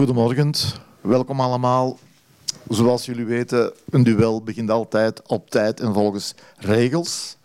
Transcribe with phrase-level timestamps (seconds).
[0.00, 0.52] Goedemorgen,
[1.00, 1.98] welkom allemaal.
[2.68, 7.36] Zoals jullie weten, een duel begint altijd op tijd en volgens regels.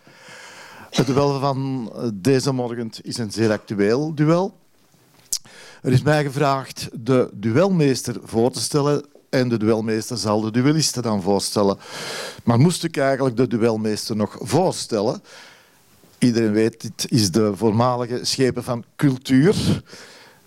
[0.90, 4.56] Het duel van deze morgen is een zeer actueel duel.
[5.82, 11.02] Er is mij gevraagd de duelmeester voor te stellen en de duelmeester zal de duellisten
[11.02, 11.78] dan voorstellen.
[12.44, 15.22] Maar moest ik eigenlijk de duelmeester nog voorstellen?
[16.18, 19.82] Iedereen weet, dit is de voormalige schepen van cultuur.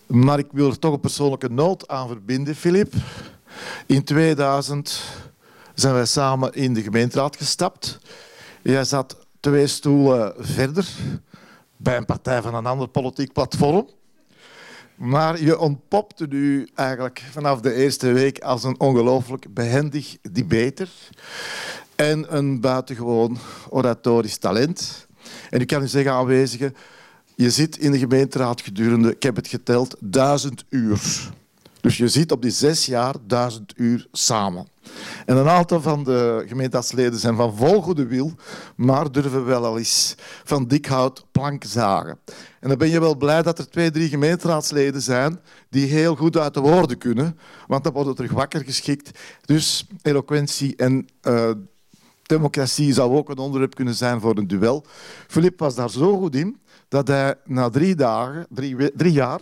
[0.09, 2.93] Maar ik wil er toch een persoonlijke noot aan verbinden, Filip.
[3.85, 5.01] In 2000
[5.73, 7.99] zijn wij samen in de gemeenteraad gestapt.
[8.61, 10.87] Jij zat twee stoelen verder
[11.77, 13.87] bij een partij van een ander politiek platform.
[14.95, 20.89] Maar je ontpopte nu eigenlijk vanaf de eerste week als een ongelooflijk behendig debater
[21.95, 23.37] en een buitengewoon
[23.69, 25.07] oratorisch talent.
[25.49, 26.75] En ik kan u zeggen, aanwezigen,
[27.39, 31.29] je zit in de gemeenteraad gedurende, ik heb het geteld, duizend uur.
[31.81, 34.67] Dus je zit op die zes jaar duizend uur samen.
[35.25, 38.31] En een aantal van de gemeenteraadsleden zijn van vol goede wil,
[38.75, 42.19] maar durven wel al eens van dik hout plank zagen.
[42.59, 46.37] En dan ben je wel blij dat er twee, drie gemeenteraadsleden zijn die heel goed
[46.37, 49.19] uit de woorden kunnen, want dan wordt het terug wakker geschikt.
[49.45, 51.51] Dus eloquentie en uh,
[52.23, 54.85] democratie zou ook een onderwerp kunnen zijn voor een duel.
[55.27, 56.57] Filip was daar zo goed in
[56.89, 59.39] dat hij na drie, dagen, drie, drie jaar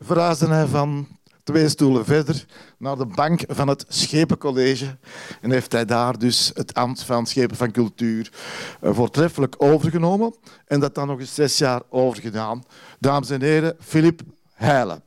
[0.00, 1.06] verhuisde hij van
[1.42, 2.46] twee stoelen verder
[2.78, 4.96] naar de bank van het Schepencollege.
[5.40, 8.32] En heeft hij daar dus het ambt van Schepen van Cultuur
[8.80, 10.34] eh, voortreffelijk overgenomen.
[10.66, 12.62] En dat dan nog eens zes jaar overgedaan.
[12.98, 14.20] Dames en heren, Filip
[14.52, 15.02] Heijlen.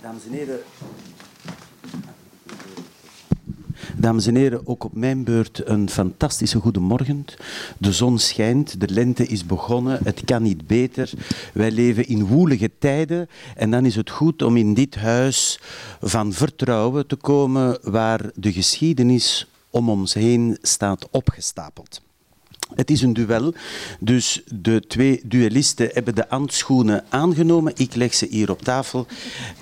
[0.00, 0.60] Dames en heren,
[4.00, 7.24] Dames en heren, ook op mijn beurt een fantastische goede morgen.
[7.78, 11.10] De zon schijnt, de lente is begonnen, het kan niet beter.
[11.52, 15.60] Wij leven in woelige tijden en dan is het goed om in dit huis
[16.00, 22.00] van vertrouwen te komen waar de geschiedenis om ons heen staat opgestapeld.
[22.74, 23.54] Het is een duel,
[24.00, 27.72] dus de twee duellisten hebben de handschoenen aangenomen.
[27.76, 29.06] Ik leg ze hier op tafel.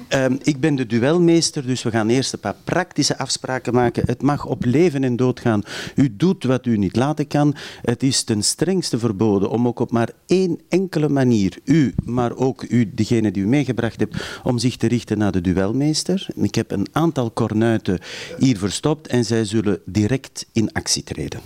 [0.08, 4.02] Um, ik ben de duelmeester, dus we gaan eerst een paar praktische afspraken maken.
[4.06, 5.62] Het mag op leven en dood gaan.
[5.94, 7.54] U doet wat u niet laten kan.
[7.82, 12.62] Het is ten strengste verboden om ook op maar één enkele manier, u, maar ook
[12.62, 16.26] u, degene die u meegebracht hebt, om zich te richten naar de duelmeester.
[16.34, 17.98] Ik heb een aantal kornuiten
[18.38, 21.40] hier verstopt en zij zullen direct in actie treden.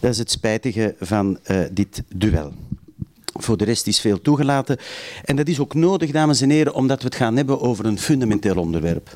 [0.00, 2.52] Dat is het spijtige van uh, dit duel.
[3.34, 4.78] Voor de rest is veel toegelaten.
[5.24, 7.98] En dat is ook nodig, dames en heren, omdat we het gaan hebben over een
[7.98, 9.14] fundamenteel onderwerp.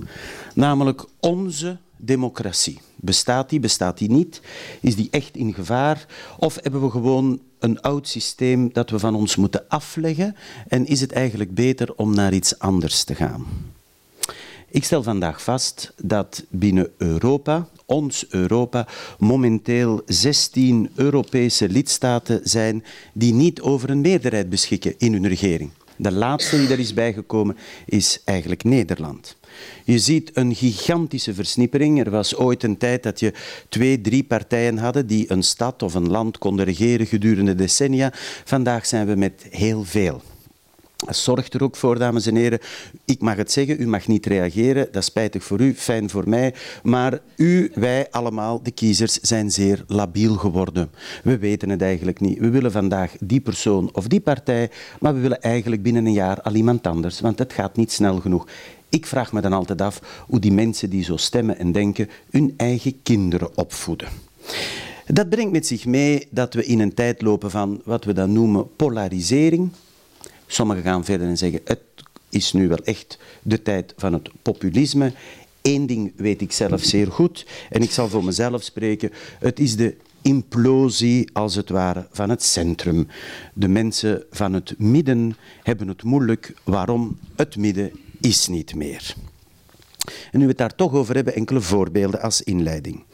[0.55, 2.81] Namelijk onze democratie.
[2.97, 4.41] Bestaat die, bestaat die niet?
[4.81, 6.07] Is die echt in gevaar?
[6.39, 10.37] Of hebben we gewoon een oud systeem dat we van ons moeten afleggen?
[10.69, 13.47] En is het eigenlijk beter om naar iets anders te gaan?
[14.71, 18.87] Ik stel vandaag vast dat binnen Europa, ons Europa,
[19.19, 25.71] momenteel 16 Europese lidstaten zijn die niet over een meerderheid beschikken in hun regering.
[25.97, 27.57] De laatste die er is bijgekomen
[27.87, 29.37] is eigenlijk Nederland.
[29.85, 32.05] Je ziet een gigantische versnippering.
[32.05, 33.33] Er was ooit een tijd dat je
[33.69, 38.13] twee, drie partijen hadden die een stad of een land konden regeren gedurende decennia.
[38.45, 40.23] Vandaag zijn we met heel veel.
[41.07, 42.59] Zorg er ook voor, dames en heren.
[43.05, 44.85] Ik mag het zeggen, u mag niet reageren.
[44.85, 46.55] Dat is spijtig voor u, fijn voor mij.
[46.83, 50.91] Maar u, wij allemaal, de kiezers, zijn zeer labiel geworden.
[51.23, 52.39] We weten het eigenlijk niet.
[52.39, 54.71] We willen vandaag die persoon of die partij,
[55.01, 58.21] maar we willen eigenlijk binnen een jaar al iemand anders, want het gaat niet snel
[58.21, 58.47] genoeg.
[58.89, 62.55] Ik vraag me dan altijd af hoe die mensen die zo stemmen en denken hun
[62.57, 64.09] eigen kinderen opvoeden.
[65.07, 68.33] Dat brengt met zich mee dat we in een tijd lopen van wat we dan
[68.33, 69.71] noemen polarisering
[70.51, 71.81] Sommigen gaan verder en zeggen, het
[72.29, 75.13] is nu wel echt de tijd van het populisme.
[75.63, 79.11] Eén ding weet ik zelf zeer goed, en ik zal voor mezelf spreken.
[79.39, 83.09] Het is de implosie, als het ware, van het centrum.
[83.55, 86.55] De mensen van het midden hebben het moeilijk.
[86.65, 87.19] Waarom?
[87.37, 87.91] Het midden
[88.21, 89.15] is niet meer.
[90.33, 93.05] En nu we het daar toch over hebben, enkele voorbeelden als inleiding.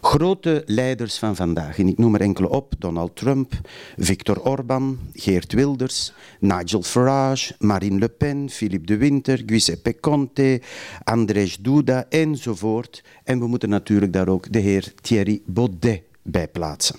[0.00, 3.52] Grote leiders van vandaag, en ik noem er enkele op, Donald Trump,
[3.96, 10.60] Viktor Orban, Geert Wilders, Nigel Farage, Marine Le Pen, Philippe de Winter, Giuseppe Conte,
[11.04, 13.02] Andrzej Duda enzovoort.
[13.24, 16.96] En we moeten natuurlijk daar ook de heer Thierry Baudet bij plaatsen.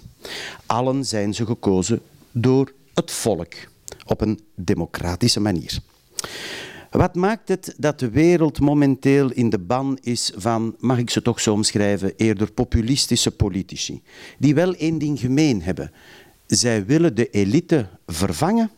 [0.65, 2.01] Allen zijn ze gekozen
[2.31, 3.53] door het volk
[4.05, 5.79] op een democratische manier.
[6.93, 11.21] Wat maakt het dat de wereld momenteel in de ban is van, mag ik ze
[11.21, 14.01] toch zo omschrijven, eerder populistische politici,
[14.39, 15.91] die wel één ding gemeen hebben.
[16.47, 18.71] Zij willen de elite vervangen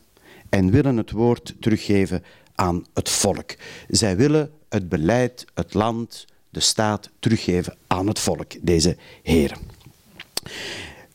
[0.50, 2.24] en willen het woord teruggeven
[2.56, 3.56] aan het volk.
[3.88, 9.58] Zij willen het beleid, het land, de staat teruggeven aan het volk, deze heren.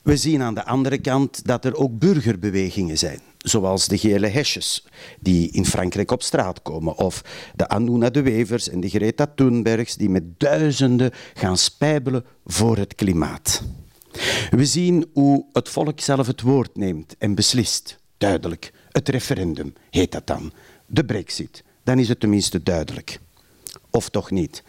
[0.02, 4.86] We zien aan de andere kant dat er ook burgerbewegingen zijn, zoals de gele hesjes
[5.20, 9.96] die in Frankrijk op straat komen, of de Anuna de Wevers en de Greta Thunbergs
[9.96, 13.62] die met duizenden gaan spijbelen voor het klimaat.
[14.50, 18.72] We zien hoe het volk zelf het woord neemt en beslist, duidelijk.
[18.90, 20.52] Het referendum heet dat dan.
[20.86, 23.20] De brexit, dan is het tenminste duidelijk.
[23.90, 24.62] Of toch niet?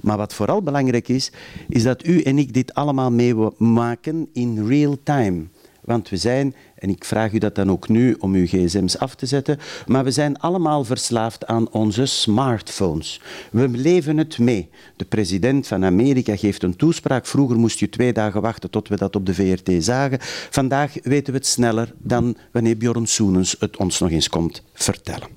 [0.00, 1.32] Maar wat vooral belangrijk is,
[1.68, 5.46] is dat u en ik dit allemaal meemaken in real time.
[5.84, 9.14] Want we zijn, en ik vraag u dat dan ook nu om uw gsm's af
[9.14, 13.20] te zetten, maar we zijn allemaal verslaafd aan onze smartphones.
[13.50, 14.68] We leven het mee.
[14.96, 17.26] De president van Amerika geeft een toespraak.
[17.26, 20.18] Vroeger moest je twee dagen wachten tot we dat op de VRT zagen.
[20.50, 25.28] Vandaag weten we het sneller dan wanneer Bjorn Soenens het ons nog eens komt vertellen.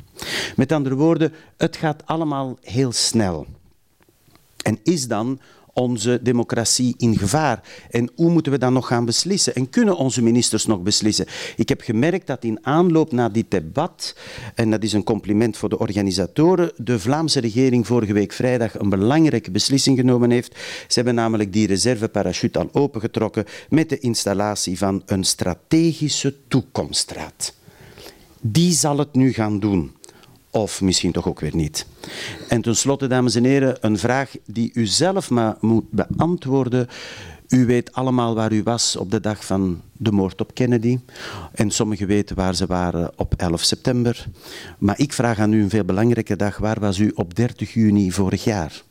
[0.56, 3.46] Met andere woorden, het gaat allemaal heel snel.
[4.64, 5.40] En is dan
[5.78, 7.64] onze democratie in gevaar?
[7.90, 9.56] En hoe moeten we dan nog gaan beslissen?
[9.56, 11.26] En kunnen onze ministers nog beslissen?
[11.56, 14.16] Ik heb gemerkt dat in aanloop naar dit debat,
[14.56, 18.90] en dat is een compliment voor de organisatoren, de Vlaamse regering vorige week vrijdag een
[18.90, 20.56] belangrijke beslissing genomen heeft.
[20.88, 27.56] Ze hebben namelijk die reserveparachute al opengetrokken met de installatie van een strategische toekomststraat.
[28.42, 29.97] Die zal het nu gaan doen.
[30.58, 31.86] Of misschien toch ook weer niet.
[32.48, 36.88] En tenslotte, dames en heren, een vraag die u zelf maar moet beantwoorden.
[37.48, 41.00] U weet allemaal waar u was op de dag van de moord op Kennedy.
[41.52, 44.28] En sommigen weten waar ze waren op 11 september.
[44.78, 46.58] Maar ik vraag aan u een veel belangrijke dag.
[46.58, 48.82] Waar was u op 30 juni vorig jaar?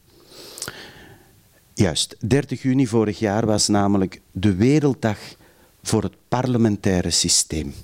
[1.75, 5.19] Juist, 30 juni vorig jaar was namelijk de Werelddag
[5.83, 7.75] voor het parlementaire systeem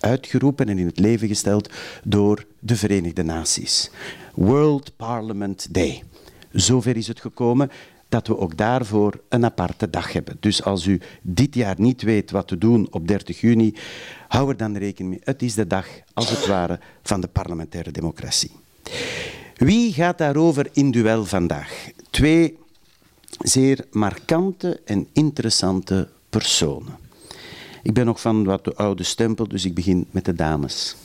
[0.00, 1.70] uitgeroepen en in het leven gesteld
[2.04, 3.90] door de Verenigde Naties.
[4.34, 6.02] World Parliament Day.
[6.52, 7.70] Zover is het gekomen
[8.08, 10.36] dat we ook daarvoor een aparte dag hebben.
[10.40, 13.74] Dus als u dit jaar niet weet wat te doen op 30 juni,
[14.28, 15.20] hou er dan rekening mee.
[15.24, 18.50] Het is de dag, als het ware, van de parlementaire democratie.
[19.54, 21.90] Wie gaat daarover in duel vandaag?
[22.10, 22.58] Twee
[23.38, 26.96] zeer markante en interessante personen.
[27.82, 30.96] Ik ben nog van wat de oude stempel, dus ik begin met de dames.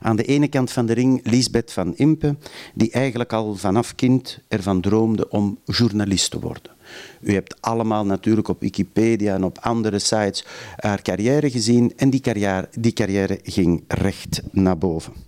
[0.00, 2.36] Aan de ene kant van de ring Lisbeth van Impe,
[2.74, 6.72] die eigenlijk al vanaf kind ervan droomde om journalist te worden.
[7.20, 10.44] U hebt allemaal natuurlijk op Wikipedia en op andere sites
[10.76, 15.27] haar carrière gezien en die carrière, die carrière ging recht naar boven.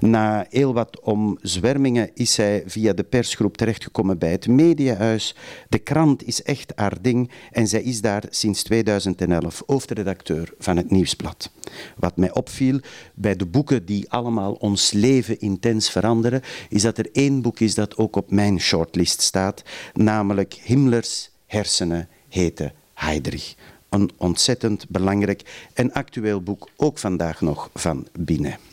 [0.00, 5.34] Na heel wat omzwermingen is zij via de persgroep terechtgekomen bij het Mediahuis.
[5.68, 10.90] De krant is echt haar ding en zij is daar sinds 2011 hoofdredacteur van het
[10.90, 11.50] Nieuwsblad.
[11.96, 12.80] Wat mij opviel
[13.14, 17.74] bij de boeken die allemaal ons leven intens veranderen, is dat er één boek is
[17.74, 19.62] dat ook op mijn shortlist staat,
[19.92, 23.54] namelijk Himmlers hersenen heten Heydrich.
[23.88, 28.67] Een ontzettend belangrijk en actueel boek, ook vandaag nog van Binet.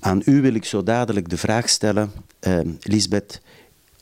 [0.00, 3.40] Aan u wil ik zo dadelijk de vraag stellen, uh, Lisbeth.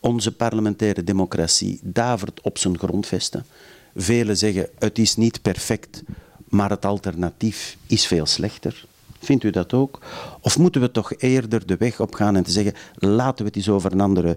[0.00, 3.46] Onze parlementaire democratie davert op zijn grondvesten.
[3.94, 6.02] Velen zeggen het is niet perfect,
[6.48, 8.86] maar het alternatief is veel slechter.
[9.18, 10.00] Vindt u dat ook?
[10.40, 13.56] Of moeten we toch eerder de weg op gaan en te zeggen, laten we het
[13.56, 14.36] eens over een andere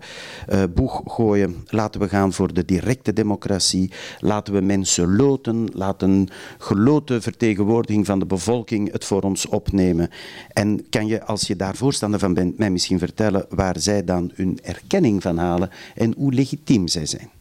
[0.50, 1.56] uh, boeg gooien.
[1.67, 3.91] Laten we gaan voor de directe democratie.
[4.20, 5.70] Laten we mensen loten.
[5.74, 6.27] Laten
[6.58, 10.10] geloten vertegenwoordiging van de bevolking het voor ons opnemen.
[10.53, 14.32] En kan je, als je daar voorstander van bent, mij misschien vertellen waar zij dan
[14.34, 17.40] hun erkenning van halen en hoe legitiem zij zijn?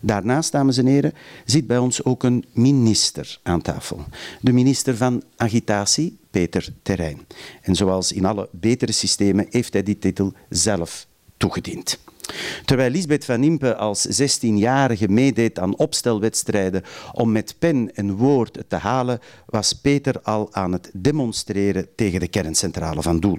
[0.00, 1.12] Daarnaast, dames en heren,
[1.44, 4.04] zit bij ons ook een minister aan tafel.
[4.40, 7.26] De minister van Agitatie, Peter Terrein.
[7.62, 11.98] En zoals in alle betere systemen heeft hij die titel zelf toegediend.
[12.64, 18.76] Terwijl Lisbeth van Impe als 16-jarige meedeed aan opstelwedstrijden om met pen en woord te
[18.76, 23.38] halen, was Peter al aan het demonstreren tegen de kerncentrale van Doel.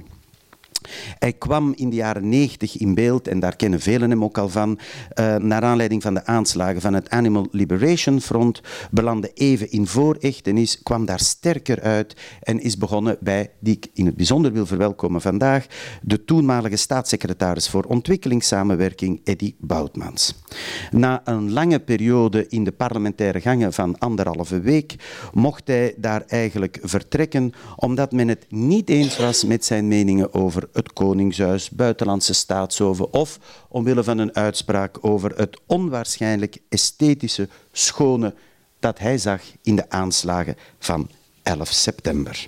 [1.19, 4.49] Hij kwam in de jaren 90 in beeld, en daar kennen velen hem ook al
[4.49, 4.79] van,
[5.19, 10.83] uh, naar aanleiding van de aanslagen van het Animal Liberation Front, belandde even in voorechtenis,
[10.83, 15.21] kwam daar sterker uit en is begonnen bij, die ik in het bijzonder wil verwelkomen
[15.21, 15.65] vandaag,
[16.01, 20.43] de toenmalige staatssecretaris voor ontwikkelingssamenwerking, Eddy Boutmans.
[20.91, 24.95] Na een lange periode in de parlementaire gangen van anderhalve week,
[25.33, 30.66] mocht hij daar eigenlijk vertrekken, omdat men het niet eens was met zijn meningen over
[30.73, 38.33] het Koningshuis, buitenlandse staatshoven of omwille van een uitspraak over het onwaarschijnlijk esthetische schone
[38.79, 41.09] dat hij zag in de aanslagen van
[41.43, 42.47] 11 september.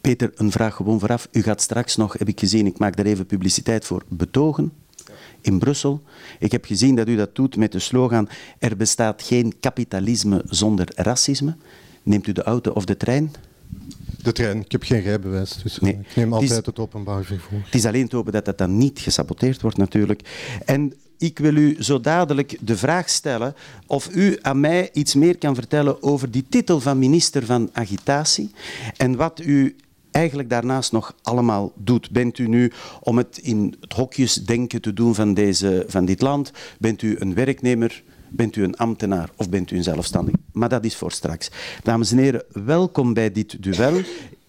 [0.00, 1.28] Peter, een vraag gewoon vooraf.
[1.32, 4.72] U gaat straks nog, heb ik gezien, ik maak daar even publiciteit voor, betogen
[5.40, 6.02] in Brussel.
[6.38, 8.28] Ik heb gezien dat u dat doet met de slogan
[8.58, 11.56] Er bestaat geen kapitalisme zonder racisme.
[12.02, 13.32] Neemt u de auto of de trein?
[14.22, 14.60] De trein.
[14.60, 15.92] Ik heb geen rijbewijs, dus nee.
[15.92, 17.60] ik neem altijd het, het openbaar vervoer.
[17.64, 20.22] Het is alleen te hopen dat dat dan niet gesaboteerd wordt natuurlijk.
[20.64, 23.54] En ik wil u zo dadelijk de vraag stellen
[23.86, 28.50] of u aan mij iets meer kan vertellen over die titel van minister van Agitatie
[28.96, 29.76] en wat u
[30.10, 32.10] eigenlijk daarnaast nog allemaal doet.
[32.10, 36.52] Bent u nu, om het in het hokjesdenken te doen van, deze, van dit land,
[36.78, 40.34] bent u een werknemer, bent u een ambtenaar of bent u een zelfstandig?
[40.52, 41.50] Maar dat is voor straks.
[41.82, 44.00] Dames en heren, welkom bij dit duel.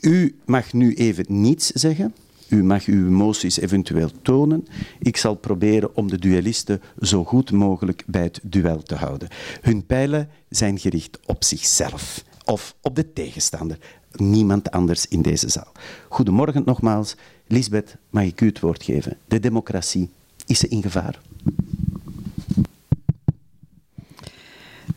[0.01, 2.13] U mag nu even niets zeggen.
[2.50, 4.67] U mag uw emoties eventueel tonen.
[5.00, 9.27] Ik zal proberen om de duellisten zo goed mogelijk bij het duel te houden.
[9.61, 13.77] Hun pijlen zijn gericht op zichzelf of op de tegenstander.
[14.11, 15.71] Niemand anders in deze zaal.
[16.07, 17.15] Goedemorgen nogmaals.
[17.47, 19.17] Lisbeth, mag ik u het woord geven?
[19.27, 20.09] De democratie,
[20.45, 21.19] is in gevaar?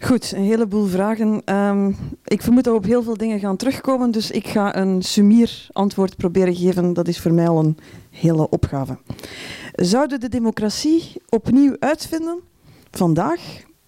[0.07, 1.55] Goed, een heleboel vragen.
[1.55, 5.67] Um, ik vermoed dat op heel veel dingen gaan terugkomen, dus ik ga een sumier
[5.73, 6.93] antwoord proberen geven.
[6.93, 7.77] Dat is voor mij al een
[8.11, 8.99] hele opgave.
[9.73, 12.41] Zouden de democratie opnieuw uitvinden
[12.91, 13.41] vandaag,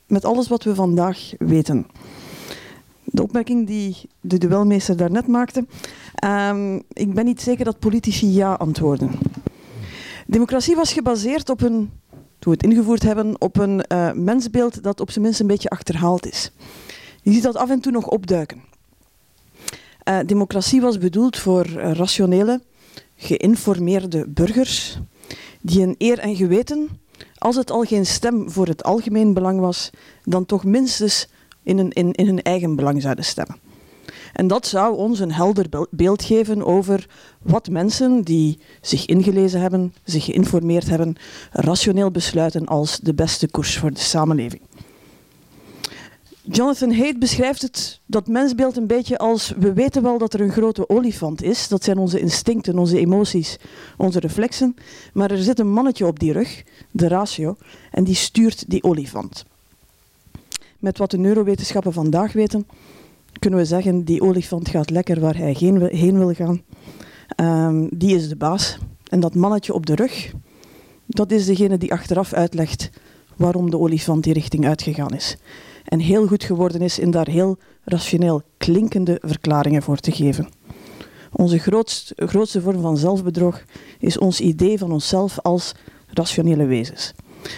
[0.06, 1.86] met alles wat we vandaag weten?
[3.04, 5.66] De opmerking die de duelmeester daarnet maakte.
[6.24, 9.10] Um, ik ben niet zeker dat politici ja antwoorden.
[10.26, 11.90] Democratie was gebaseerd op een
[12.38, 15.68] toen we het ingevoerd hebben, op een uh, mensbeeld dat op zijn minst een beetje
[15.68, 16.50] achterhaald is.
[17.22, 18.62] Je ziet dat af en toe nog opduiken.
[20.08, 22.62] Uh, democratie was bedoeld voor uh, rationele,
[23.16, 24.98] geïnformeerde burgers
[25.60, 26.88] die een eer en geweten,
[27.38, 29.90] als het al geen stem voor het algemeen belang was,
[30.24, 31.28] dan toch minstens
[31.62, 33.65] in, in, in hun eigen belang zouden stemmen.
[34.36, 37.06] En dat zou ons een helder beeld geven over
[37.42, 41.16] wat mensen die zich ingelezen hebben, zich geïnformeerd hebben,
[41.52, 44.62] rationeel besluiten als de beste koers voor de samenleving.
[46.42, 50.52] Jonathan Haidt beschrijft het, dat mensbeeld een beetje als we weten wel dat er een
[50.52, 51.68] grote olifant is.
[51.68, 53.58] Dat zijn onze instincten, onze emoties,
[53.96, 54.76] onze reflexen.
[55.12, 57.56] Maar er zit een mannetje op die rug, de ratio,
[57.90, 59.44] en die stuurt die olifant.
[60.78, 62.66] Met wat de neurowetenschappen vandaag weten,
[63.38, 65.56] kunnen we zeggen, die olifant gaat lekker waar hij
[65.90, 66.62] heen wil gaan.
[67.36, 68.78] Um, die is de baas.
[69.08, 70.32] En dat mannetje op de rug,
[71.06, 72.90] dat is degene die achteraf uitlegt
[73.36, 75.36] waarom de olifant die richting uitgegaan is.
[75.84, 80.48] En heel goed geworden is in daar heel rationeel klinkende verklaringen voor te geven.
[81.32, 83.62] Onze grootst, grootste vorm van zelfbedrog
[83.98, 85.74] is ons idee van onszelf als
[86.06, 87.14] rationele wezens.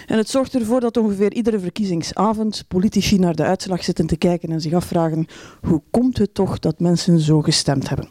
[0.07, 4.49] En het zorgt ervoor dat ongeveer iedere verkiezingsavond politici naar de uitslag zitten te kijken
[4.49, 5.27] en zich afvragen
[5.61, 8.09] hoe komt het toch dat mensen zo gestemd hebben.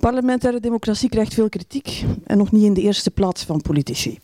[0.00, 4.18] Parlementaire democratie krijgt veel kritiek en nog niet in de eerste plaats van politici.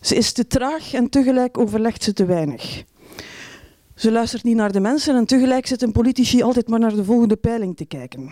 [0.00, 2.84] Ze is te traag en tegelijk overlegt ze te weinig.
[3.94, 7.36] Ze luistert niet naar de mensen en tegelijk zitten politici altijd maar naar de volgende
[7.36, 8.30] peiling te kijken.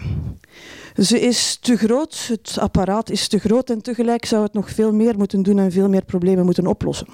[0.97, 4.93] Ze is te groot, het apparaat is te groot en tegelijk zou het nog veel
[4.93, 7.07] meer moeten doen en veel meer problemen moeten oplossen.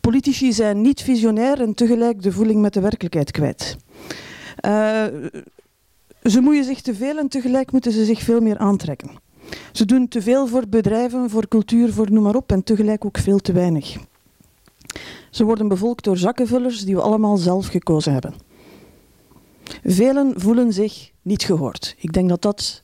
[0.00, 3.76] Politici zijn niet visionair en tegelijk de voeling met de werkelijkheid kwijt.
[4.66, 5.04] Uh,
[6.24, 9.10] ze moeien zich te veel en tegelijk moeten ze zich veel meer aantrekken.
[9.72, 13.18] Ze doen te veel voor bedrijven, voor cultuur, voor noem maar op en tegelijk ook
[13.18, 13.96] veel te weinig.
[15.30, 18.34] Ze worden bevolkt door zakkenvullers die we allemaal zelf gekozen hebben.
[19.84, 21.94] Velen voelen zich niet gehoord.
[21.98, 22.82] Ik denk dat dat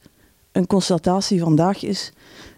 [0.52, 2.12] een constatatie vandaag is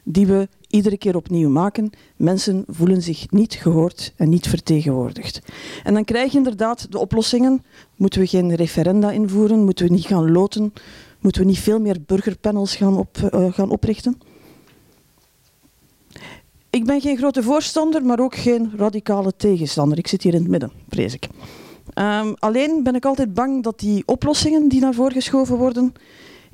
[0.04, 1.90] die we iedere keer opnieuw maken.
[2.16, 5.40] Mensen voelen zich niet gehoord en niet vertegenwoordigd.
[5.82, 7.64] En dan krijg je inderdaad de oplossingen.
[7.96, 9.64] Moeten we geen referenda invoeren?
[9.64, 10.72] Moeten we niet gaan loten?
[11.20, 14.18] Moeten we niet veel meer burgerpanels gaan, op, uh, gaan oprichten?
[16.70, 19.98] Ik ben geen grote voorstander, maar ook geen radicale tegenstander.
[19.98, 21.28] Ik zit hier in het midden, vrees ik.
[21.94, 25.92] Um, alleen ben ik altijd bang dat die oplossingen die naar voren geschoven worden,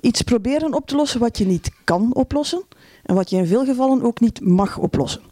[0.00, 2.62] iets proberen op te lossen wat je niet kan oplossen
[3.02, 5.22] en wat je in veel gevallen ook niet mag oplossen.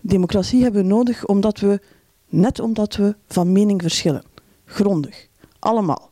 [0.00, 1.80] Democratie hebben we nodig omdat we,
[2.28, 4.24] net omdat we van mening verschillen.
[4.64, 5.28] Grondig.
[5.58, 6.10] Allemaal.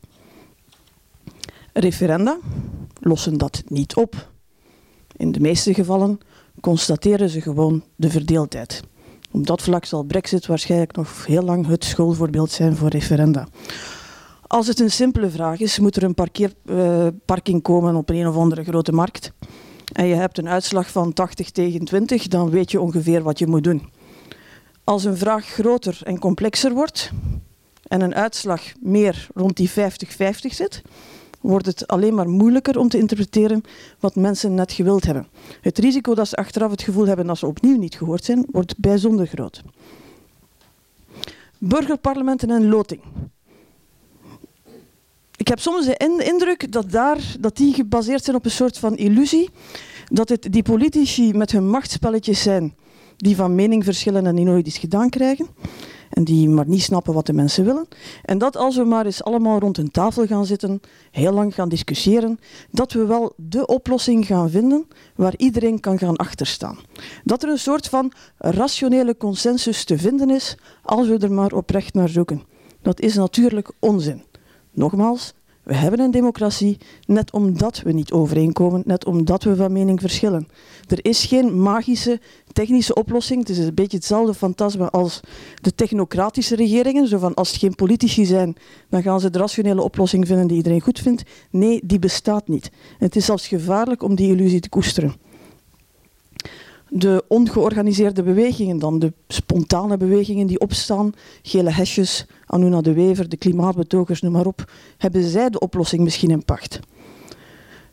[1.73, 2.39] Referenda
[3.01, 4.31] lossen dat niet op.
[5.17, 6.21] In de meeste gevallen
[6.61, 8.83] constateren ze gewoon de verdeeldheid.
[9.31, 13.49] Op dat vlak zal Brexit waarschijnlijk nog heel lang het schoolvoorbeeld zijn voor referenda.
[14.47, 18.37] Als het een simpele vraag is, moet er een parkeerparking uh, komen op een of
[18.37, 19.33] andere grote markt.
[19.93, 23.47] En je hebt een uitslag van 80 tegen 20, dan weet je ongeveer wat je
[23.47, 23.91] moet doen.
[24.85, 27.11] Als een vraag groter en complexer wordt
[27.83, 29.73] en een uitslag meer rond die 50-50
[30.39, 30.83] zit,
[31.47, 33.63] wordt het alleen maar moeilijker om te interpreteren
[34.01, 35.27] wat mensen net gewild hebben.
[35.61, 38.79] Het risico dat ze achteraf het gevoel hebben dat ze opnieuw niet gehoord zijn, wordt
[38.79, 39.63] bijzonder groot.
[41.59, 43.01] Burgerparlementen en loting.
[45.37, 48.97] Ik heb soms de indruk dat, daar, dat die gebaseerd zijn op een soort van
[48.97, 49.51] illusie
[50.09, 52.75] dat het die politici met hun machtspelletjes zijn
[53.17, 55.47] die van mening verschillen en die nooit iets gedaan krijgen
[56.11, 57.89] en die maar niet snappen wat de mensen willen.
[58.23, 61.69] En dat als we maar eens allemaal rond een tafel gaan zitten, heel lang gaan
[61.69, 62.39] discussiëren,
[62.71, 66.79] dat we wel de oplossing gaan vinden waar iedereen kan gaan achterstaan.
[67.25, 71.95] Dat er een soort van rationele consensus te vinden is als we er maar oprecht
[71.95, 72.43] naar zoeken.
[72.83, 74.23] Dat is natuurlijk onzin.
[74.73, 75.33] Nogmaals,
[75.67, 80.49] we hebben een democratie net omdat we niet overeenkomen, net omdat we van mening verschillen.
[80.89, 82.21] Er is geen magische
[82.53, 83.41] technische oplossing.
[83.41, 85.21] Het is een beetje hetzelfde fantasma als
[85.61, 87.09] de technocratische regeringen.
[87.09, 88.57] Zo van als het geen politici zijn,
[88.89, 91.23] dan gaan ze de rationele oplossing vinden die iedereen goed vindt.
[91.51, 92.71] Nee, die bestaat niet.
[92.99, 95.26] het is zelfs gevaarlijk om die illusie te koesteren
[96.89, 101.13] de ongeorganiseerde bewegingen dan, de spontane bewegingen die opstaan,
[101.43, 106.31] gele hesjes, Anuna de Wever, de klimaatbetogers, noem maar op, hebben zij de oplossing misschien
[106.31, 106.81] in pacht.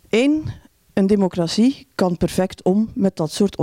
[0.08, 0.44] Eén,
[0.92, 3.56] een democratie kan perfect om met dat soort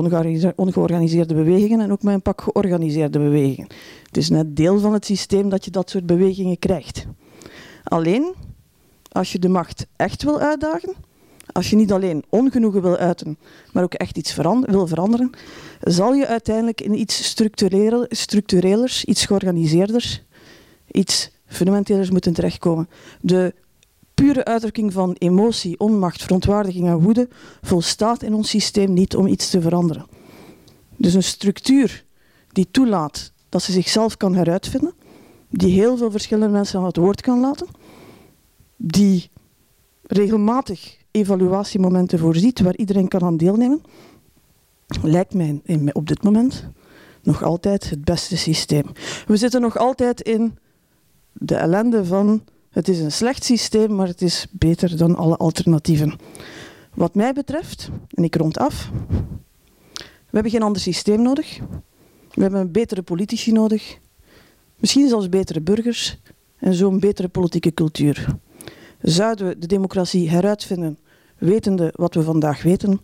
[0.56, 3.70] ongeorganiseerde bewegingen en ook met een pak georganiseerde bewegingen.
[4.06, 7.06] Het is net deel van het systeem dat je dat soort bewegingen krijgt.
[7.84, 8.34] Alleen,
[9.12, 10.96] als je de macht echt wil uitdagen,
[11.52, 13.38] als je niet alleen ongenoegen wil uiten,
[13.74, 15.30] maar ook echt iets wil veranderen,
[15.82, 17.24] zal je uiteindelijk in iets
[18.14, 20.24] structurelers, iets georganiseerders,
[20.92, 22.90] iets fundamentelers moeten terechtkomen.
[23.22, 23.54] De
[24.14, 27.28] pure uitdrukking van emotie, onmacht, verontwaardiging en woede
[27.62, 30.06] volstaat in ons systeem niet om iets te veranderen.
[30.96, 32.06] Dus een structuur
[32.52, 34.94] die toelaat dat ze zichzelf kan heruitvinden,
[35.50, 37.68] die heel veel verschillende mensen aan het woord kan laten,
[38.78, 39.30] die
[40.04, 43.82] regelmatig evaluatiemomenten voorziet waar iedereen kan aan deelnemen,
[45.02, 45.62] lijkt mij
[45.94, 46.68] op dit moment
[47.24, 48.86] nog altijd het beste systeem.
[49.28, 50.58] We zitten nog altijd in
[51.34, 56.16] de ellende van het is een slecht systeem, maar het is beter dan alle alternatieven.
[56.94, 58.92] Wat mij betreft, en ik rond af,
[59.98, 61.60] we hebben geen ander systeem nodig.
[62.32, 63.98] We hebben een betere politici nodig.
[64.76, 66.18] Misschien zelfs betere burgers
[66.58, 68.36] en zo'n betere politieke cultuur.
[69.02, 70.98] Zouden we de democratie heruitvinden,
[71.38, 73.00] wetende wat we vandaag weten?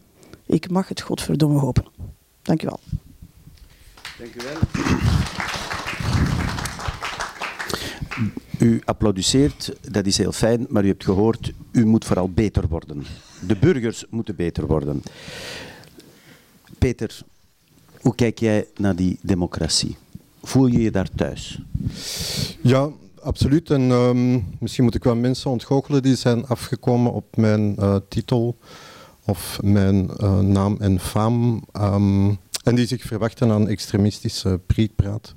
[0.46, 1.86] Ik mag het godverdomme hopen.
[2.42, 2.80] Dank u wel.
[4.18, 4.58] Dank u wel.
[8.60, 13.06] U applaudisseert, dat is heel fijn, maar u hebt gehoord, u moet vooral beter worden.
[13.48, 15.04] De burgers moeten beter worden.
[16.78, 17.20] Peter,
[18.02, 19.98] hoe kijk jij naar die democratie?
[20.44, 21.62] Voel je je daar thuis?
[22.62, 22.90] Ja,
[23.28, 23.70] absoluut.
[23.70, 28.58] En ehm, misschien moet ik wel mensen ontgoochelen die zijn afgekomen op mijn uh, titel
[29.26, 31.64] of mijn uh, naam en faam.
[31.82, 35.34] Um, en die zich verwachten aan extremistische prietpraat.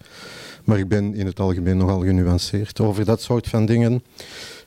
[0.65, 4.03] Maar ik ben in het algemeen nogal genuanceerd over dat soort van dingen.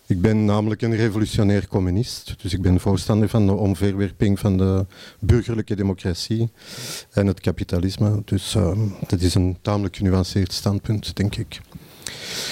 [0.08, 4.86] Ik ben namelijk een revolutionair communist, dus ik ben voorstander van de omverwerping van de
[5.20, 6.52] burgerlijke democratie
[7.12, 8.22] en het kapitalisme.
[8.26, 11.62] Dus uh, dat is een tamelijk genuanceerd standpunt, denk ik.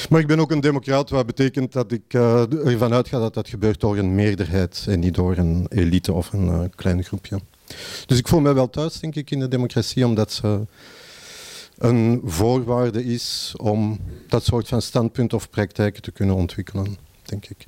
[0.09, 3.49] Maar ik ben ook een democraat, wat betekent dat ik uh, ervan uitga dat dat
[3.49, 7.39] gebeurt door een meerderheid en niet door een elite of een uh, klein groepje.
[8.05, 10.65] Dus ik voel me wel thuis, denk ik, in de democratie, omdat ze
[11.77, 16.97] een voorwaarde is om dat soort van standpunt of praktijken te kunnen ontwikkelen.
[17.23, 17.65] Denk ik.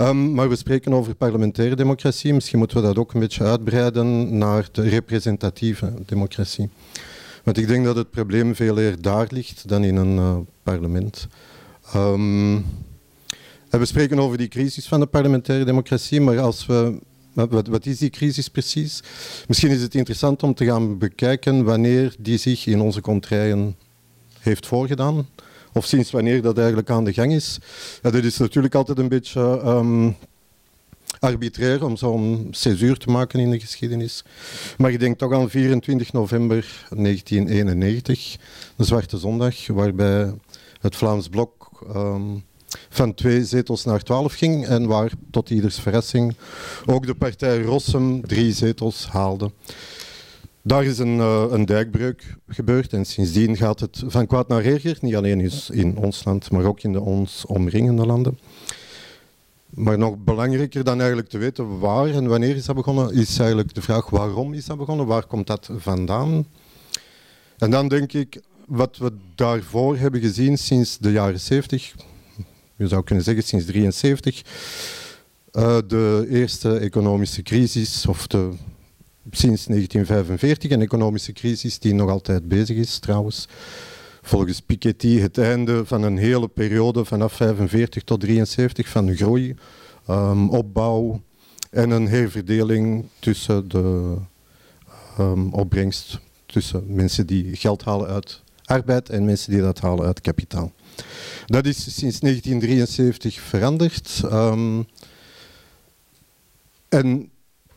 [0.00, 2.34] Um, maar we spreken over parlementaire democratie.
[2.34, 6.70] Misschien moeten we dat ook een beetje uitbreiden naar de representatieve democratie.
[7.44, 11.26] Want ik denk dat het probleem veel eer daar ligt dan in een uh, parlement.
[11.94, 12.54] Um,
[13.70, 16.98] en we spreken over die crisis van de parlementaire democratie, maar als we
[17.32, 19.02] wat, wat, is die crisis precies?
[19.48, 23.76] Misschien is het interessant om te gaan bekijken wanneer die zich in onze contraien
[24.40, 25.28] heeft voorgedaan.
[25.72, 27.58] Of sinds wanneer dat eigenlijk aan de gang is.
[28.02, 30.16] Ja, dat is natuurlijk altijd een beetje um,
[31.24, 34.24] arbitrair om zo'n césuur te maken in de geschiedenis.
[34.78, 38.36] Maar ik denk toch aan 24 november 1991,
[38.76, 40.34] de Zwarte Zondag, waarbij
[40.80, 42.44] het Vlaams Blok um,
[42.88, 46.36] van twee zetels naar twaalf ging en waar tot ieders verrassing
[46.86, 49.50] ook de partij Rossum drie zetels haalde.
[50.62, 54.96] Daar is een, uh, een dijkbreuk gebeurd en sindsdien gaat het van kwaad naar erger,
[55.00, 58.38] niet alleen in ons land, maar ook in de ons omringende landen.
[59.74, 63.74] Maar nog belangrijker dan eigenlijk te weten waar en wanneer is dat begonnen, is eigenlijk
[63.74, 66.46] de vraag waarom is dat begonnen, waar komt dat vandaan?
[67.58, 71.94] En dan denk ik, wat we daarvoor hebben gezien sinds de jaren 70,
[72.76, 74.42] je zou kunnen zeggen sinds 1973,
[75.52, 78.50] uh, de eerste economische crisis, of de,
[79.30, 83.48] sinds 1945, een economische crisis die nog altijd bezig is trouwens.
[84.26, 89.54] Volgens Piketty het einde van een hele periode vanaf 45 tot 73 van groei,
[90.10, 91.22] um, opbouw
[91.70, 94.16] en een herverdeling tussen de
[95.18, 100.20] um, opbrengst tussen mensen die geld halen uit arbeid en mensen die dat halen uit
[100.20, 100.72] kapitaal.
[101.46, 104.20] Dat is sinds 1973 veranderd.
[104.24, 104.86] Um,
[106.88, 107.30] en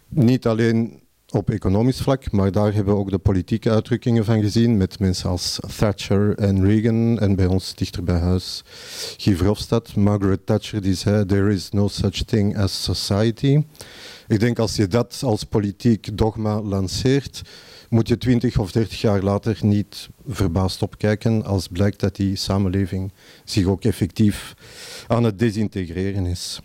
[0.08, 1.00] niet alleen
[1.38, 5.30] op economisch vlak, maar daar hebben we ook de politieke uitdrukkingen van gezien met mensen
[5.30, 8.64] als Thatcher en Reagan en bij ons dichter bij huis
[9.18, 9.96] Guy Verhofstadt.
[9.96, 13.64] Margaret Thatcher die zei, there is no such thing as society.
[14.28, 17.42] Ik denk als je dat als politiek dogma lanceert,
[17.90, 23.12] moet je twintig of dertig jaar later niet verbaasd opkijken als blijkt dat die samenleving
[23.44, 24.56] zich ook effectief
[25.08, 26.62] aan het desintegreren is.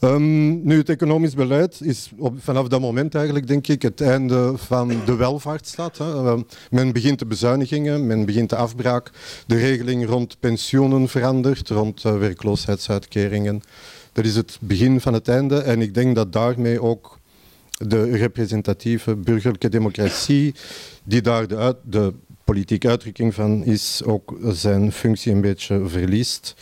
[0.00, 4.52] Um, nu, het economisch beleid is op, vanaf dat moment eigenlijk, denk ik, het einde
[4.56, 5.98] van de welvaartsstaat.
[5.98, 6.04] Hè.
[6.04, 9.10] Uh, men begint de bezuinigingen, men begint de afbraak.
[9.46, 13.62] De regeling rond pensioenen verandert, rond uh, werkloosheidsuitkeringen.
[14.12, 17.18] Dat is het begin van het einde en ik denk dat daarmee ook
[17.78, 20.54] de representatieve burgerlijke democratie,
[21.04, 21.46] die daar
[21.82, 26.54] de, politieke uitdrukking van is, ook zijn functie een beetje verliest.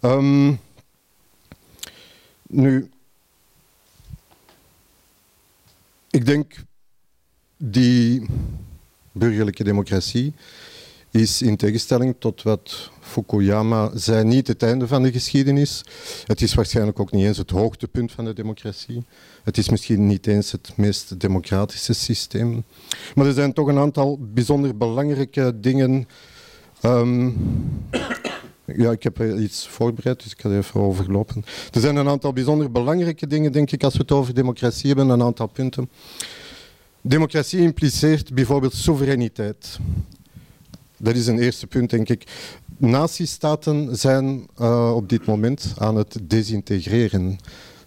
[0.00, 0.58] Um,
[2.50, 2.90] nu,
[6.10, 6.52] ik denk
[7.56, 8.26] die
[9.12, 10.34] burgerlijke democratie
[11.10, 15.84] is in tegenstelling tot wat Fukuyama zei niet het einde van de geschiedenis.
[16.24, 19.04] Het is waarschijnlijk ook niet eens het hoogtepunt van de democratie.
[19.42, 22.64] Het is misschien niet eens het meest democratische systeem.
[23.14, 26.08] Maar er zijn toch een aantal bijzonder belangrijke dingen.
[26.82, 27.36] Um,
[28.76, 31.44] ja, ik heb iets voorbereid, dus ik ga even overlopen.
[31.72, 35.08] Er zijn een aantal bijzonder belangrijke dingen, denk ik, als we het over democratie hebben,
[35.08, 35.90] een aantal punten.
[37.00, 39.78] Democratie impliceert bijvoorbeeld soevereiniteit.
[40.96, 42.24] Dat is een eerste punt, denk ik.
[42.76, 47.38] Nazistaten zijn uh, op dit moment aan het desintegreren.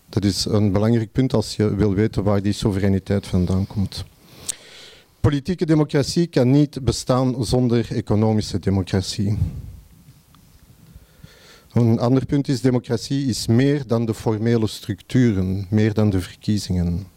[0.10, 4.06] Dat is een belangrijk punt als je wil weten waar die soevereiniteit vandaan komt.
[5.20, 9.38] Politieke democratie kan niet bestaan zonder economische democratie.
[11.74, 17.08] Een ander punt is, democratie is meer dan de formele structuren, meer dan de verkiezingen.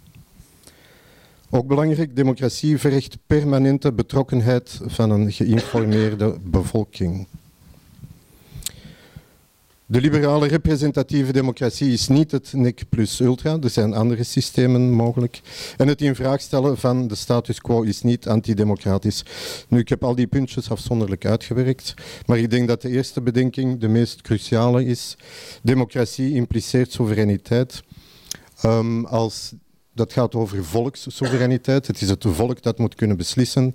[1.51, 7.27] Ook belangrijk, democratie vergt permanente betrokkenheid van een geïnformeerde bevolking.
[9.88, 15.40] De liberale representatieve democratie is niet het NIC plus ultra, er zijn andere systemen mogelijk.
[15.77, 19.25] En het in vraag stellen van de status quo is niet antidemocratisch.
[19.68, 21.94] Nu, ik heb al die puntjes afzonderlijk uitgewerkt,
[22.27, 25.16] maar ik denk dat de eerste bedenking de meest cruciale is.
[25.62, 27.83] Democratie impliceert soevereiniteit.
[28.64, 29.53] Um, als
[29.96, 31.87] dat gaat over volkssoevereiniteit.
[31.87, 33.74] Het is het volk dat moet kunnen beslissen.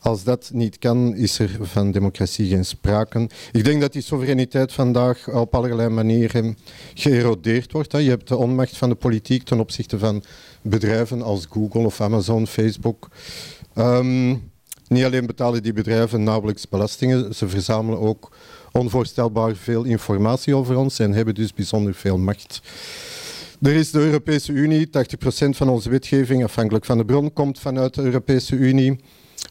[0.00, 3.28] Als dat niet kan, is er van democratie geen sprake.
[3.52, 6.58] Ik denk dat die soevereiniteit vandaag op allerlei manieren
[6.94, 7.92] geërodeerd wordt.
[7.92, 10.22] Je hebt de onmacht van de politiek ten opzichte van
[10.62, 13.08] bedrijven als Google of Amazon, Facebook.
[13.74, 14.50] Um,
[14.88, 18.30] niet alleen betalen die bedrijven nauwelijks belastingen, ze verzamelen ook
[18.72, 22.60] onvoorstelbaar veel informatie over ons en hebben dus bijzonder veel macht.
[23.62, 24.90] Er is de Europese Unie, 80%
[25.50, 29.00] van onze wetgeving, afhankelijk van de bron, komt vanuit de Europese Unie.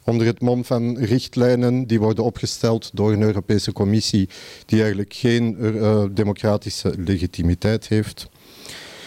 [0.04, 4.30] Onder het mom van richtlijnen die worden opgesteld door een Europese Commissie
[4.65, 8.28] die eigenlijk geen uh, democratische legitimiteit heeft.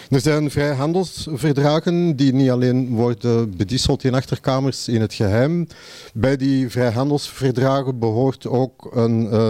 [0.09, 5.67] Er zijn vrijhandelsverdragen die niet alleen worden bedisseld in achterkamers in het geheim.
[6.15, 9.49] Bij die vrijhandelsverdragen behoort ook een uh,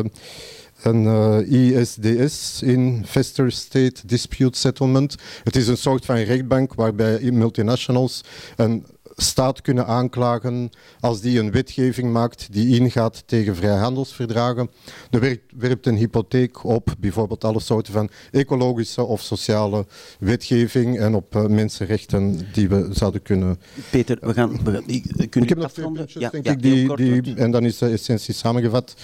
[0.82, 5.16] een uh, eh, ISDS, Investor State Dispute Settlement.
[5.44, 8.24] Het is een soort van rechtbank waarbij multinationals
[8.56, 8.84] een
[9.20, 14.70] staat kunnen aanklagen als die een wetgeving maakt die ingaat tegen vrijhandelsverdragen.
[15.10, 19.86] Er werpt een hypotheek op bijvoorbeeld alle soorten van ecologische of sociale
[20.18, 23.60] wetgeving en op uh, mensenrechten die we zouden kunnen...
[23.90, 24.64] Peter, we gaan...
[24.64, 27.78] We, ik heb nog twee puntjes, ja, denk ja, ik, die, die, en dan is
[27.78, 28.94] de essentie samengevat.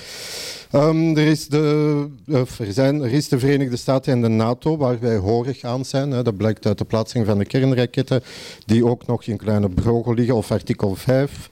[0.74, 5.00] Um, er, is de, er, zijn, er is de Verenigde Staten en de NATO, waar
[5.00, 6.10] wij horig aan zijn.
[6.10, 6.22] Hè.
[6.22, 8.22] Dat blijkt uit de plaatsing van de kernraketten,
[8.66, 11.50] die ook nog in kleine brogen liggen, of artikel 5.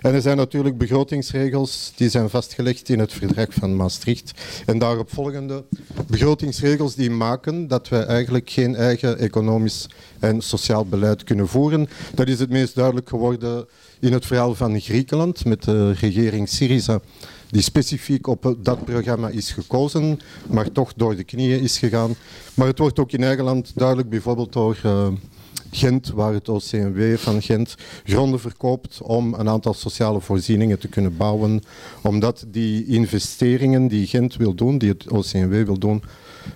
[0.00, 4.32] En er zijn natuurlijk begrotingsregels, die zijn vastgelegd in het verdrag van Maastricht.
[4.66, 5.64] En daarop volgende
[6.06, 11.88] begrotingsregels die maken dat wij eigenlijk geen eigen economisch en sociaal beleid kunnen voeren.
[12.14, 13.66] Dat is het meest duidelijk geworden
[14.00, 17.00] in het verhaal van Griekenland met de regering Syriza
[17.54, 20.18] die specifiek op dat programma is gekozen,
[20.50, 22.14] maar toch door de knieën is gegaan.
[22.54, 25.06] Maar het wordt ook in eigen land duidelijk, bijvoorbeeld door uh,
[25.70, 31.16] Gent, waar het OCMW van Gent gronden verkoopt om een aantal sociale voorzieningen te kunnen
[31.16, 31.62] bouwen.
[32.02, 36.02] Omdat die investeringen die Gent wil doen, die het OCMW wil doen,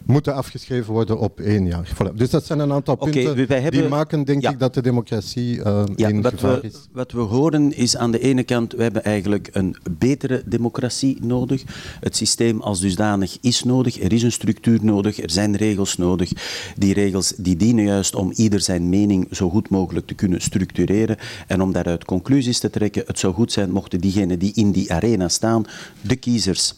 [0.07, 1.89] moeten afgeschreven worden op één jaar.
[1.95, 2.15] Voilà.
[2.15, 5.83] Dus dat zijn een aantal punten hebben, die maken, denk ik, dat de democratie uh,
[5.97, 6.89] ja, in wat gevaar we, is.
[6.93, 11.63] Wat we horen is aan de ene kant, we hebben eigenlijk een betere democratie nodig.
[12.01, 14.01] Het systeem als dusdanig is nodig.
[14.01, 15.23] Er is een structuur nodig.
[15.23, 16.33] Er zijn regels nodig.
[16.77, 21.17] Die regels die dienen juist om ieder zijn mening zo goed mogelijk te kunnen structureren
[21.47, 23.03] en om daaruit conclusies te trekken.
[23.07, 25.65] Het zou goed zijn mochten diegenen die in die arena staan,
[26.01, 26.75] de kiezers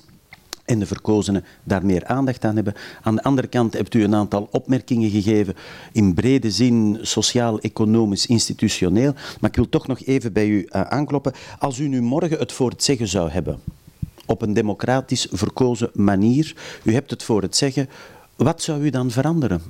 [0.70, 2.74] en de verkozenen daar meer aandacht aan hebben.
[3.02, 5.54] Aan de andere kant hebt u een aantal opmerkingen gegeven
[5.92, 9.14] in brede zin, sociaal, economisch, institutioneel.
[9.40, 11.32] Maar ik wil toch nog even bij u uh, aankloppen.
[11.58, 13.60] Als u nu morgen het voor het zeggen zou hebben,
[14.26, 17.88] op een democratisch verkozen manier, u hebt het voor het zeggen,
[18.36, 19.62] wat zou u dan veranderen?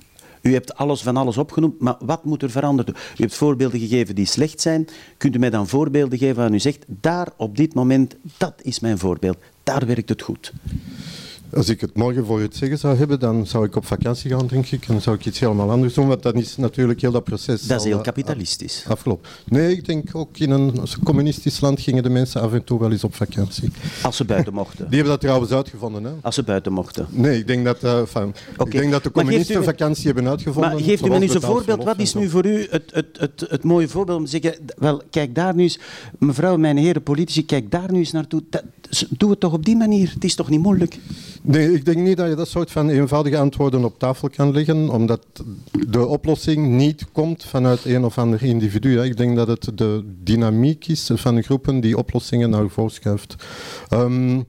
[0.43, 2.95] U hebt alles van alles opgenoemd, maar wat moet er veranderen?
[2.95, 4.89] U hebt voorbeelden gegeven die slecht zijn.
[5.17, 8.81] Kunt u mij dan voorbeelden geven waar u zegt, daar op dit moment, dat is
[8.81, 9.39] mijn voorbeeld,
[9.71, 10.53] daar werkt het goed?
[11.53, 14.47] Als ik het morgen voor het zeggen zou hebben, dan zou ik op vakantie gaan,
[14.47, 14.81] denk ik.
[14.87, 17.67] En dan zou ik iets helemaal anders doen, want dan is natuurlijk heel dat proces...
[17.67, 18.85] Dat is heel kapitalistisch.
[18.89, 19.29] Afgelopen.
[19.45, 22.91] Nee, ik denk ook in een communistisch land gingen de mensen af en toe wel
[22.91, 23.71] eens op vakantie.
[24.03, 24.85] Als ze buiten mochten?
[24.85, 26.11] Die hebben dat trouwens uitgevonden, hè?
[26.23, 27.07] Als ze buiten mochten?
[27.11, 28.67] Nee, ik denk dat, uh, enfin, okay.
[28.67, 30.71] ik denk dat de communisten vakantie hebben uitgevonden.
[30.71, 31.85] Maar geeft u me nu eens een voorbeeld.
[31.85, 35.03] Wat is nu voor u het, het, het, het mooie voorbeeld om te zeggen, wel,
[35.11, 35.79] kijk daar nu eens,
[36.19, 38.43] mevrouw, mijn heren politici, kijk daar nu eens naartoe.
[38.51, 38.63] Dat,
[39.11, 40.11] doe het toch op die manier.
[40.15, 40.99] Het is toch niet moeilijk?
[41.43, 44.89] Nee, ik denk niet dat je dat soort van eenvoudige antwoorden op tafel kan leggen,
[44.89, 45.27] omdat
[45.89, 49.03] de oplossing niet komt vanuit een of ander individu.
[49.03, 53.35] Ik denk dat het de dynamiek is van groepen die oplossingen naar voren schuift.
[53.93, 54.47] Um,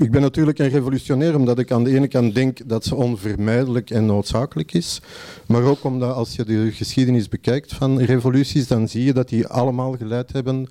[0.00, 3.90] ik ben natuurlijk een revolutionair omdat ik aan de ene kant denk dat ze onvermijdelijk
[3.90, 5.00] en noodzakelijk is,
[5.46, 9.46] maar ook omdat als je de geschiedenis bekijkt van revoluties, dan zie je dat die
[9.46, 10.68] allemaal geleid hebben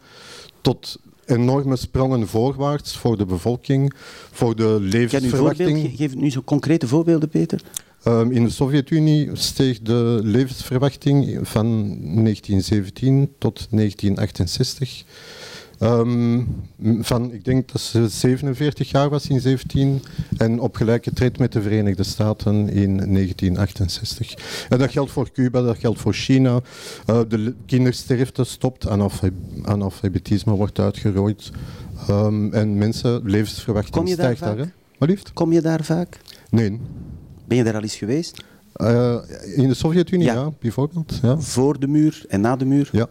[0.62, 3.94] tot enorme sprongen voorwaarts voor de bevolking,
[4.32, 5.80] voor de levensverwachting.
[5.80, 7.62] Ge geef nu zo concrete voorbeelden, Peter.
[8.08, 11.66] Um, in de Sovjet-Unie steeg de levensverwachting van
[12.02, 15.04] 1917 tot 1968
[15.84, 16.48] Um,
[17.00, 20.02] van, ik denk dat ze 47 jaar was in 17
[20.38, 24.34] en op gelijke tred met de Verenigde Staten in 1968.
[24.70, 26.60] En dat geldt voor Cuba, dat geldt voor China.
[27.10, 28.88] Uh, de kindersterfte stopt,
[29.64, 31.52] analfabetisme wordt uitgerooid.
[32.10, 34.56] Um, en mensen, levensverwachting stijgt daar.
[34.56, 35.34] daar liefst?
[35.34, 36.20] Kom je daar vaak?
[36.50, 36.80] Nee.
[37.48, 38.44] Ben je daar al eens geweest?
[38.76, 39.16] Uh,
[39.56, 40.34] in de Sovjet-Unie, ja.
[40.34, 40.52] ja.
[40.60, 41.20] bijvoorbeeld.
[41.22, 41.40] Ja.
[41.40, 42.90] Voor de muur en na de muur?
[42.92, 43.10] Ja.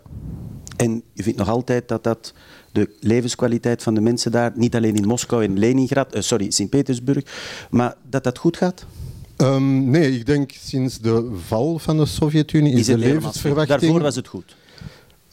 [0.76, 2.34] En je vindt nog altijd dat dat
[2.78, 7.24] de levenskwaliteit van de mensen daar, niet alleen in Moskou en Leningrad, uh, sorry, Sint-Petersburg,
[7.70, 8.86] maar dat dat goed gaat?
[9.36, 13.80] Um, nee, ik denk sinds de val van de Sovjet-Unie is, is de levensverwachting...
[13.80, 14.56] Daarvoor was het goed?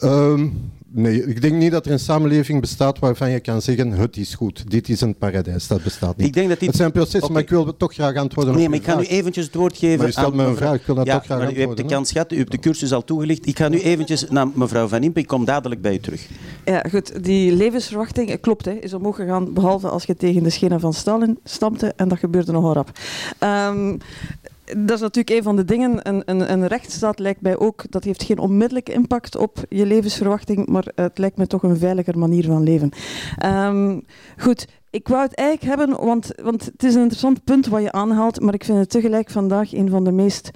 [0.04, 4.18] Um, Nee, ik denk niet dat er een samenleving bestaat waarvan je kan zeggen het
[4.18, 5.68] is goed, dit is een paradijs.
[5.68, 6.28] Dat bestaat niet.
[6.28, 6.68] Ik denk dat dit...
[6.68, 7.34] Het zijn processen, okay.
[7.34, 9.98] maar ik wil toch graag antwoorden Nee, maar ik ga nu eventjes het woord geven
[9.98, 10.36] maar u stelt aan...
[10.36, 11.74] me een vraag, ik wil dat ja, toch graag maar antwoorden.
[11.74, 13.48] U hebt de kans gehad, u hebt de cursus al toegelicht.
[13.48, 16.28] Ik ga nu eventjes naar mevrouw Van Impe, ik kom dadelijk bij u terug.
[16.66, 17.24] Ja, goed.
[17.24, 21.40] Die levensverwachting, klopt, hè, is omhoog gegaan, behalve als je tegen de schenen van Stalin
[21.44, 22.92] stampte, en dat gebeurde nogal rap.
[23.44, 23.98] Um,
[24.66, 26.10] dat is natuurlijk een van de dingen.
[26.10, 30.68] Een, een, een, rechtsstaat lijkt mij ook, dat heeft geen onmiddellijke impact op je levensverwachting,
[30.68, 32.92] maar het lijkt me toch een veiliger manier van leven.
[33.46, 34.06] Um,
[34.38, 37.92] goed, ik wou het eigenlijk hebben, want, want het is een interessant punt wat je
[37.92, 40.52] aanhaalt, maar ik vind het tegelijk vandaag een van de meest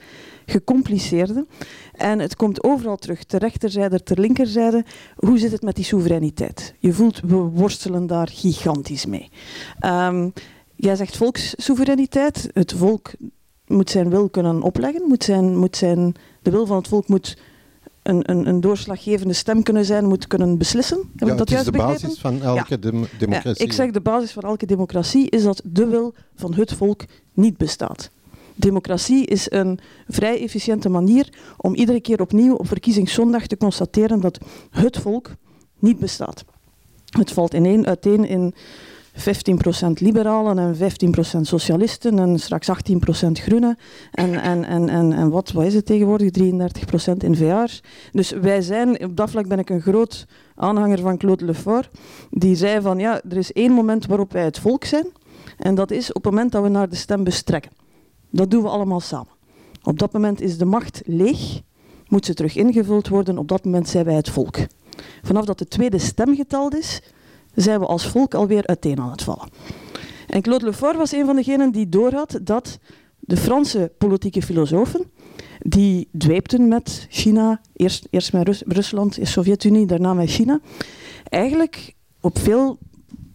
[0.45, 1.45] gecompliceerde.
[1.91, 4.85] En het komt overal terug, ter rechterzijde, ter linkerzijde.
[5.15, 6.75] Hoe zit het met die soevereiniteit?
[6.79, 9.29] Je voelt, we worstelen daar gigantisch mee.
[9.85, 10.33] Um,
[10.75, 12.49] jij zegt volkssoevereiniteit.
[12.53, 13.11] Het volk
[13.69, 17.37] moet zijn wil kunnen opleggen, moet zijn, moet zijn, de wil van het volk moet
[18.03, 20.97] een, een, een doorslaggevende stem kunnen zijn, moet kunnen beslissen.
[21.15, 23.01] Heb ja, dat juist is de basis van elke ja.
[23.17, 23.53] democratie.
[23.57, 27.05] Ja, ik zeg de basis van elke democratie is dat de wil van het volk
[27.33, 28.11] niet bestaat.
[28.55, 34.39] Democratie is een vrij efficiënte manier om iedere keer opnieuw op verkiezingszondag te constateren dat
[34.69, 35.31] het volk
[35.79, 36.43] niet bestaat.
[37.09, 38.53] Het valt ineen, uiteen in
[39.19, 39.23] 15%
[39.93, 40.75] liberalen en
[41.37, 42.71] 15% socialisten en straks 18%
[43.31, 43.77] groenen.
[44.11, 46.31] En, en, en, en, en wat, wat is het tegenwoordig?
[46.31, 46.41] 33%
[47.17, 47.83] in VR's.
[48.11, 51.89] Dus wij zijn, op dat vlak ben ik een groot aanhanger van Claude Lefort,
[52.29, 55.07] die zei van ja, er is één moment waarop wij het volk zijn.
[55.57, 57.71] En dat is op het moment dat we naar de stembus trekken.
[58.29, 59.37] Dat doen we allemaal samen.
[59.83, 61.61] Op dat moment is de macht leeg,
[62.07, 63.37] moet ze terug ingevuld worden.
[63.37, 64.57] Op dat moment zijn wij het volk.
[65.21, 67.01] Vanaf dat de tweede stem geteld is,
[67.61, 69.49] zijn we als volk alweer uiteen aan het vallen.
[70.27, 72.79] En Claude Lefort was een van degenen die doorhad dat
[73.19, 75.11] de Franse politieke filosofen,
[75.59, 80.59] die dweepten met China, eerst, eerst met Rus Rusland, de Sovjet-Unie, daarna met China,
[81.23, 82.77] eigenlijk op veel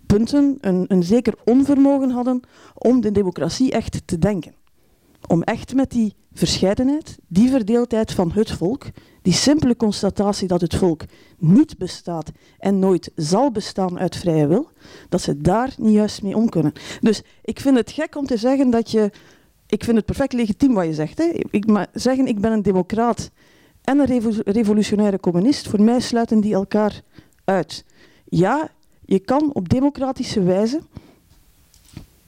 [0.06, 2.40] punten een, een zeker onvermogen hadden
[2.74, 4.54] om de democratie echt te denken.
[5.26, 8.84] Om echt met die verscheidenheid, die verdeeldheid van het volk,
[9.22, 11.02] die simpele constatatie dat het volk
[11.38, 14.70] niet bestaat en nooit zal bestaan uit vrije wil,
[15.08, 16.72] dat ze daar niet juist mee om kunnen.
[17.00, 19.10] Dus ik vind het gek om te zeggen dat je.
[19.66, 21.18] Ik vind het perfect legitiem wat je zegt.
[21.18, 21.24] Hè.
[21.50, 23.30] Ik, maar zeggen ik ben een democraat
[23.82, 27.02] en een revolutionaire communist, voor mij sluiten die elkaar
[27.44, 27.84] uit.
[28.28, 28.70] Ja,
[29.04, 30.80] je kan op democratische wijze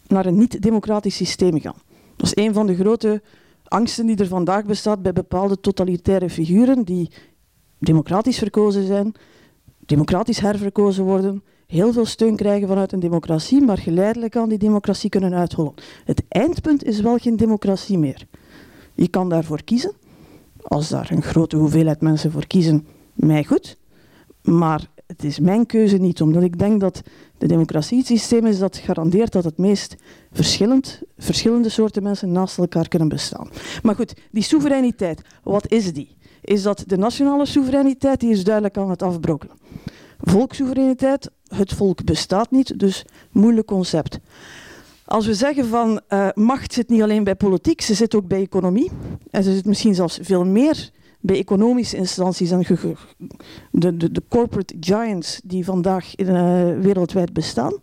[0.06, 1.76] naar een niet-democratisch systeem gaan.
[2.16, 3.22] Dat is een van de grote
[3.68, 7.10] angsten die er vandaag bestaat bij bepaalde totalitaire figuren die
[7.78, 9.14] democratisch verkozen zijn,
[9.78, 15.10] democratisch herverkozen worden, heel veel steun krijgen vanuit een democratie, maar geleidelijk aan die democratie
[15.10, 15.74] kunnen uithollen.
[16.04, 18.26] Het eindpunt is wel geen democratie meer.
[18.94, 19.92] Je kan daarvoor kiezen.
[20.62, 23.76] Als daar een grote hoeveelheid mensen voor kiezen, mij goed.
[24.42, 27.02] Maar het is mijn keuze niet, omdat ik denk dat
[27.38, 29.96] de democratie het systeem is dat garandeert dat het meest
[30.32, 33.48] verschillend, verschillende soorten mensen naast elkaar kunnen bestaan.
[33.82, 36.16] Maar goed, die soevereiniteit, wat is die?
[36.40, 39.56] Is dat de nationale soevereiniteit, die is duidelijk aan het afbrokkelen.
[40.20, 44.18] Volkssoevereiniteit, het volk bestaat niet, dus moeilijk concept.
[45.04, 48.40] Als we zeggen van uh, macht zit niet alleen bij politiek, ze zit ook bij
[48.40, 48.90] economie.
[49.30, 50.90] En ze zit misschien zelfs veel meer
[51.26, 52.64] bij economische instanties en
[53.70, 56.26] de, de, de corporate giants die vandaag uh,
[56.78, 57.74] wereldwijd bestaan,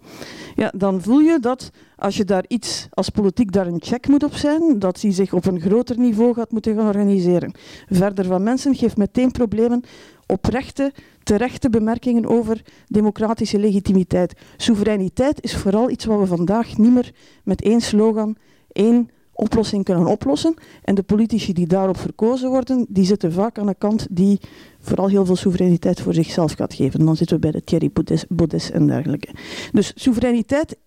[0.55, 4.23] ja, dan voel je dat als je daar iets als politiek daar een check moet
[4.23, 7.51] op zijn, dat die zich op een groter niveau gaat moeten gaan organiseren.
[7.89, 9.83] Verder van mensen geeft meteen problemen
[10.27, 10.91] oprechte,
[11.23, 14.33] terechte bemerkingen over democratische legitimiteit.
[14.57, 17.11] Soevereiniteit is vooral iets wat we vandaag niet meer
[17.43, 18.35] met één slogan,
[18.71, 20.53] één oplossing kunnen oplossen.
[20.83, 24.39] En de politici die daarop verkozen worden, die zitten vaak aan de kant die
[24.79, 27.05] vooral heel veel soevereiniteit voor zichzelf gaat geven.
[27.05, 27.91] Dan zitten we bij de Thierry
[28.29, 29.27] Baudet en dergelijke.
[29.71, 30.77] Dus soevereiniteit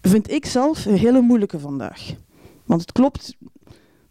[0.00, 2.14] vind ik zelf een hele moeilijke vandaag.
[2.64, 3.36] Want het klopt,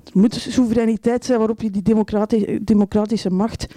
[0.04, 3.68] het moet soevereiniteit zijn waarop je die democratische, democratische macht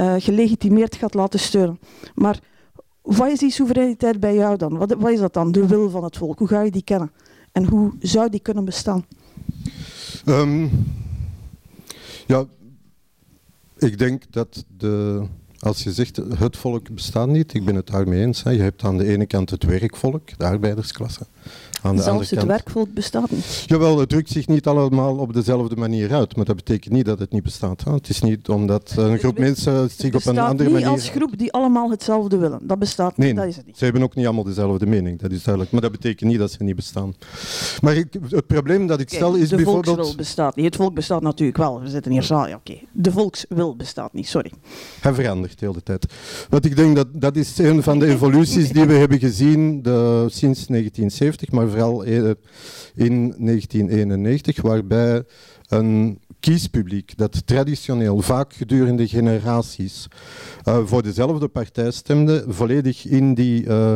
[0.00, 1.78] uh, gelegitimeerd gaat laten steunen.
[2.14, 2.40] Maar
[3.02, 4.76] wat is die soevereiniteit bij jou dan?
[4.76, 5.52] Wat, wat is dat dan?
[5.52, 6.38] De wil van het volk.
[6.38, 7.12] Hoe ga je die kennen?
[7.52, 9.04] En hoe zou die kunnen bestaan?
[10.26, 10.70] Um,
[12.26, 12.44] ja,
[13.78, 15.22] ik denk dat de,
[15.58, 18.42] als je zegt het volk bestaat niet, ik ben het daarmee eens.
[18.42, 18.50] Hè.
[18.50, 21.26] Je hebt aan de ene kant het werkvolk, de arbeidersklasse.
[21.82, 23.64] Aan de Zelfs het werkvolk bestaat niet.
[23.66, 27.18] Jawel, het drukt zich niet allemaal op dezelfde manier uit, maar dat betekent niet dat
[27.18, 27.84] het niet bestaat.
[27.84, 27.92] Hè.
[27.92, 30.86] Het is niet omdat een groep mensen zich op een andere manier...
[30.86, 32.60] niet als groep die allemaal hetzelfde willen.
[32.62, 33.78] Dat bestaat niet, dat is het niet.
[33.78, 35.72] ze hebben ook niet allemaal dezelfde mening, dat is duidelijk.
[35.72, 37.14] Maar dat betekent niet dat ze niet bestaan.
[37.80, 39.84] Maar ik, het probleem dat ik stel is de bijvoorbeeld...
[39.84, 40.64] De volkswil bestaat niet.
[40.64, 41.80] Het volk bestaat natuurlijk wel.
[41.80, 42.48] We zitten hier samen.
[42.48, 42.78] Ja, oké.
[42.92, 44.52] De volkswil bestaat niet, sorry.
[45.00, 46.06] Hij verandert de hele tijd.
[46.48, 50.26] Wat ik denk dat dat is een van de evoluties die we hebben gezien de,
[50.28, 52.30] sinds 1970, maar vooral eh,
[52.94, 55.24] in 1991, waarbij
[55.68, 60.08] een kiespubliek dat traditioneel vaak gedurende generaties
[60.64, 63.94] uh, voor dezelfde partij stemde, volledig in die, uh,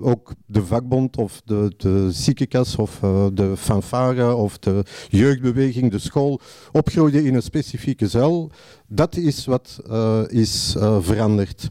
[0.00, 2.98] ook de vakbond of de, de ziekenkas of
[3.32, 6.40] de fanfare of de jeugdbeweging, de school,
[6.72, 8.50] opgroeide in een specifieke zuil.
[8.86, 9.80] Dat is wat
[10.28, 11.70] is veranderd.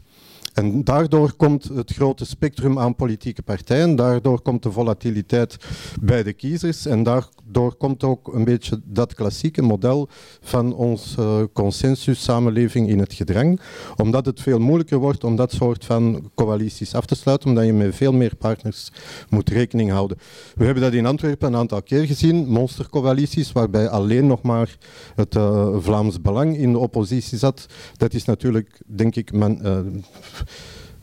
[0.54, 5.56] En daardoor komt het grote spectrum aan politieke partijen, daardoor komt de volatiliteit
[6.00, 10.08] bij de kiezers en daardoor komt ook een beetje dat klassieke model
[10.40, 13.60] van onze uh, consensus-samenleving in het gedrang,
[13.96, 17.72] omdat het veel moeilijker wordt om dat soort van coalities af te sluiten, omdat je
[17.72, 18.92] met veel meer partners
[19.28, 20.18] moet rekening houden.
[20.54, 24.76] We hebben dat in Antwerpen een aantal keer gezien, monstercoalities, waarbij alleen nog maar
[25.14, 27.66] het uh, Vlaams Belang in de oppositie zat.
[27.96, 29.78] Dat is natuurlijk, denk ik, men, uh,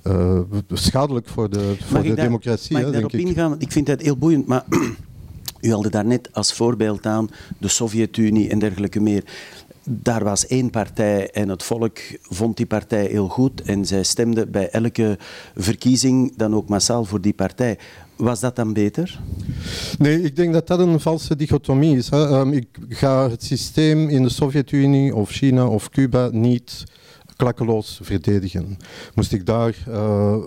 [0.04, 0.40] uh,
[0.74, 2.74] schadelijk voor de, voor de democratie.
[2.74, 3.54] Mag ik daarop denk ingaan?
[3.54, 3.62] Ik.
[3.62, 4.64] ik vind het heel boeiend, maar
[5.62, 9.24] u haalde daarnet als voorbeeld aan de Sovjet-Unie en dergelijke meer.
[9.84, 14.48] Daar was één partij en het volk vond die partij heel goed en zij stemde
[14.48, 15.18] bij elke
[15.56, 17.78] verkiezing dan ook massaal voor die partij.
[18.16, 19.20] Was dat dan beter?
[19.98, 22.10] Nee, ik denk dat dat een valse dichotomie is.
[22.10, 22.40] Hè.
[22.40, 26.84] Um, ik ga het systeem in de Sovjet-Unie of China of Cuba niet
[27.40, 28.78] klakkeloos verdedigen.
[29.16, 30.38] Moest ik daar uh,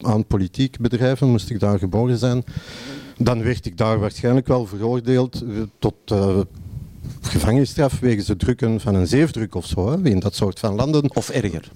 [0.00, 2.44] aan politiek bedrijven, moest ik daar geboren zijn,
[3.16, 6.38] dan werd ik daar waarschijnlijk wel veroordeeld uh, tot uh,
[7.20, 11.16] gevangenisstraf wegens het drukken van een zeefdruk of zo, hè, in dat soort van landen.
[11.16, 11.70] Of erger.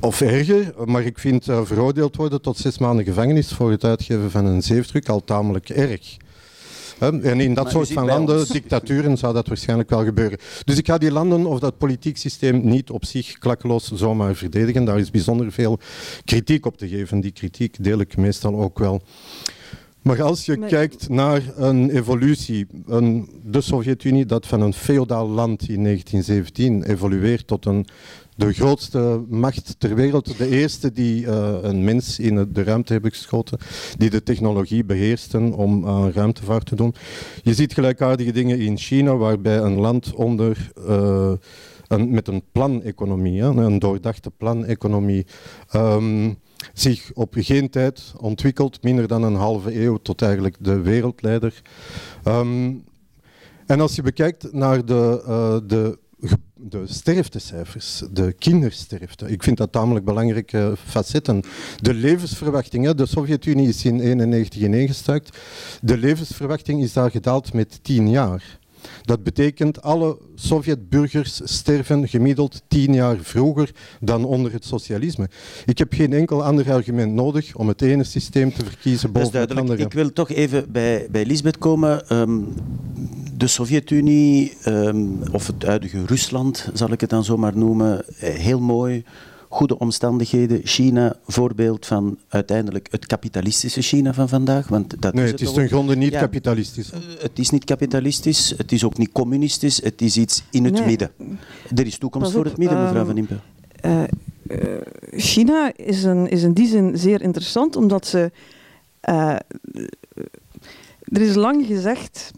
[0.00, 4.30] of erger, maar ik vind uh, veroordeeld worden tot zes maanden gevangenis voor het uitgeven
[4.30, 6.16] van een zeefdruk al tamelijk erg.
[6.98, 10.38] En in dat soort van landen, dictaturen, zou dat waarschijnlijk wel gebeuren.
[10.64, 14.84] Dus ik ga die landen of dat politiek systeem niet op zich klakkeloos zomaar verdedigen.
[14.84, 15.78] Daar is bijzonder veel
[16.24, 17.20] kritiek op te geven.
[17.20, 19.02] Die kritiek deel ik meestal ook wel.
[20.02, 25.68] Maar als je kijkt naar een evolutie, een, de Sovjet-Unie dat van een feodaal land
[25.68, 27.86] in 1917 evolueert tot een
[28.38, 33.10] de grootste macht ter wereld, de eerste die uh, een mens in de ruimte hebben
[33.10, 33.58] geschoten,
[33.96, 36.94] die de technologie beheersten om uh, ruimtevaart te doen.
[37.42, 41.32] Je ziet gelijkaardige dingen in China, waarbij een land onder, uh,
[41.88, 45.26] een, met een planeconomie, een doordachte planeconomie,
[45.74, 46.38] um,
[46.72, 51.62] zich op geen tijd ontwikkelt, minder dan een halve eeuw, tot eigenlijk de wereldleider.
[52.24, 52.84] Um,
[53.66, 55.98] en als je bekijkt naar de, de
[56.60, 59.30] de sterftecijfers, de kindersterfte.
[59.30, 61.42] Ik vind dat tamelijk belangrijke facetten.
[61.80, 65.38] De levensverwachting, de Sovjet-Unie is in 1991 ineengestuikt.
[65.80, 68.58] De levensverwachting is daar gedaald met tien jaar.
[69.02, 75.28] Dat betekent alle Sovjet-burgers sterven gemiddeld tien jaar vroeger dan onder het socialisme.
[75.64, 79.56] Ik heb geen enkel ander argument nodig om het ene systeem te verkiezen boven het
[79.56, 79.82] andere.
[79.82, 82.16] Ik wil toch even bij, bij Lisbeth komen.
[82.16, 82.54] Um,
[83.38, 88.60] de Sovjet-Unie, um, of het huidige Rusland, zal ik het dan zomaar noemen, eh, heel
[88.60, 89.04] mooi
[89.48, 90.60] goede omstandigheden.
[90.64, 94.68] China, voorbeeld van uiteindelijk het kapitalistische China van vandaag.
[94.68, 96.92] Want dat nee, is het, is ten gronde niet kapitalistisch.
[96.92, 100.86] Uh, het is niet kapitalistisch, het is ook niet communistisch, het is iets in het
[100.86, 101.10] midden.
[101.74, 103.36] Er is toekomst voor het midden, mevrouw Van Impe.
[103.84, 104.02] Uh,
[105.10, 108.30] China is, een, is in die zin zeer interessant, omdat ze...
[109.00, 109.42] er
[111.20, 112.32] is lang gezegd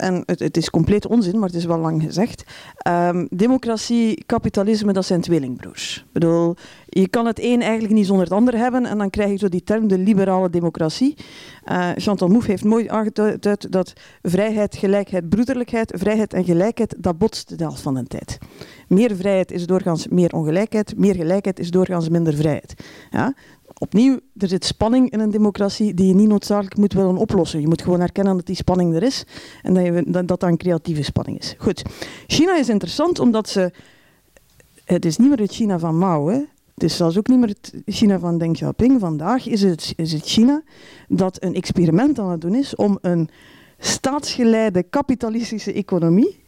[0.00, 2.44] en het, het, is compleet onzin, maar het is wel lang gezegd.
[2.88, 6.04] Um, democratie, kapitalisme, dat zijn tweelingbroers.
[6.06, 9.30] Ik bedoel, je kan het een eigenlijk niet zonder het ander hebben en dan krijg
[9.30, 11.16] je zo die term de liberale democratie.
[11.70, 13.92] Uh, Chantal Mouffe heeft mooi aangeduid dat
[14.22, 18.38] vrijheid, gelijkheid, broederlijkheid, vrijheid en gelijkheid, dat botst de helft van de tijd.
[18.88, 22.74] Meer vrijheid is doorgaans meer ongelijkheid, meer gelijkheid is doorgaans minder vrijheid.
[23.10, 23.34] Ja?
[23.80, 27.60] Opnieuw, er zit spanning in een democratie die je niet noodzakelijk moet willen oplossen.
[27.60, 29.24] Je moet gewoon erkennen dat die spanning er is
[29.62, 31.54] en dat je, dat, dat een creatieve spanning is.
[31.58, 31.82] Goed.
[32.26, 33.72] China is interessant omdat ze...
[34.84, 36.40] Het is niet meer het China van Mao, hè.
[36.74, 39.00] Het is zelfs ook niet meer het China van Deng Xiaoping.
[39.00, 40.62] Vandaag is het, is het China
[41.08, 43.28] dat een experiment aan het doen is om een
[43.78, 46.39] staatsgeleide kapitalistische economie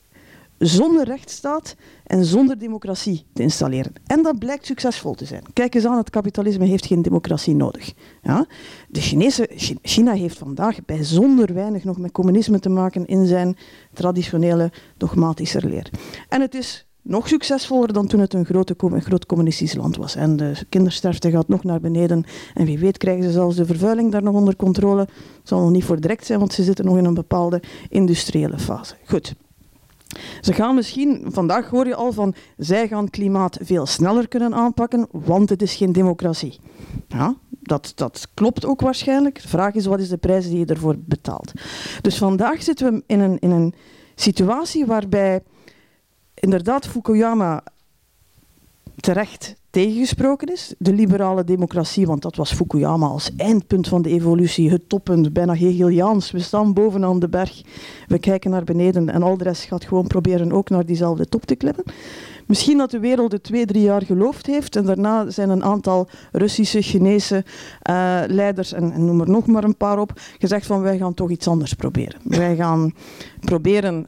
[0.67, 3.93] zonder rechtsstaat en zonder democratie te installeren.
[4.07, 5.43] En dat blijkt succesvol te zijn.
[5.53, 7.93] Kijk eens aan, het kapitalisme heeft geen democratie nodig.
[8.23, 8.47] Ja?
[8.89, 9.51] De Chinese,
[9.83, 13.57] China heeft vandaag bijzonder weinig nog met communisme te maken in zijn
[13.93, 15.91] traditionele dogmatische leer.
[16.29, 20.17] En het is nog succesvoller dan toen het een, grote, een groot communistisch land was.
[20.17, 22.25] En de kindersterfte gaat nog naar beneden.
[22.55, 25.01] En wie weet krijgen ze zelfs de vervuiling daar nog onder controle.
[25.01, 28.59] Het zal nog niet voor direct zijn, want ze zitten nog in een bepaalde industriële
[28.59, 28.95] fase.
[29.05, 29.35] Goed.
[30.41, 35.09] Ze gaan misschien, vandaag hoor je al van, zij gaan klimaat veel sneller kunnen aanpakken,
[35.11, 36.61] want het is geen democratie.
[37.09, 39.43] Ja, dat, dat klopt ook waarschijnlijk.
[39.43, 41.53] De vraag is, wat is de prijs die je ervoor betaalt?
[42.01, 43.75] Dus vandaag zitten we in een, in een
[44.15, 45.43] situatie waarbij
[46.35, 47.63] inderdaad Fukuyama
[48.97, 50.75] terecht tegengesproken is.
[50.79, 55.55] De liberale democratie, want dat was Fukuyama als eindpunt van de evolutie, het toppunt, bijna
[55.55, 56.31] Hegeliaans.
[56.31, 57.63] We staan bovenaan de berg,
[58.07, 61.45] we kijken naar beneden en al de rest gaat gewoon proberen ook naar diezelfde top
[61.45, 61.85] te klimmen.
[62.47, 66.09] Misschien dat de wereld het twee, drie jaar geloofd heeft en daarna zijn een aantal
[66.33, 67.45] Russische, Chinese
[67.91, 71.15] uh, leiders, en, en noem er nog maar een paar op, gezegd van wij gaan
[71.15, 72.21] toch iets anders proberen.
[72.25, 72.95] Wij gaan
[73.41, 74.07] proberen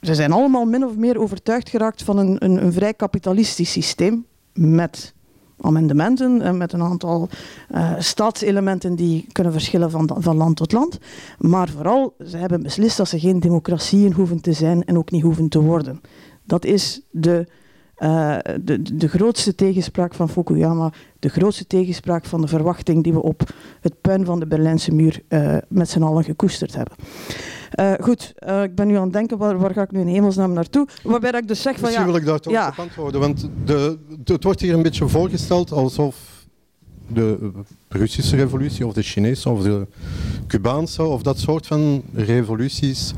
[0.00, 4.26] ze zijn allemaal min of meer overtuigd geraakt van een, een, een vrij kapitalistisch systeem
[4.58, 5.14] met
[5.60, 7.28] amendementen en met een aantal
[7.74, 10.98] uh, staatselementen die kunnen verschillen van, van land tot land.
[11.38, 15.22] Maar vooral, ze hebben beslist dat ze geen democratieën hoeven te zijn en ook niet
[15.22, 16.00] hoeven te worden.
[16.44, 17.46] Dat is de,
[17.98, 23.22] uh, de, de grootste tegenspraak van Fukuyama, de grootste tegenspraak van de verwachting die we
[23.22, 23.50] op
[23.80, 26.94] het puin van de Berlijnse muur uh, met z'n allen gekoesterd hebben.
[27.80, 30.06] Uh, goed, uh, ik ben nu aan het denken, waar, waar, ga ik nu in
[30.06, 30.86] hemelsnaam naartoe?
[31.02, 32.10] Waarbij dat ik dus zeg van Misschien ja...
[32.12, 32.68] wil ik daar toch ja.
[32.68, 36.16] op antwoorden, want de, de, het wordt hier een beetje voorgesteld alsof
[37.06, 37.50] de
[37.88, 39.86] Russische revolutie of de Chinese of de
[40.46, 43.14] Cubaanse of dat soort van revoluties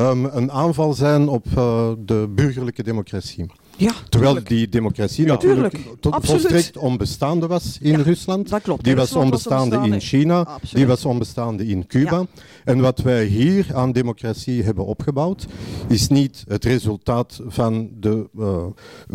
[0.00, 3.46] um, een aanval zijn op uh, de burgerlijke democratie.
[3.78, 4.48] Ja, Terwijl tuurlijk.
[4.48, 6.00] die democratie Ja, natuurlijk tuurlijk.
[6.00, 8.48] tot volstrekt onbestaande was in Ja, Rusland.
[8.48, 8.84] dat klopt.
[8.84, 10.00] Die was onbestaande in.
[10.00, 10.38] China.
[10.38, 10.74] Absoluut.
[10.74, 12.26] Die was onbestaande in Cuba.
[12.64, 15.46] En wat wij hier aan democratie hebben opgebouwd,
[15.88, 18.64] is niet het resultaat van de eh,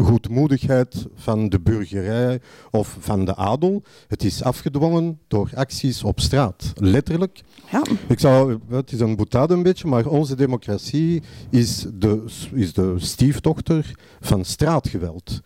[0.06, 2.40] goedmoedigheid van de burgerij
[2.72, 3.84] of van de adel.
[4.08, 6.72] Het is afgedwongen door acties op straat.
[6.76, 7.42] Letterlijk.
[7.72, 7.82] Ja.
[8.08, 12.94] Ik zou, het is een boetade een beetje, maar onze democratie is de, is de
[12.98, 15.42] stiefdochter van straatgeweld.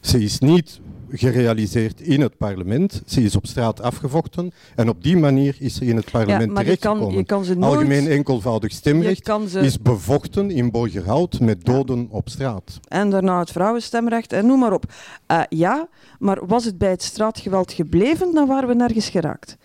[0.00, 0.80] Ze is niet
[1.10, 5.84] gerealiseerd in het parlement, ze is op straat afgevochten en op die manier is ze
[5.84, 7.18] in het parlement maar je kan, terechtgekomen.
[7.18, 7.74] je kan ze nooit...
[7.74, 12.80] Algemeen enkelvoudig stemrecht ze, is bevochten in Borgerhout met doden op straat.
[12.88, 14.84] En daarna het vrouwenstemrecht en noem maar op.
[15.26, 15.88] Eh, ja,
[16.18, 19.56] maar was het bij het straatgeweld gebleven, dan waren we nergens geraakt.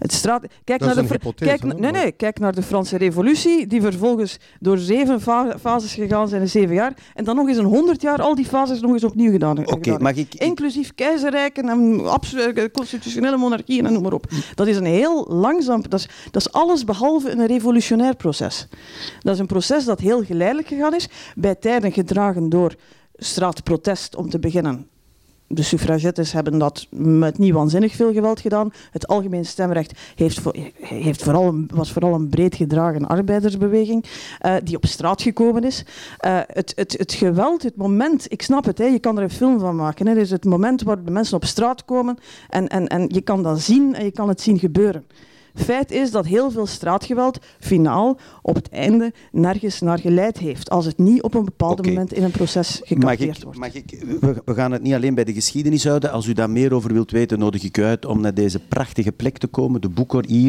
[0.00, 0.46] Het straat...
[0.64, 4.78] Kijk naar de hypothese, Kijk, nee, nee, kijk naar de Franse Revolutie, die vervolgens door
[4.78, 6.94] zeven fa- fases gegaan zijn in zeven jaar.
[7.14, 9.66] En dan nog eens een honderd jaar al die fases nog eens opnieuw gedaan.
[9.66, 10.34] Oké, mag ik...
[10.34, 14.26] Inclusief keizerrijken en eh, constitutionele monarchieën en noem maar op.
[14.54, 15.82] Dat is een heel langzaam...
[15.88, 18.68] Dat is, dat is alles behalve een revolutionair proces.
[19.20, 22.74] Dat is een proces dat heel geleidelijk gegaan is, bij tijden gedragen door
[23.14, 24.88] straatprotest om te beginnen.
[25.52, 28.72] De suffragettes hebben dat met niet waanzinnig veel geweld gedaan.
[28.90, 30.40] Het algemeen stemrecht heeft,
[30.80, 34.04] heeft vooral was vooral een breed gedragen arbeidersbeweging
[34.38, 35.84] eh, die op straat gekomen is.
[36.18, 39.30] Eh, het, het, het geweld, het moment, ik snap het, hè, je kan er een
[39.30, 40.14] film van maken.
[40.14, 43.60] Dus het moment waar de mensen op straat komen en, en, en je kan dat
[43.60, 45.04] zien en je kan het zien gebeuren.
[45.60, 50.70] Feit is dat heel veel straatgeweld finaal op het einde nergens naar geleid heeft.
[50.70, 53.02] Als het niet op een bepaald moment in een proces ik,
[53.42, 53.58] wordt.
[53.58, 56.12] mag ik, we, we gaan het niet alleen bij de geschiedenis houden.
[56.12, 59.12] Als u daar meer over wilt weten, nodig ik u uit om naar deze prachtige
[59.12, 59.80] plek te komen.
[59.80, 60.48] De boeken hier.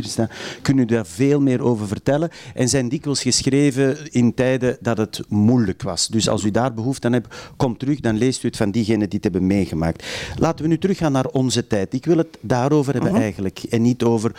[0.62, 2.30] Kunnen u daar veel meer over vertellen?
[2.54, 6.08] En zijn dikwijls geschreven in tijden dat het moeilijk was.
[6.08, 8.00] Dus als u daar behoefte aan hebt, kom terug.
[8.00, 10.06] Dan leest u het van diegenen die het hebben meegemaakt.
[10.38, 11.94] Laten we nu teruggaan naar onze tijd.
[11.94, 13.60] Ik wil het daarover hebben eigenlijk.
[13.70, 14.36] En niet over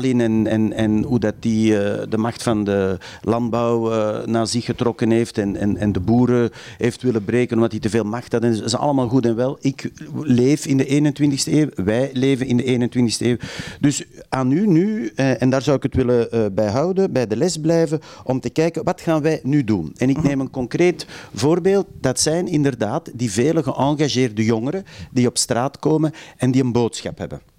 [0.00, 4.64] En, en, en hoe dat die eh, de macht van de landbouw eh, naar zich
[4.64, 8.32] getrokken heeft en, en, en de boeren heeft willen breken omdat hij te veel macht
[8.32, 8.42] had.
[8.42, 9.58] Dat is allemaal goed en wel.
[9.60, 9.90] Ik
[10.22, 11.68] leef in de 21ste eeuw.
[11.74, 13.36] Wij leven in de 21ste eeuw.
[13.80, 17.36] Dus aan u nu, eh, en daar zou ik het willen bij houden, bij de
[17.36, 19.92] les blijven, om te kijken wat gaan wij nu doen.
[19.96, 21.86] En ik neem een concreet voorbeeld.
[22.00, 27.18] Dat zijn inderdaad die vele geëngageerde jongeren die op straat komen en die een boodschap
[27.18, 27.51] hebben.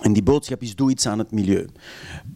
[0.00, 1.66] En die boodschap is: doe iets aan het milieu.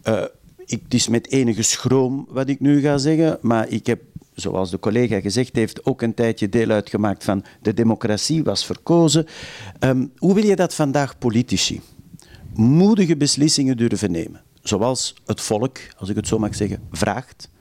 [0.01, 0.23] Eh,
[0.65, 4.01] ik, het is met enige schroom wat ik nu ga zeggen, maar ik heb,
[4.33, 9.25] zoals de collega gezegd heeft, ook een tijdje deel uitgemaakt van de democratie was verkozen.
[9.79, 11.81] Ehm, hoe wil je dat vandaag politici?
[12.53, 17.51] Moedige beslissingen durven nemen, zoals het volk, als ik het zo mag zeggen, vraagt.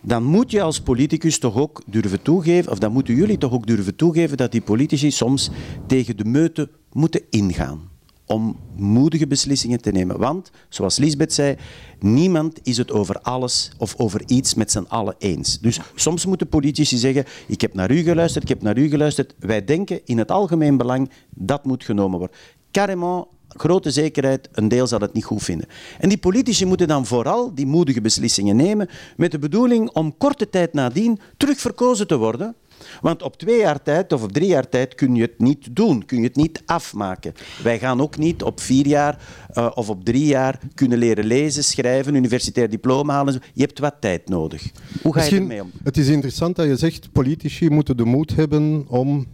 [0.00, 3.66] Dan moet je als politicus toch ook durven toegeven, of dan moeten jullie toch ook
[3.66, 5.50] durven toegeven dat die politici soms
[5.86, 7.89] tegen de meute moeten ingaan
[8.30, 10.18] om moedige beslissingen te nemen.
[10.18, 11.56] Want, zoals Lisbeth zei,
[11.98, 15.58] niemand is het over alles of over iets met z'n allen eens.
[15.60, 19.34] Dus soms moeten politici zeggen, ik heb naar u geluisterd, ik heb naar u geluisterd.
[19.38, 22.36] Wij denken in het algemeen belang, dat moet genomen worden.
[22.70, 25.68] Carrément, grote zekerheid, een deel zal het niet goed vinden.
[25.98, 30.50] En die politici moeten dan vooral die moedige beslissingen nemen met de bedoeling om korte
[30.50, 32.54] tijd nadien terug verkozen te worden.
[33.00, 36.04] Want op twee jaar tijd of op drie jaar tijd kun je het niet doen,
[36.04, 37.32] kun je het niet afmaken.
[37.62, 39.18] Wij gaan ook niet op vier jaar
[39.54, 43.40] uh, of op drie jaar kunnen leren lezen, schrijven, universitair diploma halen.
[43.54, 44.62] Je hebt wat tijd nodig.
[45.02, 45.70] Hoe ga Misschien, je ermee om?
[45.84, 49.26] Het is interessant dat je zegt, politici moeten de moed hebben om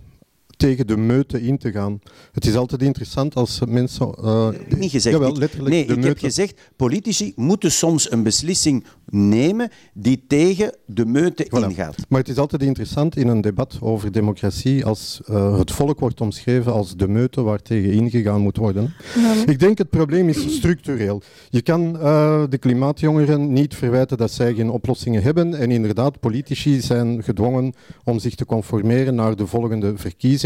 [0.57, 1.99] tegen de meute in te gaan.
[2.33, 4.15] Het is altijd interessant als mensen...
[4.21, 5.17] Uh, heb ik niet gezegd.
[5.17, 6.09] Jawel, letterlijk nee, de ik meute.
[6.09, 11.69] heb gezegd, politici moeten soms een beslissing nemen die tegen de meute Voilà.
[11.69, 11.97] ingaat.
[12.09, 16.21] Maar het is altijd interessant in een debat over democratie als uh, het volk wordt
[16.21, 18.95] omschreven als de meute waar tegen ingegaan moet worden.
[19.47, 21.23] Ik denk het probleem is structureel.
[21.51, 25.55] Je kan uh, de klimaatjongeren niet verwijten dat zij geen oplossingen hebben.
[25.55, 30.45] En inderdaad, politici zijn gedwongen om zich te conformeren naar de volgende verkiezingen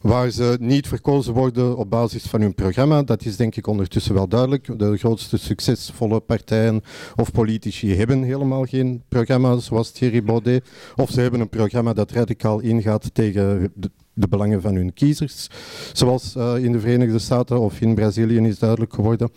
[0.00, 3.02] waar ze niet verkozen worden op basis van hun programma.
[3.02, 4.78] Dat is denk ik ondertussen wel duidelijk.
[4.78, 6.82] De grootste succesvolle partijen
[7.16, 10.68] of politici hebben helemaal geen programma zoals Thierry Baudet.
[10.96, 13.90] Of ze hebben een programma dat radicaal ingaat tegen de,
[14.28, 15.48] belangen van hun kiezers.
[15.92, 19.30] Zoals uh, in de Verenigde Staten of in Brazilië is duidelijk geworden.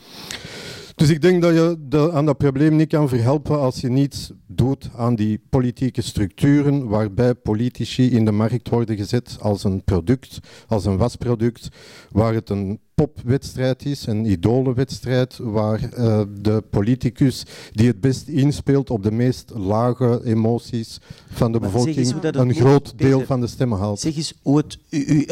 [1.00, 4.32] Dus ik denk dat je de, aan dat probleem niet kan verhelpen als je niets
[4.48, 10.40] doet aan die politieke structuren waarbij politici in de markt worden gezet als een product,
[10.68, 11.68] als een wasproduct,
[12.12, 18.90] waar het een popwedstrijd is, een idolenwedstrijd, waar uh, de politicus die het best inspeelt
[18.90, 24.00] op de meest lage emoties van de bevolking een groot deel van de stemmen haalt.
[24.00, 25.26] Zeg eens hoe het u, u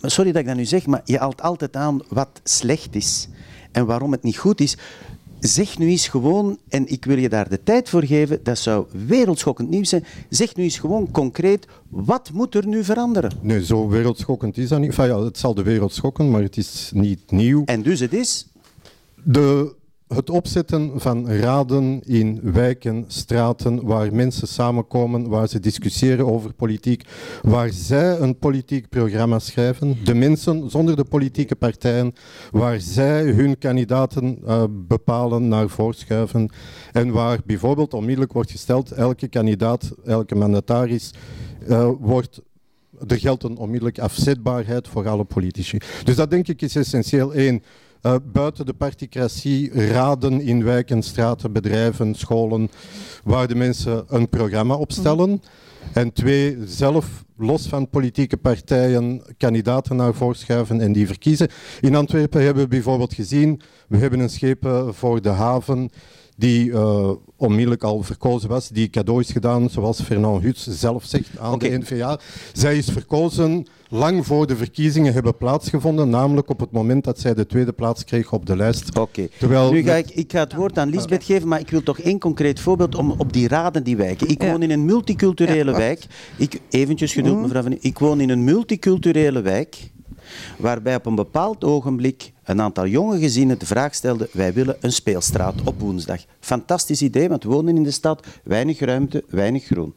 [0.00, 3.28] sorry dat ik dat nu zeg, maar je haalt altijd aan wat slecht is
[3.76, 4.76] en waarom het niet goed is.
[5.40, 8.86] Zeg nu eens gewoon, en ik wil je daar de tijd voor geven, dat zou
[9.06, 10.04] wereldschokkend nieuws zijn.
[10.28, 13.32] Zeg nu eens gewoon concreet, wat moet er nu veranderen?
[13.40, 14.88] Nee, zo wereldschokkend is dat niet.
[14.88, 17.64] Enfin, ja, het zal de wereld schokken, maar het is niet nieuw.
[17.64, 18.46] En dus het is?
[19.22, 19.74] De
[20.08, 27.04] het opzetten van raden in wijken, straten, waar mensen samenkomen, waar ze discussiëren over politiek,
[27.42, 32.14] waar zij een politiek programma schrijven, de mensen zonder de politieke partijen,
[32.50, 36.50] waar zij hun kandidaten uh, bepalen, naar voorschuiven
[36.92, 41.10] en waar bijvoorbeeld onmiddellijk wordt gesteld, elke kandidaat, elke mandataris
[41.68, 42.40] uh, wordt
[43.06, 45.78] er geldt een onmiddellijk afzetbaarheid voor alle politici.
[46.04, 47.34] Dus dat denk ik is essentieel.
[47.34, 47.62] één
[48.02, 52.70] uh, buiten de particratie raden in wijken, straten, bedrijven, scholen,
[53.24, 55.42] waar de mensen een programma opstellen.
[55.92, 61.48] En twee, zelf los van politieke partijen kandidaten naar voren schuiven en die verkiezen.
[61.80, 65.90] In Antwerpen hebben we bijvoorbeeld gezien, we hebben een schepen voor de haven
[66.36, 71.38] die uh, onmiddellijk al verkozen was, die cadeau is gedaan, zoals Fernand Huts zelf zegt
[71.38, 72.18] aan de NVA.
[72.52, 77.34] Zij is verkozen lang voor de verkiezingen hebben plaatsgevonden, namelijk op het moment dat zij
[77.34, 78.98] de tweede plaats kreeg op de lijst.
[78.98, 79.28] Oké.
[79.70, 82.18] Nu ga ik, ik ga het woord aan Lisbeth geven, maar ik wil toch één
[82.18, 84.28] concreet voorbeeld om op die raden die wijken.
[84.28, 86.06] Ik woon in een multiculturele wijk.
[86.36, 87.42] Ik, eventjes geduld, mhm.
[87.42, 89.90] mevrouw Van Ik woon in een multiculturele wijk
[90.58, 94.92] waarbij op een bepaald ogenblik een aantal jonge gezinnen de vraag stelden wij willen een
[94.92, 96.20] speelstraat op woensdag.
[96.40, 99.94] Fantastisch idee, want we wonen in de stad, weinig ruimte, weinig groen.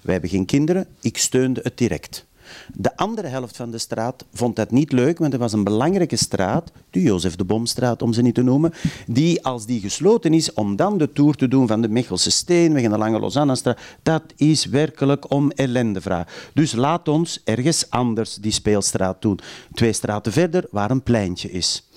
[0.00, 2.26] Wij hebben geen kinderen, ik steunde het direct.
[2.74, 6.16] De andere helft van de straat vond dat niet leuk, want er was een belangrijke
[6.16, 8.72] straat, de Jozef de Bomstraat om ze niet te noemen,
[9.06, 12.82] die als die gesloten is, om dan de tour te doen van de Mechelse Steenweg
[12.82, 16.50] en de Lange Lausanne-straat, dat is werkelijk om ellende vraag.
[16.54, 19.38] Dus laat ons ergens anders die speelstraat doen.
[19.72, 21.88] Twee straten verder, waar een pleintje is.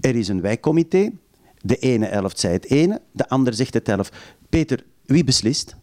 [0.00, 1.10] Er is een wijkcomité.
[1.62, 4.16] De ene helft zei het ene, de andere zegt het helft.
[4.48, 5.76] Peter, wie beslist?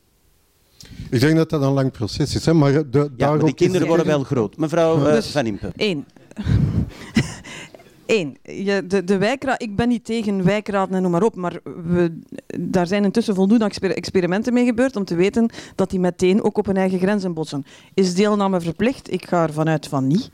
[1.09, 2.45] Ik denk dat dat een lang proces is.
[2.45, 2.53] Hè?
[2.53, 4.57] Maar, de, ja, maar die kinderen worden wel groot.
[4.57, 5.71] Mevrouw uh, Van Impe.
[5.75, 6.05] Eén.
[8.05, 8.37] Eén,
[8.87, 12.19] de, de wijkraad, ik ben niet tegen wijkraden en noem maar op, maar we,
[12.59, 16.65] daar zijn intussen voldoende experimenten mee gebeurd om te weten dat die meteen ook op
[16.65, 17.65] hun eigen grenzen botsen.
[17.93, 19.11] Is deelname verplicht?
[19.11, 20.29] Ik ga ervan uit van niet.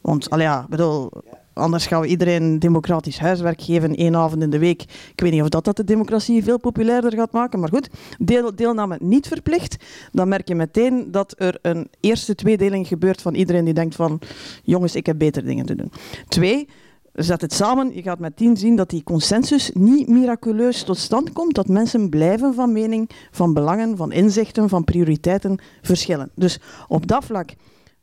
[0.00, 1.10] Want, al ja, bedoel,
[1.58, 4.82] Anders gaan we iedereen democratisch huiswerk geven, één avond in de week.
[4.82, 7.90] Ik weet niet of dat, dat de democratie veel populairder gaat maken, maar goed.
[8.18, 9.76] Deel, deelname niet verplicht.
[10.12, 14.20] Dan merk je meteen dat er een eerste tweedeling gebeurt van iedereen die denkt van
[14.62, 15.92] jongens, ik heb beter dingen te doen.
[16.28, 16.68] Twee,
[17.12, 17.94] zet het samen.
[17.94, 21.54] Je gaat meteen zien dat die consensus niet miraculeus tot stand komt.
[21.54, 26.30] Dat mensen blijven van mening, van belangen, van inzichten, van prioriteiten verschillen.
[26.34, 27.50] Dus op dat vlak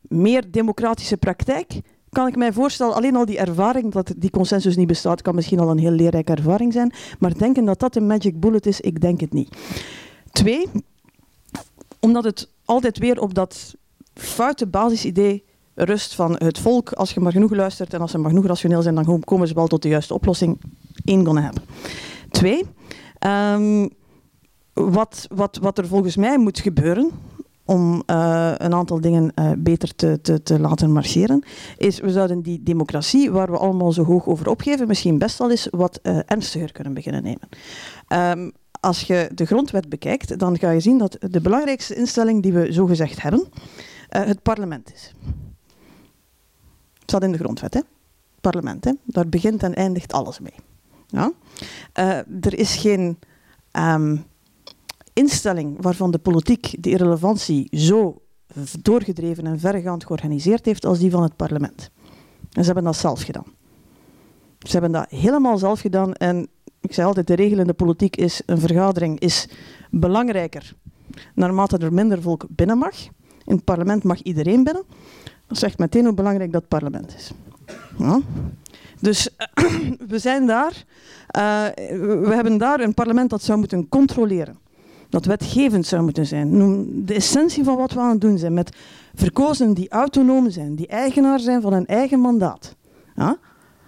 [0.02, 1.82] meer democratische praktijk
[2.16, 5.60] kan ik mij voorstellen, alleen al die ervaring dat die consensus niet bestaat, kan misschien
[5.60, 6.94] al een heel leerrijke ervaring zijn.
[7.20, 9.56] Maar denken dat dat een magic bullet is, ik denk het niet.
[10.32, 10.68] Twee,
[12.00, 13.76] omdat het altijd weer op dat
[14.14, 15.44] foute basisidee
[15.74, 16.92] rust van het volk.
[16.92, 19.54] Als je maar genoeg luistert en als ze maar genoeg rationeel zijn, dan komen ze
[19.54, 20.62] wel tot de juiste oplossing.
[21.06, 21.64] Eén hebben.
[22.30, 22.64] Twee,
[23.54, 23.90] um,
[24.74, 27.12] wat, wat, wat er volgens mij moet gebeuren,
[27.66, 31.44] om uh, een aantal dingen uh, beter te, te, te, laten marcheren,
[31.78, 35.52] is we zouden die democratie, waar we allemaal zo hoog over opgeven, misschien best wel
[35.52, 37.50] eens wat uh, ernstiger kunnen beginnen nemen.
[38.40, 42.54] Um, als je de grondwet bekijkt, dan ga je zien dat de belangrijkste instelling die
[42.54, 43.48] we zogezegd hebben,
[44.10, 45.14] het parlement is.
[46.94, 47.80] Het staat in de grondwet, hè?
[48.42, 48.92] Parlement, hè?
[49.04, 50.56] Daar begint en eindigt alles mee.
[51.08, 51.32] Ja?
[52.42, 53.20] er is geen...
[53.72, 54.26] Um,
[55.16, 58.22] instelling waarvan de politiek de irrelevantie zo
[58.82, 61.90] doorgedreven en verregaand georganiseerd heeft als die van het parlement.
[62.52, 63.54] En ze hebben dat zelf gedaan.
[64.60, 66.48] Ze hebben dat helemaal zelf gedaan en
[66.82, 69.50] ik zei altijd, de regel in de politiek is, een vergadering is
[69.90, 70.76] belangrijker
[71.34, 72.96] naarmate er minder volk binnen mag.
[73.46, 74.84] In het parlement mag iedereen binnen.
[75.48, 77.32] Dat zegt meteen hoe belangrijk dat parlement is.
[77.98, 78.22] Ja.
[79.00, 79.30] Dus
[80.08, 80.84] we zijn daar,
[81.38, 81.66] uh,
[82.00, 84.58] we hebben daar een parlement dat zou moeten controleren
[85.16, 87.06] dat wetgevend zou moeten zijn.
[87.06, 88.76] De essentie van wat we aan het doen zijn met
[89.14, 92.76] verkozen die autonoom zijn, die eigenaar zijn van hun eigen mandaat.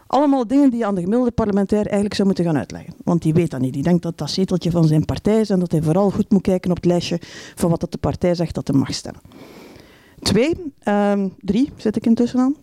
[0.08, 2.94] Allemaal dingen die je aan de gemiddelde parlementair eigenlijk zou moeten gaan uitleggen.
[3.04, 3.74] Want die weet dat niet.
[3.74, 6.42] Die denkt dat dat zeteltje van zijn partij is en dat hij vooral goed moet
[6.42, 7.20] kijken op het lijstje
[7.56, 9.22] van wat dat de partij zegt dat hij mag stemmen.
[10.20, 12.56] Twee, um, drie zit ik intussen aan.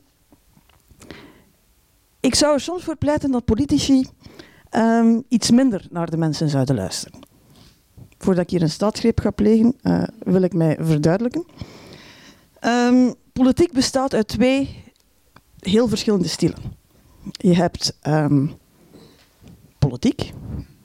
[2.20, 4.06] Ik zou er soms voor pleiten dat politici
[4.70, 7.32] um, iets minder naar de mensen zouden luisteren.
[8.24, 11.44] Voordat ik hier een staatsgreep ga plegen, uh, wil ik mij verduidelijken.
[12.60, 14.82] Um, politiek bestaat uit twee
[15.58, 16.58] heel verschillende stilen.
[17.30, 18.54] Je hebt um,
[19.78, 20.32] politiek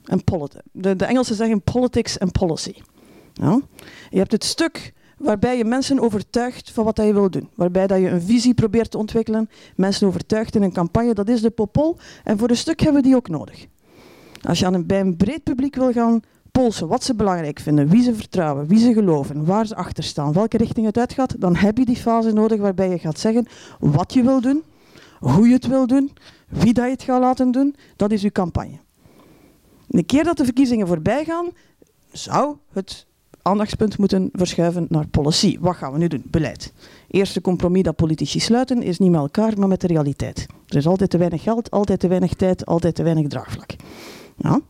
[0.04, 0.64] en politics.
[0.72, 2.74] De, de Engelsen zeggen politics en policy.
[3.32, 3.60] Ja?
[4.10, 7.48] Je hebt het stuk waarbij je mensen overtuigt van wat je wil doen.
[7.54, 11.14] Waarbij dat je een visie probeert te ontwikkelen, mensen overtuigt in een campagne.
[11.14, 11.96] Dat is de popol.
[12.24, 13.66] En voor een stuk hebben we die ook nodig.
[14.42, 16.22] Als je aan een, bij een breed publiek wil gaan
[16.52, 20.32] polsen wat ze belangrijk vinden, wie ze vertrouwen, wie ze geloven, waar ze achter staan,
[20.32, 23.46] welke richting het uitgaat, dan heb je die fase nodig waarbij je gaat zeggen
[23.78, 24.62] wat je wil doen,
[25.18, 26.10] hoe je het wil doen,
[26.48, 27.76] wie dat je het gaat laten doen.
[27.96, 28.78] Dat is uw campagne.
[29.90, 31.48] Een keer dat de verkiezingen voorbij gaan,
[32.12, 33.06] zou het
[33.42, 35.58] aandachtspunt moeten verschuiven naar policy.
[35.60, 36.22] Wat gaan we nu doen?
[36.26, 36.72] Beleid.
[37.08, 40.46] Eerste compromis dat politici sluiten is niet met elkaar, maar met de realiteit.
[40.68, 43.70] Er is altijd te weinig geld, altijd te weinig tijd, altijd te weinig draagvlak.
[44.36, 44.60] Ja.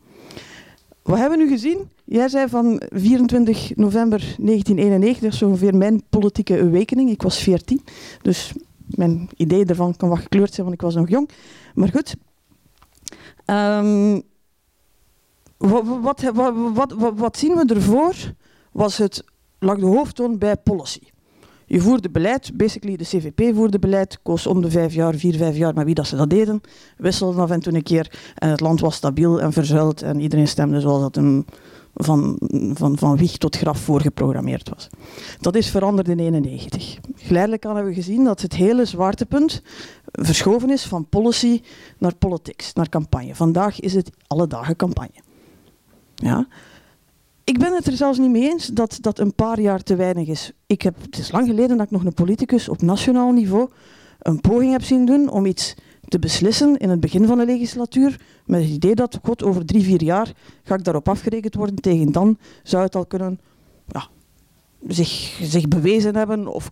[1.10, 1.90] Wat hebben we nu gezien?
[2.04, 7.10] Jij zei van 24 november 1991, zo ongeveer mijn politieke awakening.
[7.10, 7.84] Ik was 14,
[8.22, 8.52] dus
[8.88, 11.30] mijn idee daarvan kan wat gekleurd zijn, want ik was nog jong.
[11.74, 12.16] Maar goed.
[13.46, 14.22] Um,
[15.56, 18.14] wat, wat, wat, wat, zien we ervoor?
[18.72, 19.24] Was het,
[19.58, 21.02] lag de hoofdtoon bij policy.
[21.72, 25.56] Je voerde beleid, basically de CVP voerde beleid, koos om de vijf jaar, vier, vijf
[25.56, 26.60] jaar, maar wie dat ze dat deden,
[26.96, 28.32] wisselden af en toe een keer.
[28.34, 31.44] En het land was stabiel en verzuild en iedereen stemde zoals dat hem
[31.94, 32.36] van,
[32.74, 34.88] van, van wieg tot graf voorgeprogrammeerd was.
[35.40, 37.26] Dat is veranderd in 1991.
[37.26, 39.62] Geleidelijk hebben we gezien dat het hele zwaartepunt
[40.12, 41.60] verschoven is van policy
[41.98, 43.34] naar politics, naar campagne.
[43.34, 45.20] Vandaag is het alle dagen campagne.
[46.14, 46.46] Ja?
[47.50, 50.28] Ik ben het er zelfs niet mee eens dat dat een paar jaar te weinig
[50.28, 50.52] is.
[50.66, 53.68] Ik heb, het is lang geleden dat ik nog een politicus op nationaal niveau
[54.18, 55.74] een poging heb zien doen om iets
[56.08, 59.82] te beslissen in het begin van de legislatuur met het idee dat, god, over drie,
[59.82, 60.32] vier jaar
[60.62, 61.74] ga ik daarop afgerekend worden.
[61.74, 63.40] Tegen dan zou het al kunnen
[63.86, 64.08] ja,
[64.88, 66.70] zich, zich bewezen hebben of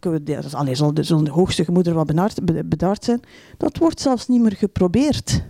[0.52, 3.20] allee, zal de, hoogste gemoeder wat bedaard, bedaard zijn.
[3.56, 5.42] Dat wordt zelfs niet meer geprobeerd.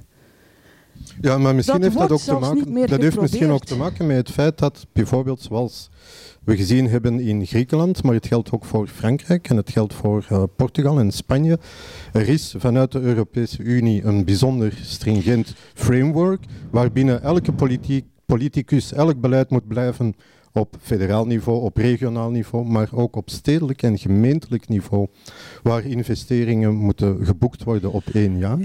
[1.20, 2.86] Ja, maar misschien heeft dat ook te maken.
[2.86, 5.90] Dat heeft misschien ook te maken met het feit dat bijvoorbeeld zoals
[6.44, 10.26] we gezien hebben in Griekenland, maar het geldt ook voor Frankrijk en het geldt voor
[10.32, 11.58] uh, Portugal en Spanje.
[12.12, 19.20] Er is vanuit de Europese Unie een bijzonder stringent framework waarbinnen elke politiek, politicus elk
[19.20, 20.14] beleid moet blijven
[20.52, 25.06] op federaal niveau, op regionaal niveau, maar ook op stedelijk en gemeentelijk niveau,
[25.62, 28.58] waar investeringen moeten geboekt worden op één jaar.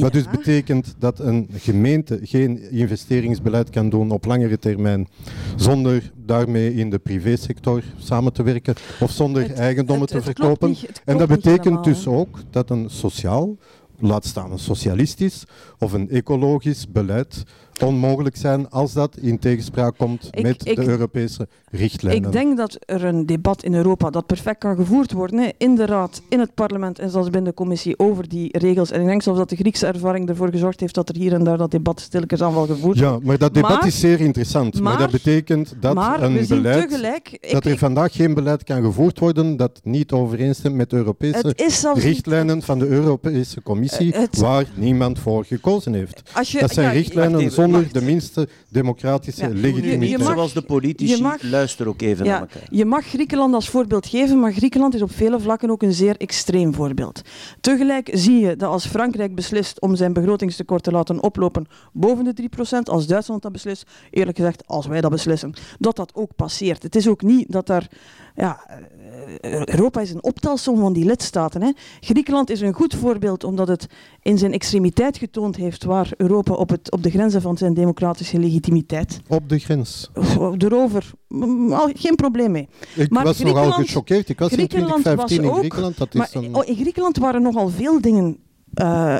[0.00, 5.08] Wat dus betekent dat een gemeente geen investeringsbeleid kan doen op langere termijn,
[5.56, 10.76] zonder daarmee in de privésector samen te werken of zonder eigendommen te verkopen.
[11.04, 13.56] en dat betekent dus ook dat een sociaal
[14.00, 15.44] laat staan een socialistisch
[15.78, 17.44] of een ecologisch beleid
[17.82, 22.24] onmogelijk zijn als dat in tegenspraak komt met de Europese richtlijnen.
[22.24, 25.74] Ik denk dat er een debat in Europa dat perfect kan gevoerd worden hè, in
[25.74, 28.90] de Raad, in het parlement en zelfs binnen de commissie over die regels.
[28.90, 31.44] En ik denk zelfs dat de Griekse ervaring ervoor gezorgd heeft dat er hier en
[31.44, 32.98] daar dat debat stilletjes aan wel gevoerd wordt.
[32.98, 34.80] Ja, maar dat debat is zeer interessant.
[34.80, 39.56] Maar, dat betekent dat een beleid, tegelijk, dat er vandaag geen beleid kan gevoerd worden
[39.56, 41.54] dat niet overeenstemt met de Europese
[41.94, 46.22] richtlijnen van de Europese Commissie, uh, waar niemand voor gekozen heeft.
[46.42, 49.54] Je, dat zijn richtlijnen zonder de minste democratische ja.
[49.54, 50.22] legitimiteit.
[50.22, 52.62] Zoals de politici, mag, luister ook even naar elkaar.
[52.70, 56.16] Je mag Griekenland als voorbeeld geven, maar Griekenland is op vele vlakken ook een zeer
[56.16, 57.22] extreem voorbeeld.
[57.60, 62.48] Tegelijk zie je dat als Frankrijk beslist om zijn begrotingstekort te laten oplopen boven de
[62.78, 66.82] 3%, als Duitsland dat beslist, eerlijk gezegd, als wij dat beslissen, dat dat ook passeert.
[66.82, 67.88] Het is ook niet dat daar
[68.34, 68.60] ja,
[69.40, 71.62] eh, Europa is een optelsom van die lidstaten.
[71.62, 71.70] Hè.
[72.00, 73.86] Griekenland is een goed voorbeeld omdat het
[74.22, 78.38] in zijn extremiteit getoond heeft waar Europa op, het, op de grenzen van zijn democratische
[78.38, 79.20] legitimiteit.
[79.28, 80.10] Op de grens.
[80.58, 81.10] Erover.
[81.94, 82.68] Geen probleem mee.
[82.94, 84.28] Ik maar was nogal gechoqueerd.
[84.28, 85.98] Ik was in 2015 in Griekenland.
[85.98, 86.54] Dat is een...
[86.54, 88.36] Oh, in Griekenland waren nogal veel dingen
[88.74, 89.16] uh,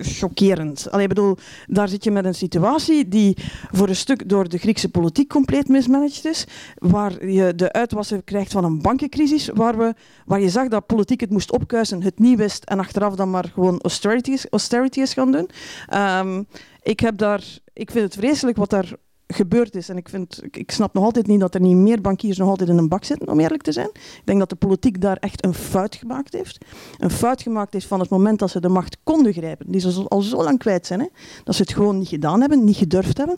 [0.00, 0.90] chockerend.
[0.90, 3.36] Allee, bedoel, daar zit je met een situatie die
[3.70, 6.46] voor een stuk door de Griekse politiek compleet mismanaged is,
[6.78, 9.94] waar je de uitwassen krijgt van een bankencrisis, waar, we,
[10.26, 13.50] waar je zag dat politiek het moest opkuisen, het niet wist en achteraf dan maar
[13.54, 15.48] gewoon austerity, is gaan doen.
[15.94, 16.46] Um,
[16.82, 18.92] ik, heb daar, ik vind het vreselijk wat daar
[19.32, 19.88] gebeurd is.
[19.88, 22.68] En ik, vind, ik, snap nog altijd niet dat er niet meer bankiers nog altijd
[22.68, 23.88] in een bak zitten, om eerlijk te zijn.
[23.94, 26.64] Ik denk dat de politiek daar echt een fout gemaakt heeft.
[26.98, 29.66] Een fout gemaakt heeft van het moment dat ze de macht konden grijpen.
[29.70, 31.00] Die ze al zo lang kwijt zijn.
[31.00, 31.06] Hè?
[31.44, 33.36] Dat ze het gewoon niet gedaan hebben, niet gedurfd hebben.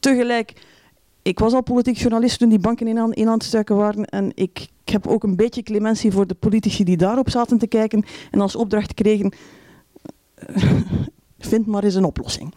[0.00, 0.52] Tegelijk
[1.26, 4.04] ik was al politiek journalist toen die banken in aan, in aan het stuiken waren.
[4.04, 7.66] En ik, ik, heb ook een beetje clementie voor de politici die daarop zaten te
[7.66, 8.04] kijken.
[8.30, 9.32] En als opdracht kregen,
[11.38, 12.54] vind maar eens een oplossing.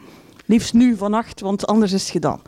[0.50, 2.42] Liefst nu vannacht, want anders is het gedaan.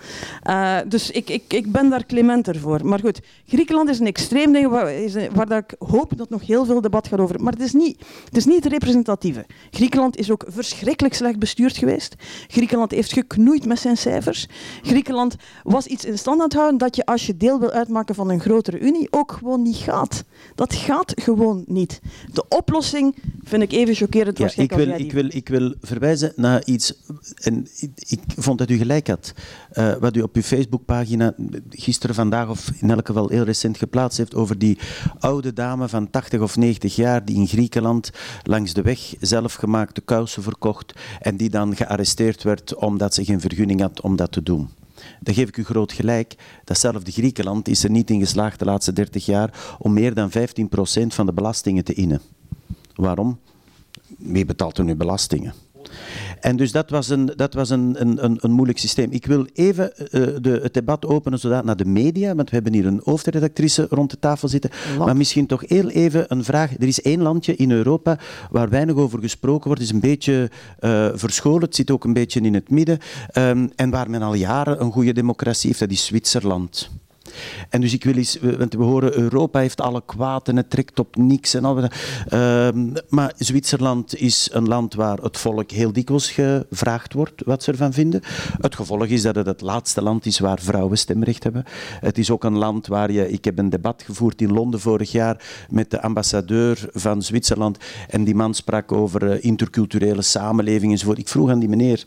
[0.50, 2.86] Uh, dus ik, ik, ik ben daar clementer voor.
[2.86, 6.30] Maar goed, Griekenland is een extreem ding waar, is een, waar dat ik hoop dat
[6.30, 7.44] nog heel veel debat gaat over.
[7.44, 9.46] Maar het is, niet, het is niet het representatieve.
[9.72, 12.16] Griekenland is ook verschrikkelijk slecht bestuurd geweest.
[12.48, 14.48] Griekenland heeft geknoeid met zijn cijfers.
[14.82, 18.16] Griekenland was iets in stand aan het houden dat je als je deel wil uitmaken
[18.16, 20.24] van een grotere unie ook gewoon niet gaat.
[20.56, 22.02] Dat gaat gewoon niet.
[22.34, 24.38] De oplossing vind ik even chockerend.
[24.38, 26.94] Ja, ik, wil, ik, wil, ik wil verwijzen naar iets...
[27.36, 29.34] En ik vond dat u gelijk had.
[29.74, 31.34] Uh, wat u op uw Facebookpagina
[31.70, 34.80] gisteren, vandaag of in elk geval heel recent geplaatst heeft over die
[35.20, 38.12] oude dame van 80 of 90 jaar die in Griekenland
[38.44, 43.82] langs de weg zelfgemaakte kousen verkocht en die dan gearresteerd werd omdat ze geen vergunning
[43.82, 44.70] had om dat te doen.
[45.20, 46.36] Dan geef ik u groot gelijk.
[46.64, 50.34] Datzelfde Griekenland is er niet in geslaagd de laatste 30 jaar om meer dan 15%
[51.08, 52.22] van de belastingen te innen.
[52.96, 53.40] Waarom?
[54.18, 55.54] Wie betaalt er nu belastingen?
[56.40, 59.12] En dus dat was een, dat was een, een, een moeilijk systeem.
[59.12, 62.74] Ik wil even uh, de, het debat openen zodat naar de media, want we hebben
[62.74, 64.70] hier een hoofdredactrice rond de tafel zitten.
[64.98, 66.72] Maar misschien toch heel even een vraag.
[66.80, 68.20] Er is één landje in Europa
[68.52, 69.82] waar weinig over gesproken wordt.
[69.82, 71.62] Het is een beetje uh, verscholen.
[71.62, 73.00] Het zit ook een beetje in het midden.
[73.38, 76.90] Um, en waar men al jaren een goede democratie heeft, dat is Zwitserland.
[77.70, 81.00] En dus ik wil eens, want we horen Europa heeft alle kwaad en het trekt
[81.00, 81.84] op niks en al.
[81.84, 82.70] Uh,
[83.10, 87.94] maar Zwitserland is een land waar het volk heel dikwijls gevraagd wordt wat ze ervan
[87.94, 88.22] vinden.
[88.62, 91.64] Het gevolg is dat het het laatste land is waar vrouwen stemrecht hebben.
[92.00, 95.12] Het is ook een land waar je, ik heb een debat gevoerd in Londen vorig
[95.12, 97.78] jaar met de ambassadeur van Zwitserland
[98.08, 101.18] en die man sprak over uh, interculturele samenleving enzovoort.
[101.18, 102.06] Ik vroeg aan die meneer,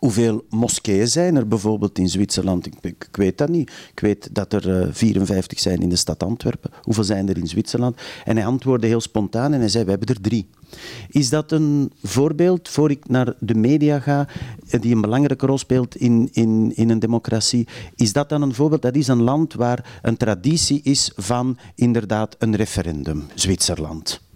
[0.00, 2.66] Hoeveel moskeeën zijn er bijvoorbeeld in Zwitserland?
[2.66, 3.72] Ik, weet dat niet.
[3.92, 6.70] Ik weet dat er uh, 54 zijn in de stad Antwerpen.
[6.82, 8.00] Hoeveel zijn er in Zwitserland?
[8.24, 10.46] En hij antwoordde heel spontaan en hij zei, we hebben er drie.
[11.08, 14.28] Is dat een voorbeeld, voor ik naar de media ga,
[14.80, 18.82] die een belangrijke rol speelt in, in, in een democratie, is dat dan een voorbeeld?
[18.82, 24.29] Dat is een land waar een traditie is van inderdaad een referendum, Zwitserland.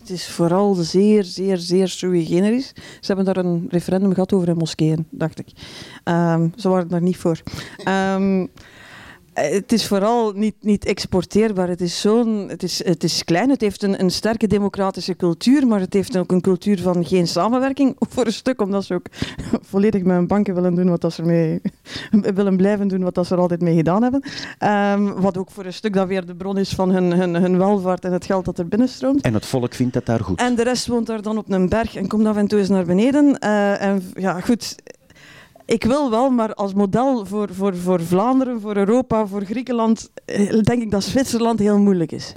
[0.00, 2.72] Het is vooral zeer, zeer, zeer sui generis.
[3.00, 5.46] Ze hebben daar een referendum gehad over in moskeeën, dacht ik.
[6.04, 7.42] Um, ze waren daar niet voor.
[7.88, 8.48] Um,
[9.40, 11.68] het is vooral niet, niet exporteerbaar.
[11.68, 15.66] Het is, zo'n, het, is, het is klein, het heeft een, een sterke democratische cultuur,
[15.66, 17.96] maar het heeft ook een cultuur van geen samenwerking.
[18.12, 19.06] Voor een stuk omdat ze ook
[19.70, 21.60] volledig met hun banken willen doen wat ze ermee
[22.34, 24.22] willen blijven doen, wat ze er altijd mee gedaan hebben.
[24.64, 27.58] Um, wat ook voor een stuk dat weer de bron is van hun, hun, hun
[27.58, 29.20] welvaart en het geld dat er binnenstroomt.
[29.20, 30.40] En het volk vindt dat daar goed.
[30.40, 32.68] En de rest woont daar dan op een berg en komt af en toe eens
[32.68, 33.36] naar beneden.
[33.44, 34.76] Uh, en ja, goed,
[35.66, 40.60] ik wil wel, maar als model voor, voor, voor Vlaanderen, voor Europa, voor Griekenland, eh,
[40.60, 42.32] denk ik dat Zwitserland heel moeilijk is.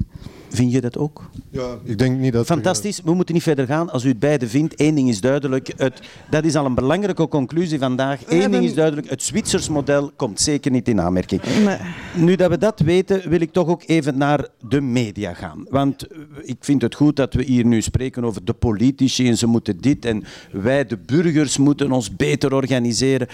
[0.49, 1.29] Vind je dat ook?
[1.49, 2.45] Ja, ik denk niet dat...
[2.45, 3.89] Fantastisch, we moeten niet verder gaan.
[3.89, 5.73] Als u het beide vindt, één ding is duidelijk.
[5.77, 8.21] Het, dat is al een belangrijke conclusie vandaag.
[8.27, 8.59] Eén hebben...
[8.59, 11.41] ding is duidelijk, het Zwitsers model komt zeker niet in aanmerking.
[11.63, 11.77] Nee.
[12.15, 15.65] Nu dat we dat weten, wil ik toch ook even naar de media gaan.
[15.69, 16.07] Want
[16.41, 19.77] ik vind het goed dat we hier nu spreken over de politici en ze moeten
[19.81, 23.27] dit en wij, de burgers, moeten ons beter organiseren.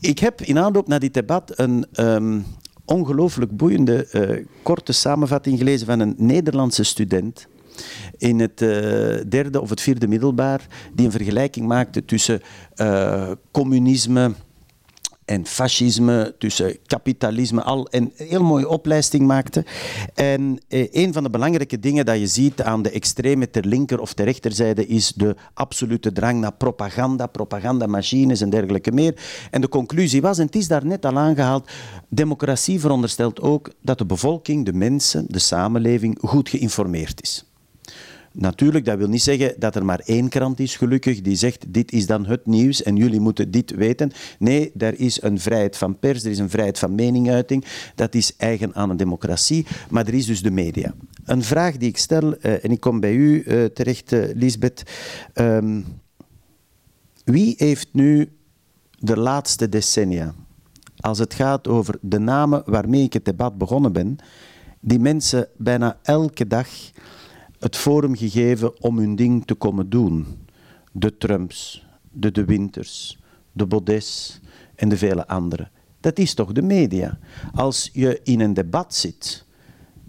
[0.00, 1.86] Ik heb in aanloop naar dit debat een...
[2.00, 2.44] Um,
[2.84, 7.46] ongelooflijk boeiende uh, korte samenvatting gelezen van een Nederlandse student
[8.18, 8.68] in het uh,
[9.28, 12.42] derde of het vierde middelbaar, die een vergelijking maakte tussen
[12.76, 14.32] uh, communisme
[15.24, 19.64] en fascisme, tussen kapitalisme, al een heel mooie opleiding maakte.
[20.14, 24.00] En eh, een van de belangrijke dingen dat je ziet aan de extreme ter linker
[24.00, 29.14] of ter rechterzijde is de absolute drang naar propaganda, propagandamachines en dergelijke meer.
[29.50, 31.70] En de conclusie was, en het is daar net al aangehaald,
[32.08, 37.44] democratie veronderstelt ook dat de bevolking, de mensen, de samenleving goed geïnformeerd is.
[38.36, 41.92] Natuurlijk, dat wil niet zeggen dat er maar één krant is, gelukkig, die zegt dit
[41.92, 44.12] is dan het nieuws en jullie moeten dit weten.
[44.38, 47.64] Nee, er is een vrijheid van pers, er is een vrijheid van meninguiting.
[47.94, 50.94] Dat is eigen aan een democratie, maar er is dus de media.
[51.24, 54.82] Een vraag die ik stel, uh, en ik kom bij u uh, terecht, uh, Lisbeth.
[55.34, 55.84] Um,
[57.24, 58.28] wie heeft nu
[58.98, 60.34] de laatste decennia,
[60.96, 64.16] als het gaat over de namen waarmee ik het debat begonnen ben,
[64.80, 66.68] die mensen bijna elke dag
[67.64, 70.26] het forum gegeven om hun ding te komen doen.
[70.92, 73.18] De Trumps, de De Winters,
[73.52, 74.40] de Baudets
[74.74, 75.70] en de vele anderen.
[76.00, 77.18] Dat is toch de media.
[77.54, 79.44] Als je in een debat zit,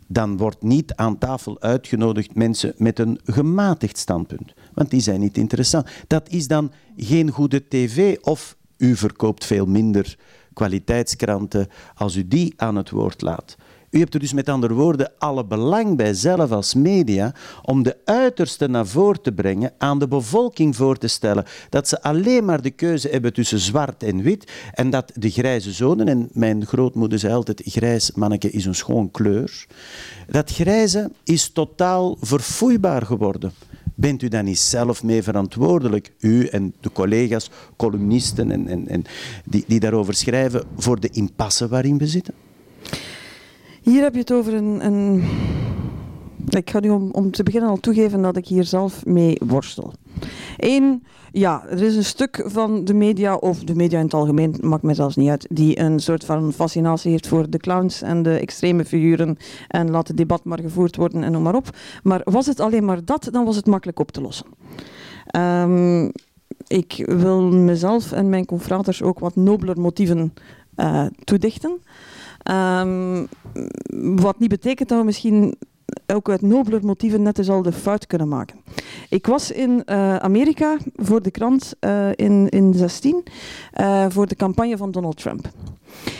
[0.07, 4.53] dan wordt niet aan tafel uitgenodigd mensen met een gematigd standpunt.
[4.73, 5.87] Want die zijn niet interessant.
[6.07, 10.17] Dat is dan geen goede tv of u verkoopt veel minder
[10.53, 13.55] kwaliteitskranten als u die aan het woord laat.
[13.95, 17.97] U hebt er dus met andere woorden alle belang bij zelf als media om de
[18.05, 22.61] uiterste naar voren te brengen, aan de bevolking voor te stellen dat ze alleen maar
[22.61, 27.19] de keuze hebben tussen zwart en wit en dat de grijze zonen, en mijn grootmoeder
[27.19, 29.65] zei altijd, grijs manneke is een schoon kleur,
[30.29, 33.51] dat grijze is totaal verfoeibaar geworden.
[33.95, 39.03] Bent u dan niet zelf mee verantwoordelijk, u en de collega's, columnisten en, en, en
[39.45, 42.44] die, die daarover schrijven, voor de impasse waarin we zitten?
[43.85, 44.85] Hier heb je het over een.
[44.85, 45.23] een
[46.49, 49.93] ik ga nu om, om te beginnen al toegeven dat ik hier zelf mee worstel.
[50.57, 54.55] Eén, ja, er is een stuk van de media, of de media in het algemeen,
[54.61, 58.23] maakt mij zelfs niet uit, die een soort van fascinatie heeft voor de clowns en
[58.23, 61.77] de extreme figuren en laat het debat maar gevoerd worden en noem maar op.
[62.03, 64.47] Maar was het alleen maar dat, dan was het makkelijk op te lossen.
[65.37, 66.11] Um,
[66.67, 70.33] ik wil mezelf en mijn confraters ook wat nobeler motieven
[70.75, 71.79] uh, toedichten.
[72.51, 73.27] Um,
[74.15, 75.55] wat niet betekent dat we misschien
[76.07, 78.59] ook uit nobeler motieven net eens al de fout kunnen maken.
[79.09, 83.23] Ik was in uh, Amerika voor de krant uh, in, in 16
[83.79, 85.49] uh, voor de campagne van Donald Trump.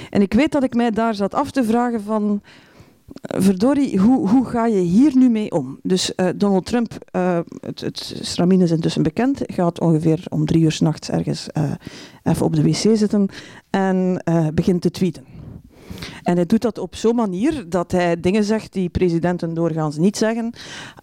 [0.10, 2.42] En ik weet dat ik mij daar zat af te vragen van
[3.22, 5.80] verdorie, hoe, hoe ga je hier nu mee om?
[5.84, 6.94] Dus Donald Trump,
[7.60, 11.48] het, het stramien is intussen bekend, gaat ongeveer om drie uur s'nachts ergens
[12.24, 13.28] even op de wc zitten
[13.70, 14.24] en
[14.54, 15.35] begint te tweeten.
[16.26, 20.18] En hij doet dat op zo'n manier dat hij dingen zegt die presidenten doorgaans niet
[20.18, 20.54] zeggen,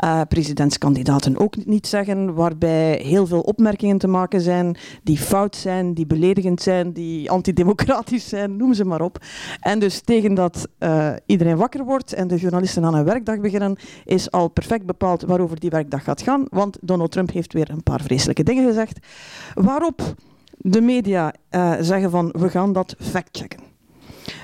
[0.04, 5.94] uh, presidentskandidaten ook niet zeggen, waarbij heel veel opmerkingen te maken zijn die fout zijn,
[5.94, 9.18] die beledigend zijn, die antidemocratisch zijn, noem ze maar op.
[9.60, 13.76] En dus tegen dat uh, iedereen wakker wordt en de journalisten aan een werkdag beginnen,
[14.04, 17.82] is al perfect bepaald waarover die werkdag gaat gaan, want Donald Trump heeft weer een
[17.82, 19.06] paar vreselijke dingen gezegd,
[19.54, 20.14] waarop
[20.56, 23.71] de media uh, zeggen van we gaan dat factchecken.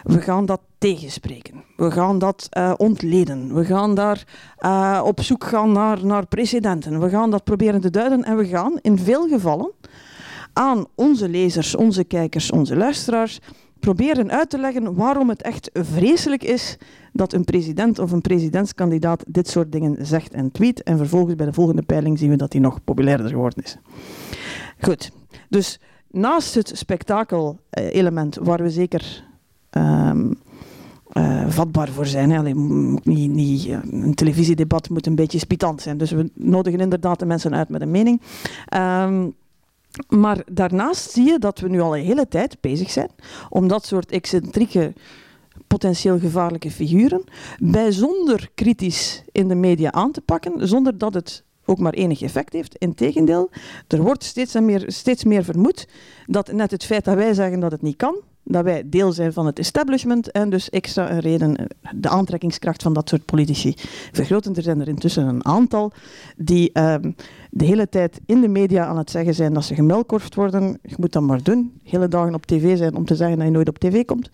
[0.08, 1.64] We gaan dat tegenspreken.
[1.76, 3.54] We gaan dat uh, ontleden.
[3.54, 4.24] We gaan daar
[4.60, 7.00] uh, op zoek gaan naar, naar precedenten.
[7.00, 9.72] We gaan dat proberen te duiden en we gaan in veel gevallen
[10.52, 13.40] aan onze lezers, onze kijkers, onze luisteraars
[13.80, 16.76] proberen uit te leggen waarom het echt vreselijk is
[17.12, 20.82] dat een president of een presidentskandidaat dit soort dingen zegt en tweet.
[20.82, 23.76] En vervolgens bij de volgende peiling zien we dat hij nog populairder geworden is.
[24.80, 25.10] Goed,
[25.48, 25.80] dus
[26.10, 29.26] naast het spektakel-element, waar we zeker
[29.70, 30.38] um,
[31.12, 32.56] uh, vatbaar voor zijn.
[33.02, 35.98] Niet, niet, een televisiedebat moet een beetje spitant zijn.
[35.98, 38.20] Dus we nodigen inderdaad de mensen uit met een mening.
[38.76, 39.34] Um,
[40.08, 43.10] maar daarnaast zie je dat we nu al een hele tijd bezig zijn
[43.48, 44.92] om dat soort excentrieke,
[45.66, 47.24] potentieel gevaarlijke figuren
[47.58, 52.52] bijzonder kritisch in de media aan te pakken, zonder dat het ook maar enig effect
[52.52, 52.76] heeft.
[52.76, 53.50] Integendeel,
[53.86, 55.88] er wordt steeds meer, steeds meer vermoed
[56.26, 58.16] dat net het feit dat wij zeggen dat het niet kan,
[58.48, 62.92] dat wij deel zijn van het establishment en dus extra een reden, de aantrekkingskracht van
[62.92, 63.74] dat soort politici
[64.12, 64.54] vergroten.
[64.54, 65.92] Er zijn er intussen een aantal
[66.36, 67.14] die um,
[67.50, 70.78] de hele tijd in de media aan het zeggen zijn dat ze gemelkorfd worden.
[70.82, 71.72] Je moet dat maar doen.
[71.82, 74.30] Hele dagen op tv zijn om te zeggen dat je nooit op tv komt.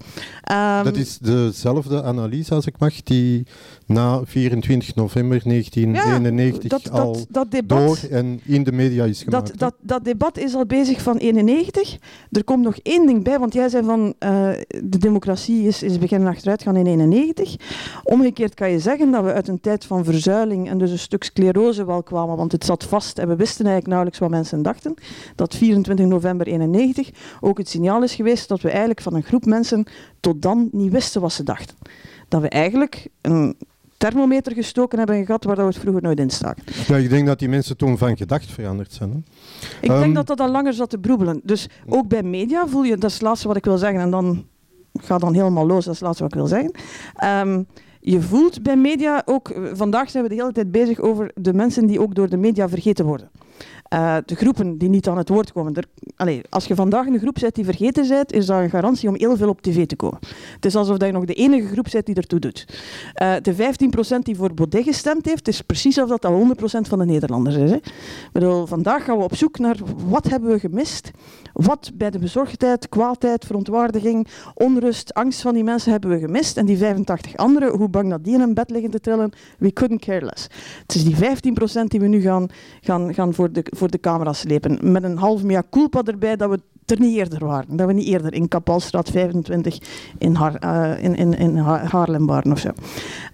[0.53, 3.47] Um, dat is dezelfde analyse, als ik mag, die
[3.87, 9.05] na 24 november 1991 ja, dat, al dat, dat debat, door en in de media
[9.05, 9.47] is gemaakt.
[9.47, 11.99] Dat, dat, dat debat is al bezig van 91.
[12.31, 15.99] Er komt nog één ding bij, want jij zei van uh, de democratie is, is
[15.99, 17.57] beginnen achteruit gaan in 91.
[18.03, 21.25] Omgekeerd kan je zeggen dat we uit een tijd van verzuiling en dus een stuk
[21.25, 24.95] sclerose wel kwamen, want het zat vast en we wisten eigenlijk nauwelijks wat mensen dachten.
[25.35, 29.45] Dat 24 november 91 ook het signaal is geweest dat we eigenlijk van een groep
[29.45, 29.85] mensen
[30.21, 31.77] tot dan niet wisten wat ze dachten.
[32.29, 33.57] Dat we eigenlijk een
[33.97, 36.65] thermometer gestoken hebben gehad waar we het vroeger nooit in staken.
[36.87, 39.11] Ja, ik denk dat die mensen toen van gedacht veranderd zijn.
[39.11, 39.19] Hè?
[39.81, 41.41] Ik um, denk dat dat al langer zat te broebelen.
[41.43, 44.11] Dus ook bij media voel je, dat is het laatste wat ik wil zeggen, en
[44.11, 44.47] dan
[44.95, 46.73] ga dan helemaal los, dat is het laatste wat ik wil zeggen.
[47.49, 47.67] Um,
[48.07, 51.87] je voelt bij media ook, vandaag zijn we de hele tijd bezig over de mensen
[51.87, 53.31] die ook door de media vergeten worden.
[53.95, 55.87] Uh, de groepen die niet aan het woord komen.
[56.17, 59.15] Allez, als je vandaag een groep bent die vergeten bent, is dat een garantie om
[59.17, 60.19] heel veel op tv te komen.
[60.55, 62.67] Het is alsof je nog de enige groep bent die ertoe doet.
[63.23, 66.99] Uh, de 15% die voor Baudet gestemd heeft, is precies alsof dat al 100% van
[66.99, 67.71] de Nederlanders is.
[67.71, 67.79] Hè.
[68.33, 69.77] Bedoel, vandaag gaan we op zoek naar
[70.07, 71.11] wat hebben we gemist.
[71.53, 76.57] Wat bij de bezorgdheid, kwaadheid, verontwaardiging, onrust, angst van die mensen hebben we gemist.
[76.57, 79.73] En die 85 anderen, hoe bang dat die in een bed liggen te trillen, we
[79.73, 80.47] couldn't care less.
[80.87, 82.49] Het is die 15% die we nu gaan,
[82.81, 84.93] gaan, gaan voor, de, voor de camera slepen.
[84.93, 87.77] Met een half mea culpa erbij dat we er niet eerder waren.
[87.77, 89.79] Dat we niet eerder in Kapalstraat 25
[90.19, 92.71] in, Har, uh, in, in, in Haarlem waren of zo.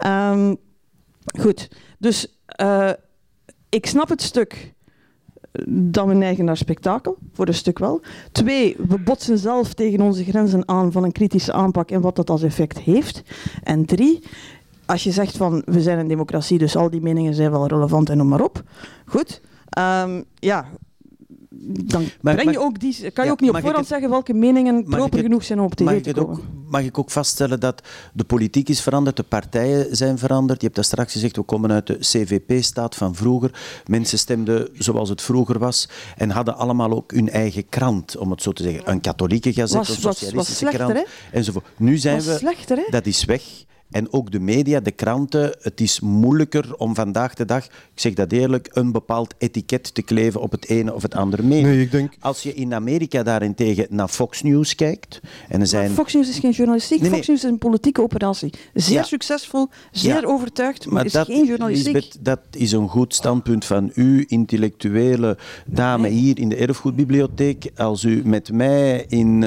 [0.06, 0.56] Um,
[1.40, 2.90] goed, dus uh,
[3.68, 4.74] ik snap het stuk
[5.68, 8.00] dat we neigen naar spektakel, voor een stuk wel.
[8.32, 12.30] Twee, we botsen zelf tegen onze grenzen aan van een kritische aanpak en wat dat
[12.30, 13.22] als effect heeft.
[13.62, 14.22] En drie,
[14.86, 18.10] als je zegt van we zijn een democratie, dus al die meningen zijn wel relevant
[18.10, 18.62] en noem maar op.
[19.04, 19.40] Goed.
[19.78, 20.66] Um, ja,
[21.62, 25.18] dan breng je ook die, kan je ook niet op voorhand zeggen welke meningen proper
[25.18, 26.36] genoeg zijn om op tv mag te komen.
[26.36, 30.60] Ook, mag ik ook vaststellen dat de politiek is veranderd, de partijen zijn veranderd.
[30.60, 33.82] Je hebt dat straks gezegd, we komen uit de CVP-staat van vroeger.
[33.86, 38.42] Mensen stemden zoals het vroeger was en hadden allemaal ook hun eigen krant, om het
[38.42, 38.90] zo te zeggen.
[38.90, 41.64] Een katholieke gazet, een socialistische was, was slechter, krant, enzovoort.
[41.76, 42.36] Nu zijn was we...
[42.36, 42.84] Slechter, hè?
[42.90, 43.42] Dat is weg.
[43.90, 48.14] En ook de media, de kranten, het is moeilijker om vandaag de dag, ik zeg
[48.14, 51.70] dat eerlijk, een bepaald etiket te kleven op het ene of het andere medium.
[51.70, 52.12] Nee, ik denk...
[52.20, 55.20] Als je in Amerika daarentegen naar Fox News kijkt...
[55.48, 55.90] En er zijn...
[55.90, 58.52] Fox News is geen journalistiek, Fox News is een politieke operatie.
[58.74, 61.94] Zeer succesvol, zeer overtuigd, maar, is geen journalistiek.
[61.94, 67.70] Lisbeth, dat is een goed standpunt van u, intellectuele dame hier in de Erfgoedbibliotheek.
[67.76, 69.40] Als u met mij in uh,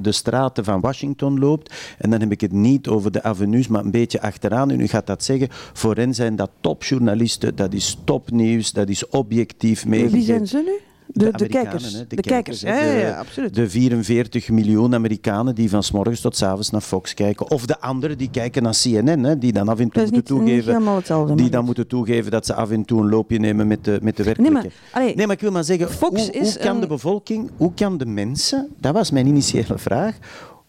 [0.00, 3.89] de straten van Washington loopt, en dan heb ik het niet over de avenues, maar
[3.94, 4.70] een beetje achteraan.
[4.70, 9.08] En u gaat dat zeggen, voor hen zijn dat topjournalisten, dat is topnieuws, dat is
[9.08, 10.16] objectief meegegeven.
[10.18, 10.88] Wie zijn ze nu?
[11.12, 11.92] De, de, kijkers.
[11.92, 13.54] Hè, de, de kijkers, ja, ja, ja, absoluut.
[13.54, 17.50] De 44 miljoen Amerikanen die van s morgens tot s avonds naar Fox kijken.
[17.50, 20.26] Of de anderen die kijken naar CNN, hè, die dan af en toe moeten niet,
[20.26, 20.82] toegeven.
[21.26, 23.98] Niet die dan moeten toegeven dat ze af en toe een loopje nemen met de,
[24.02, 24.54] met de werkelijke.
[24.54, 26.80] Nee maar, allee, nee, maar ik wil maar zeggen, Fox hoe, is hoe kan een...
[26.80, 30.16] de bevolking, hoe kan de mensen, dat was mijn initiële vraag,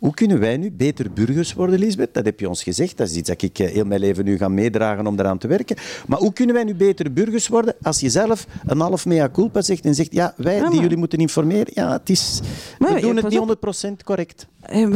[0.02, 2.14] hoe kunnen wij nu beter burgers worden, Lisbeth?
[2.14, 2.98] Dat heb je ons gezegd.
[2.98, 5.48] Dat is iets dat ik eh, heel mijn leven nu ga meedragen om eraan te
[5.48, 5.76] werken.
[6.08, 9.62] Maar hoe kunnen wij nu betere burgers worden als je zelf een half mea culpa
[9.62, 12.40] zegt en zegt ja, wij die jullie moeten informeren, ja, het is,
[12.80, 14.48] we doen het niet 100% correct.
[14.62, 14.88] Eh,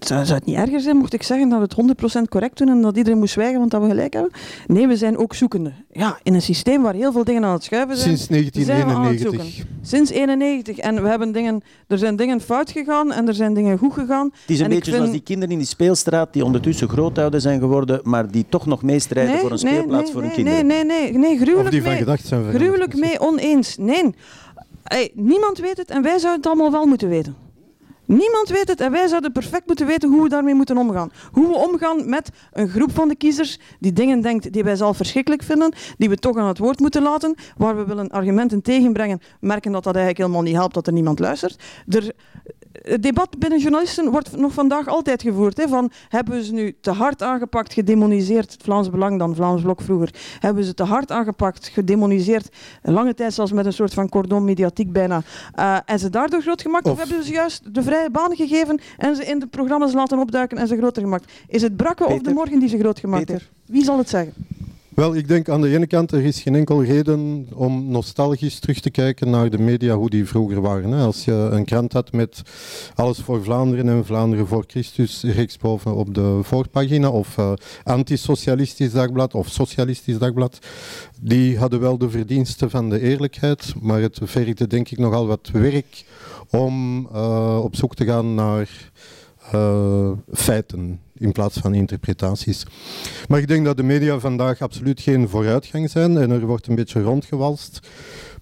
[0.00, 2.68] zou, zou het niet erger zijn mocht ik zeggen dat we het 100% correct doen
[2.68, 4.32] en dat iedereen moet zwijgen want dat we gelijk hebben?
[4.66, 5.72] Nee, we zijn ook zoekende.
[5.92, 8.16] Ja, in een systeem waar heel veel dingen aan het schuiven zijn.
[8.16, 9.66] Sinds 1991.
[9.82, 10.78] Sinds 1991.
[10.78, 14.30] En we hebben dingen, er zijn dingen fout gegaan en er zijn dingen goed gegaan.
[14.40, 14.96] Het is een beetje vind...
[14.96, 18.82] zoals die kinderen in die speelstraat die ondertussen grootouder zijn geworden, maar die toch nog
[18.82, 20.66] meestrijden nee, voor een nee, speelplaats nee, voor nee, hun kinderen.
[20.66, 22.64] Nee, nee, nee, nee, gruwelijk of die van mee, gedacht zijn veranderd.
[22.64, 23.76] gruwelijk mee oneens.
[23.76, 24.14] Nee,
[24.82, 27.36] hey, niemand weet het en wij zouden het allemaal wel moeten weten.
[28.04, 31.12] Niemand weet het en wij zouden perfect moeten weten hoe we daarmee moeten omgaan.
[31.32, 34.96] Hoe we omgaan met een groep van de kiezers die dingen denkt die wij zelf
[34.96, 39.20] verschrikkelijk vinden, die we toch aan het woord moeten laten, waar we willen argumenten tegenbrengen,
[39.40, 41.62] merken dat dat eigenlijk helemaal niet helpt, dat er niemand luistert.
[41.88, 42.12] Er,
[42.82, 45.56] het debat binnen journalisten wordt nog vandaag altijd gevoerd.
[45.56, 49.62] Hè, van, hebben we ze nu te hard aangepakt, gedemoniseerd, het Vlaams Belang dan, Vlaams
[49.62, 52.48] Blok vroeger, hebben we ze te hard aangepakt, gedemoniseerd,
[52.82, 55.22] lange tijd zelfs met een soort van cordon mediatiek bijna,
[55.58, 58.36] uh, en ze daardoor groot gemaakt, of, of hebben we ze juist de vrije baan
[58.36, 61.32] gegeven en ze in de programma's laten opduiken en ze groter gemaakt?
[61.48, 63.40] Is het Brakke of de Morgen die ze groot gemaakt Peter.
[63.40, 63.52] heeft?
[63.66, 64.34] Wie zal het zeggen?
[64.94, 68.80] Wel, ik denk aan de ene kant, er is geen enkel reden om nostalgisch terug
[68.80, 70.92] te kijken naar de media, hoe die vroeger waren.
[70.92, 72.42] Als je een krant had met
[72.94, 77.52] alles voor Vlaanderen en Vlaanderen voor Christus rechtsboven op de voorpagina, of uh,
[77.84, 80.58] antisocialistisch dagblad of socialistisch dagblad,
[81.20, 85.48] die hadden wel de verdiensten van de eerlijkheid, maar het vergde denk ik nogal wat
[85.52, 86.04] werk
[86.50, 88.90] om uh, op zoek te gaan naar
[89.54, 92.66] uh, feiten in plaats van interpretaties.
[93.28, 96.74] Maar ik denk dat de media vandaag absoluut geen vooruitgang zijn en er wordt een
[96.74, 97.80] beetje rondgewalst.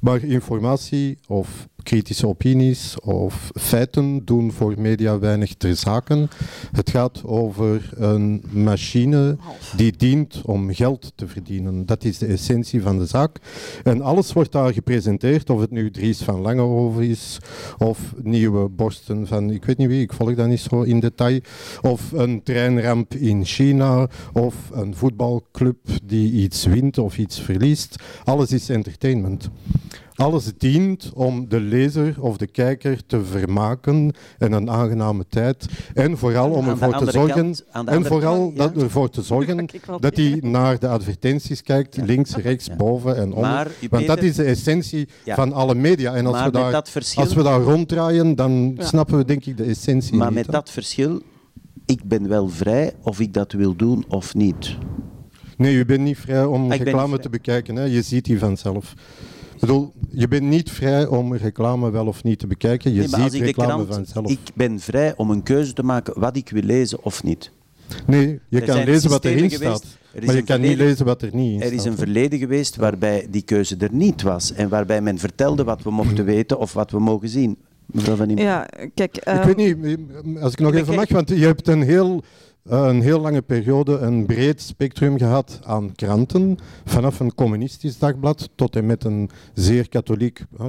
[0.01, 6.29] Maar informatie of kritische opinies of feiten doen voor media weinig ter zaken.
[6.73, 9.37] Het gaat over een machine
[9.77, 11.87] die dient om geld te verdienen.
[11.87, 13.39] Dat is de essentie van de zaak.
[13.85, 17.39] En alles wordt daar gepresenteerd, of het nu Dries van Langehoven is,
[17.79, 21.41] of nieuwe borsten van, ik weet niet wie, ik volg dat niet zo in detail,
[21.81, 27.97] of een treinramp in China, of een voetbalclub die iets wint of iets verliest.
[28.25, 29.51] Alles is entertainment.
[30.21, 35.67] Alles dient om de lezer of de kijker te vermaken en een aangename tijd.
[35.95, 37.55] En vooral om ervoor te zorgen,
[37.85, 38.83] en vooral kant, ja.
[38.83, 39.67] ervoor te zorgen
[40.01, 42.05] dat hij naar de advertenties kijkt, ja.
[42.05, 42.77] links, rechts, ja.
[42.77, 43.51] boven en onder.
[43.51, 46.15] Maar, Want dat is de essentie van alle media.
[46.15, 47.23] En als, maar we daar, verschil...
[47.23, 50.71] als we daar ronddraaien, dan snappen we denk ik de essentie Maar niet, met dat
[50.71, 51.23] verschil,
[51.87, 54.77] ik ben wel vrij of ik dat wil doen of niet.
[55.57, 57.77] Nee, je bent niet vrij om Ah, reclame niet te bekijken.
[57.77, 57.85] Hè.
[57.85, 58.95] Je ziet die vanzelf.
[59.61, 62.93] Ik bedoel, je bent niet vrij om reclame wel of niet te bekijken.
[62.93, 64.31] Je Nee, ziet reclame krant, vanzelf.
[64.31, 67.51] ik ben vrij om een keuze te maken wat ik wil lezen of niet.
[68.07, 69.85] Nee, je Er kan lezen wat erin geweest- staat.
[70.15, 71.79] er Maar je kan niet lezen wat er niet in Er staat.
[71.79, 75.83] is een verleden geweest waarbij die keuze er niet was en waarbij men vertelde wat
[75.83, 77.57] we mochten weten of wat we mogen zien.
[77.87, 78.43] Mevrouw Van Impe.
[78.43, 79.17] Ja, kijk...
[79.17, 79.99] Ik ehm, weet niet,
[80.43, 82.23] als ik nog even mag, want je hebt een heel,
[82.65, 86.59] een heel lange periode een breed spectrum gehad aan kranten.
[86.85, 90.67] Vanaf een communistisch dagblad tot en met een zeer katholiek eh,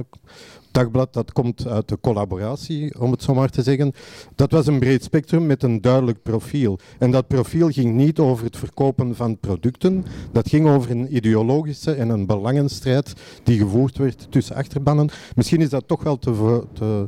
[0.70, 1.12] dagblad.
[1.12, 3.92] Dat komt uit de collaboratie, om het zo maar te zeggen.
[4.34, 6.78] Dat was een breed spectrum met een duidelijk profiel.
[6.98, 10.04] En dat profiel ging niet over het verkopen van producten.
[10.32, 13.12] Dat ging over een ideologische en een belangenstrijd
[13.42, 15.10] die gevoerd werd tussen achterbannen.
[15.34, 17.04] Misschien is dat toch wel te, te,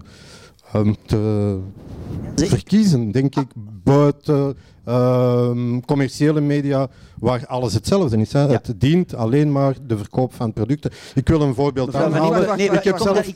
[0.72, 1.58] ehm, te
[2.34, 3.48] verkiezen, denk ik,
[3.82, 6.88] buiten commerciële media
[7.24, 8.32] waar alles hetzelfde is.
[8.32, 8.48] Hè.
[8.48, 10.90] Het dient alleen maar de verkoop van producten.
[11.14, 12.56] Ik wil een voorbeeld aanhalen.
[12.56, 13.26] Nee, ik heb zelf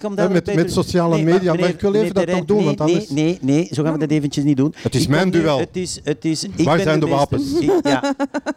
[0.54, 3.08] met, sociale Nee, media, maar, meneer- ik wil even dat toch doen, nee, want anders...
[3.10, 4.74] Nee, nee, nee, zo gaan we dat eventjes niet doen.
[4.76, 5.58] Het is Ik mijn duel.
[5.58, 7.58] Het is, het is, ik Waar ben zijn de wapens?
[7.60, 8.14] Ik- ja.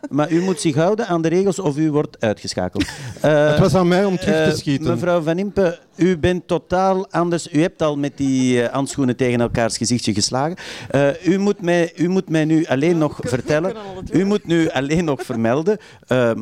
[0.10, 2.86] Maar u moet zich houden aan de regels of u wordt uitgeschakeld.
[3.22, 4.88] Eh, Het was aan mij om terug te eh, schieten.
[4.92, 7.54] Mevrouw Van Impe, u bent totaal anders.
[7.54, 10.56] U hebt al met die eh, handschoenen tegen elkaars gezichtje geslagen.
[10.90, 13.74] Eh, u, moet mij, u moet mij nu alleen nog vertellen.
[14.12, 15.78] U moet nu alleen nog vermelden.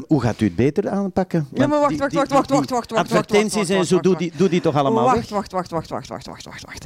[0.07, 1.47] Hoe gaat u het beter aanpakken?
[1.53, 3.11] Ja, maar wacht, wacht, wacht, wacht, wacht, wacht, wacht.
[3.11, 6.27] Advertenties en zo, doe die, doe die toch allemaal wacht, Wacht, wacht, wacht, wacht, wacht,
[6.27, 6.85] wacht, wacht, wacht.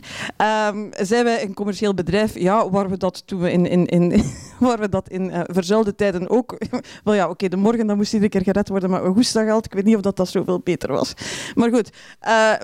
[1.08, 2.40] Zijn wij een commercieel bedrijf?
[2.40, 4.24] Ja, waar we dat toen we in, in, in,
[4.60, 6.58] waar we dat in uh, verzuilde tijden ook...
[7.04, 9.74] wel ja, oké, de morgen dan moest iedere keer gered worden, maar woestdag geld, ik
[9.74, 11.14] weet niet of dat, dat zoveel beter was.
[11.56, 11.90] Maar goed,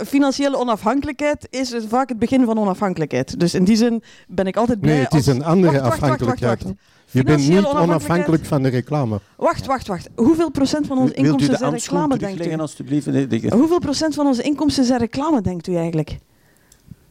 [0.08, 3.40] financiële onafhankelijkheid is vaak het begin van onafhankelijkheid.
[3.40, 4.94] Dus in die zin ben ik altijd blij...
[4.94, 6.64] Nee, het is een andere afhankelijkheid.
[7.12, 9.20] Je bent niet onafhankelijk van de reclame.
[9.38, 10.10] Wacht, wacht, wacht.
[10.16, 12.54] Hoeveel procent van onze Wilt u inkomsten de zijn reclame, denkt u?
[12.60, 13.06] alstublieft?
[13.06, 16.18] De- Hoeveel procent van onze inkomsten zijn reclame, denkt u eigenlijk?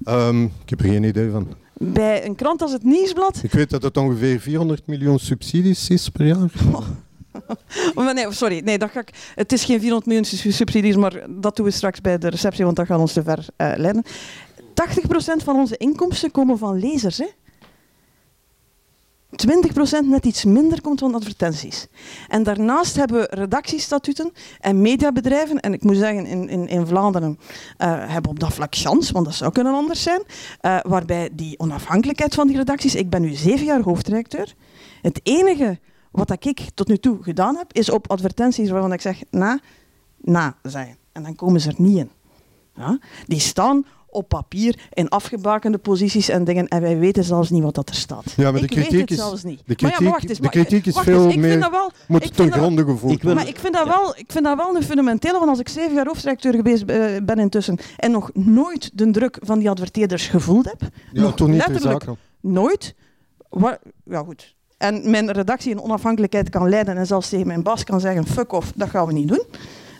[0.04, 1.48] Ehm, ik heb er geen idee van.
[1.80, 6.08] Bij een krant als het Nieuwsblad Ik weet dat het ongeveer 400 miljoen subsidies is
[6.08, 6.50] per jaar.
[6.72, 6.86] Oh,
[8.04, 11.22] maar nee, sorry, nee, dat ga ik, het is geen 400 miljoen su- subsidies, maar
[11.28, 14.04] dat doen we straks bij de receptie, want dat gaat ons te ver eh, leiden.
[14.74, 17.18] 80% van onze inkomsten komen van lezers.
[17.18, 17.26] Hè?
[19.46, 21.86] 20% net iets minder komt van advertenties.
[22.28, 27.38] En daarnaast hebben we redactiestatuten en mediabedrijven, en ik moet zeggen, in, in, in Vlaanderen
[27.76, 30.22] eh, hebben op dat vlak chance, want dat zou kunnen anders zijn,
[30.60, 34.54] eh, waarbij die onafhankelijkheid van die redacties, ik ben nu zeven jaar hoofdredacteur,
[35.02, 35.78] het enige
[36.10, 39.58] wat ik tot nu toe gedaan heb, is op advertenties waarvan ik zeg na,
[40.16, 40.96] na zijn.
[41.12, 42.10] En dan komen ze er niet in.
[42.74, 42.98] Ja?
[43.26, 43.84] Die staan
[44.18, 47.94] op papier in afgebakende posities en dingen en wij weten zelfs niet wat dat er
[47.94, 48.32] staat.
[48.36, 49.58] Ja, maar de ik weet kritiek het is- zelfs niet.
[49.58, 51.50] de maar ja, kritiek- maar wacht eens, de kritiek is wacht veel eens, ik meer-
[51.50, 53.34] Vind dat wel, Moet ik ten gronde gevoeld worden.
[53.34, 55.94] maar ik vind, dat wel, ik vind dat wel een fundamentele, want als ik zeven
[55.94, 60.64] jaar hoofdredacteur geweest eh, ben intussen en nog nooit de druk van die adverteerders gevoeld
[60.64, 60.80] heb,
[61.12, 62.04] Ja, nog toen niet ter letterlijk
[62.40, 62.94] nooit.
[64.04, 64.56] Ja, goed.
[64.78, 68.52] En mijn redactie in onafhankelijkheid kan leiden en zelfs tegen mijn baas kan zeggen: fuck
[68.52, 69.42] off, dat gaan we niet doen.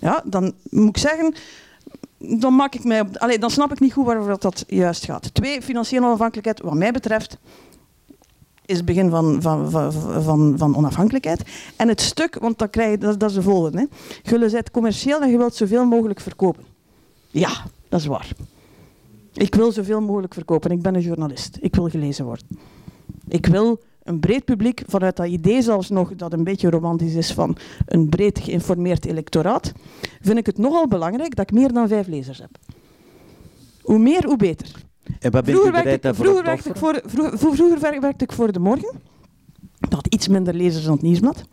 [0.01, 1.35] Ja, dan moet ik zeggen.
[2.19, 5.35] Dan, maak ik mij allee, dan snap ik niet goed waarover dat, juist gaat.
[5.35, 7.39] Twee, financiële onafhankelijkheid, wat mij betreft,
[8.66, 11.43] is het begin van, van, van, van, onafhankelijkheid.
[11.77, 13.78] En het stuk, want dat, krijg je, dat, dat is de volgende.
[13.78, 13.85] Hè.
[14.31, 16.65] Jullie commercieel en je wilt zoveel mogelijk verkopen.
[17.31, 17.51] Ja,
[17.89, 18.28] dat is waar.
[19.32, 20.70] Ik wil zoveel mogelijk verkopen.
[20.70, 21.59] Ik ben een journalist.
[21.61, 22.47] Ik wil gelezen worden.
[23.28, 27.32] Ik wil een breed publiek, vanuit dat idee zelfs nog dat een beetje romantisch is
[27.32, 27.56] van
[27.86, 29.72] een breed geïnformeerd electoraat,
[30.20, 32.51] vind ik het nogal belangrijk dat ik meer dan vijf lezers heb.
[33.82, 34.72] Hoe meer, hoe beter.
[35.20, 37.10] En wat bent u Vroeger bereid werkte, ik, daarvoor vroeger, te werkte ik offeren?
[37.10, 39.01] voor, vroeger, vroeger werk- werkte ik voor De Morgen.
[39.78, 41.44] Dat had iets minder lezers dan het Nieuwsblad.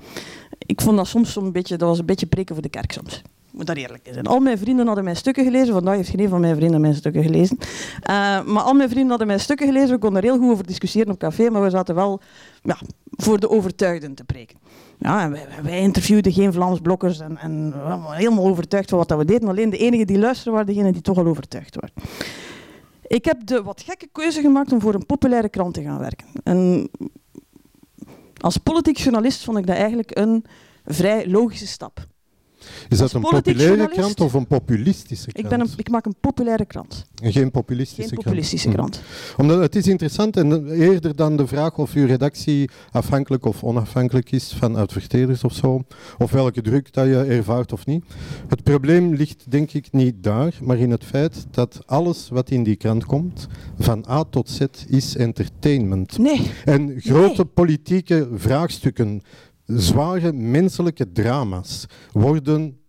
[0.57, 3.21] Ik vond dat soms zo'n beetje, dat was een beetje preken voor de kerk soms.
[3.55, 4.25] Moet daar eerlijk zijn.
[4.25, 5.73] Al mijn vrienden hadden mijn stukken gelezen.
[5.73, 7.57] Vandaag heeft geen een van mijn vrienden mijn stukken gelezen.
[8.01, 9.89] Eh, maar al mijn vrienden hadden mijn stukken gelezen.
[9.89, 12.21] We konden er heel goed over discussiëren op café, maar we zaten wel
[12.61, 12.77] ja,
[13.09, 14.57] voor de overtuigden te preken.
[14.99, 15.31] Ja,
[15.63, 19.25] wij interviewden geen Vlaams blokkers en, en we waren helemaal overtuigd van wat dat we
[19.25, 19.49] deden.
[19.49, 21.95] Alleen de enigen die luisterden waren degenen die toch al overtuigd waren.
[23.07, 26.27] Ik heb de wat gekke keuze gemaakt om voor een populaire krant te gaan werken.
[26.43, 26.89] En
[28.41, 30.45] als politiek journalist vond ik dat eigenlijk een
[30.85, 32.05] vrij logische stap.
[32.89, 35.45] Is dat een populaire krant of een populistische krant?
[35.45, 38.23] Ik, ben een, ik maak een populaire krant, En Geen populistische geen krant.
[38.23, 38.77] populistische Mhm.
[38.77, 39.01] krant.
[39.37, 44.31] Omdat het is interessant en eerder dan de vraag of uw redactie afhankelijk of onafhankelijk
[44.31, 45.83] is van adverteerders of zo,
[46.17, 48.03] of welke druk dat je ervaart of niet.
[48.47, 52.63] Het probleem ligt denk ik niet daar, maar in het feit dat alles wat in
[52.63, 53.47] die krant komt,
[53.79, 56.17] van A tot Z, is entertainment.
[56.17, 59.21] Nee, En grote politieke vraagstukken,
[59.65, 62.79] zware menselijke drama's worden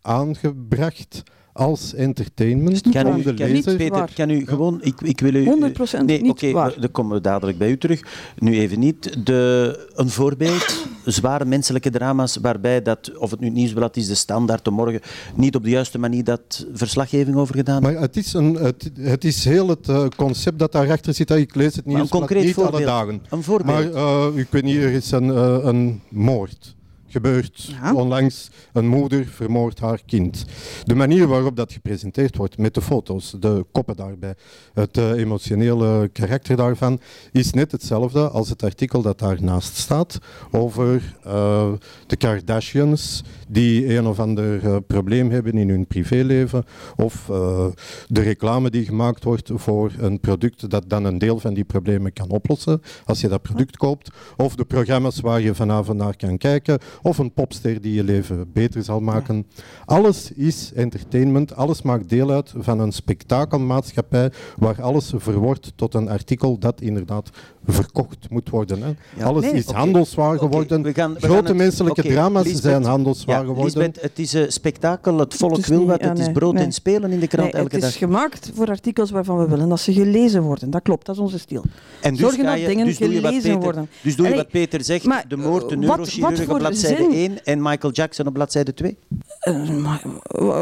[0.00, 1.22] aangebracht
[1.56, 3.76] als entertainment Niet Kan u, de kan, u- Niet.
[3.76, 4.78] Peter, kan u gewoon...
[4.82, 5.44] Ik, ik wil u...
[5.44, 6.80] 100% Nee, niet oké, waar.
[6.80, 8.02] dan komen we dadelijk bij u terug.
[8.38, 9.26] Nu even niet.
[9.26, 14.14] De, een voorbeeld, zware menselijke drama's waarbij dat, of het nu het Nieuwsblad is, de
[14.14, 15.00] Standaard, de Morgen,
[15.34, 19.24] niet op de juiste manier dat verslaggeving over gedaan Maar het is, een, het, het
[19.24, 21.30] is heel het eh, concept dat daarachter zit.
[21.30, 23.22] Ik lees het Maar een nieuws concreet niet alle dagen.
[23.30, 23.92] Een voorbeeld.
[23.94, 26.75] Maar eh, ik weet niet, er is een, eh, een moord
[27.08, 27.74] gebeurd.
[27.80, 27.94] Ja.
[27.94, 30.44] Onlangs een moeder vermoordt haar kind.
[30.84, 34.34] De manier waarop dat gepresenteerd wordt, met de foto's, de koppen daarbij,
[34.74, 37.00] het eh, emotionele karakter daarvan,
[37.32, 40.18] is net hetzelfde als het artikel dat daarnaast staat
[40.50, 41.72] over eh,
[42.06, 46.64] de Kardashians die een of ander eh, probleem hebben in hun privéleven
[46.96, 47.66] of eh,
[48.06, 52.12] de reclame die gemaakt wordt voor een product dat dan een deel van die problemen
[52.12, 56.38] kan oplossen als je dat product koopt of de programma's waar je vanavond naar kan
[56.38, 59.46] kijken of een popster die je leven beter zal maken.
[59.84, 66.08] Alles is entertainment, alles maakt deel uit van een spektakelmaatschappij waar alles verwoordt tot een
[66.08, 67.30] artikel dat inderdaad
[67.66, 68.82] verkocht moet worden.
[68.82, 68.88] Hè.
[69.16, 69.24] Ja.
[69.24, 70.82] Alles Nee, is handelswaar geworden.
[70.82, 72.62] we gaan- we Grote gaan het- menselijke drama's Lisbeth.
[72.62, 73.64] zijn handelswaar Ja, geworden.
[73.64, 76.54] Lisbeth, het is een spektakel, het volk Het wil niet- wat, ja, het is brood
[76.54, 76.64] nee.
[76.64, 77.98] en spelen in de krant Nee, elke het is dag.
[77.98, 80.70] gemaakt voor artikels waarvan we willen dat ze gelezen worden.
[80.70, 81.62] Dat klopt, dat is onze stil.
[82.00, 83.88] En dus Zorgen ga dat je, dingen dus doe je wat gelezen Peter, worden.
[84.02, 87.44] Dus doe je wat Peter zegt, maar, de moord, de neurochirurg op bladzijde zin- 1
[87.44, 88.96] en Michael Jackson op bladzijde 2?
[89.40, 90.02] Eh, maar,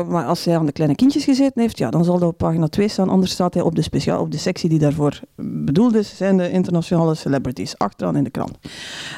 [0.08, 2.68] maar als hij aan de kleine kindjes gezeten heeft, ja, dan zal dat op pagina
[2.68, 3.08] 2 staan.
[3.08, 6.50] Anders staat hij op de, speciaal, op de sectie die daarvoor bedoeld is, zijn de
[6.50, 8.58] internationale celebrities, achteraan in de krant.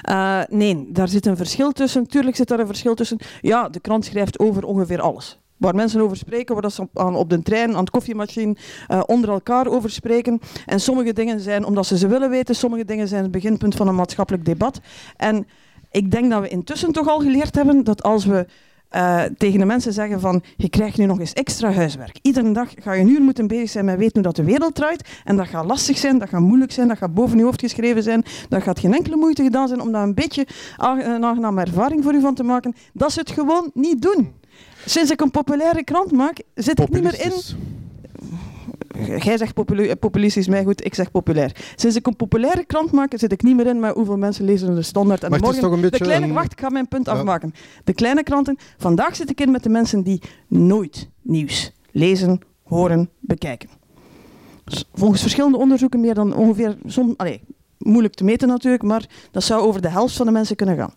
[0.03, 2.07] Eh, nee, daar zit een verschil tussen.
[2.07, 3.19] Tuurlijk zit daar een verschil tussen.
[3.41, 5.39] Ja, de krant schrijft over ongeveer alles.
[5.57, 8.57] Waar mensen over spreken, waar dat ze op, aan, op de trein, aan het koffiemachine,
[8.87, 10.41] eh, onder elkaar over spreken.
[10.67, 13.89] En sommige dingen zijn omdat ze ze willen weten, sommige dingen zijn het beginpunt van
[13.89, 14.81] een maatschappelijk debat.
[15.17, 15.47] En
[15.91, 18.47] ik denk dat we intussen toch al geleerd hebben dat als we
[18.89, 22.19] eh, tegen de mensen zeggen van je krijgt nu nog eens extra huiswerk.
[22.23, 24.75] Iedere dag ga je een uur moeten bezig zijn met weten hoe dat de wereld
[24.75, 25.09] draait.
[25.25, 28.03] En dat gaat lastig zijn, dat gaat moeilijk zijn, dat gaat boven je hoofd geschreven
[28.03, 28.25] zijn.
[28.49, 30.47] Dat gaat geen enkele moeite gedaan zijn om daar een beetje
[30.77, 32.75] een aangename ervaring voor u van te maken.
[32.93, 34.33] Dat ze het gewoon niet doen.
[34.85, 37.33] Sinds ik een populaire krant maak, zit ik niet meer in...
[39.19, 41.57] Jij zegt populu- populistisch, mij goed, ik zeg populair.
[41.77, 44.75] Sinds ik een populaire krant maak, zit ik niet meer in met hoeveel mensen lezen
[44.75, 45.23] de standaard.
[45.25, 46.89] En Maar het is morgen, toch een beetje de kleine, een- Wacht, ik ga mijn
[46.89, 47.13] punt Ja.
[47.13, 47.53] afmaken.
[47.85, 48.57] De kleine kranten.
[48.79, 53.69] Vandaag zit ik in met de mensen die nooit nieuws lezen, horen, bekijken.
[54.95, 56.77] Volgens verschillende onderzoeken meer dan ongeveer...
[56.87, 57.41] Som, allee,
[57.79, 60.93] moeilijk te meten natuurlijk, maar dat zou over de helft van de mensen kunnen gaan.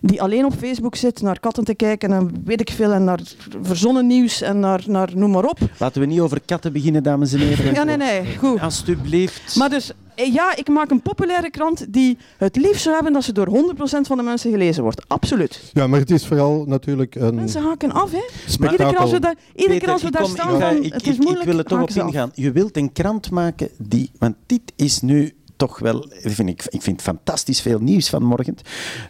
[0.00, 3.20] Die alleen op Facebook zit naar katten te kijken en weet ik veel, en naar
[3.62, 5.58] verzonnen nieuws en naar, naar noem maar op.
[5.78, 7.74] Laten we niet over katten beginnen, dames en heren.
[7.74, 8.60] Ja, nee, nee, goed.
[8.60, 9.56] Alsjeblieft.
[9.56, 13.24] Maar dus, eh, ja, ik maak een populaire krant die het liefst zou hebben dat
[13.24, 15.02] ze door 100% van de mensen gelezen wordt.
[15.08, 15.70] Absoluut.
[15.72, 18.16] Ja, maar het is vooral natuurlijk een Mensen haken af, hè.
[18.16, 18.88] Iedere spektakel.
[18.88, 20.68] keer als we, daar, iedere Peter, keer als we ik daar kom- staan ik ga-
[20.74, 22.30] van, ik, het is ik- moeilijk, Ik wil er toch op ingaan.
[22.34, 24.10] Je wilt een krant maken die...
[24.18, 26.06] Want dit is nu toch wel...
[26.10, 28.56] Vind ik, ik vind fantastisch veel nieuws vanmorgen.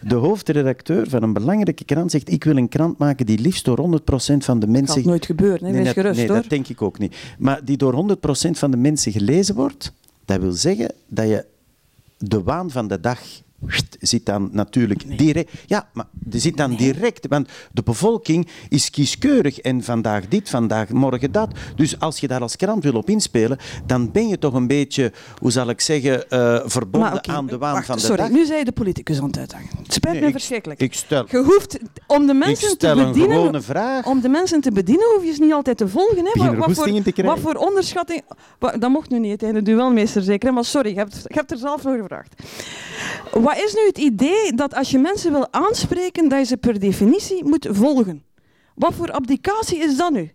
[0.02, 2.30] De hoofdredacteur van een belangrijke krant zegt...
[2.30, 3.82] Ik wil een krant maken die liefst door 100%
[4.38, 4.96] van de Dat mensen...
[4.96, 5.72] gaat nooit gebeuren, hè.
[5.72, 6.36] wees dat, gerust nee, hoor.
[6.36, 7.16] dat denk ik ook niet.
[7.38, 9.92] Maar die door 100% van de mensen gelezen wordt,
[10.24, 11.44] dat wil zeggen dat je
[12.18, 13.20] de waan van de dag
[14.00, 15.50] zit dan natuurlijk direct.
[15.66, 20.88] Ja, maar er zit dan direct, want de bevolking is kieskeurig en vandaag dit, vandaag
[20.88, 21.50] morgen dat.
[21.76, 25.12] Dus als je daar als krant wil op inspelen, dan ben je toch een beetje,
[25.38, 28.30] hoe zal ik zeggen, eh, verbonden aan de waan wacht, van de sorry, dag.
[28.30, 29.68] nu zei je de politicus aan het uitdagen.
[29.82, 30.80] Het spijt Nee, me ik- verschrikkelijk.
[30.80, 34.06] Ik stel, je hoeft, om de mensen te bedienen, gewone vraag.
[34.06, 36.16] om de mensen te bedienen hoef je ze niet altijd te volgen.
[36.16, 36.56] Hè.
[36.56, 38.22] Wat, voor, wat voor onderschatting...
[38.58, 40.52] dat mocht nu niet, hè, de duelmeester zeker.
[40.52, 42.34] Maar sorry, je hebt, je hebt er zelf voor gevraagd.
[43.32, 46.78] Wat is nu het idee dat als je mensen wil aanspreken, dat je ze per
[46.80, 48.22] definitie moet volgen?
[48.74, 50.32] Wat voor abdicatie is dat nu?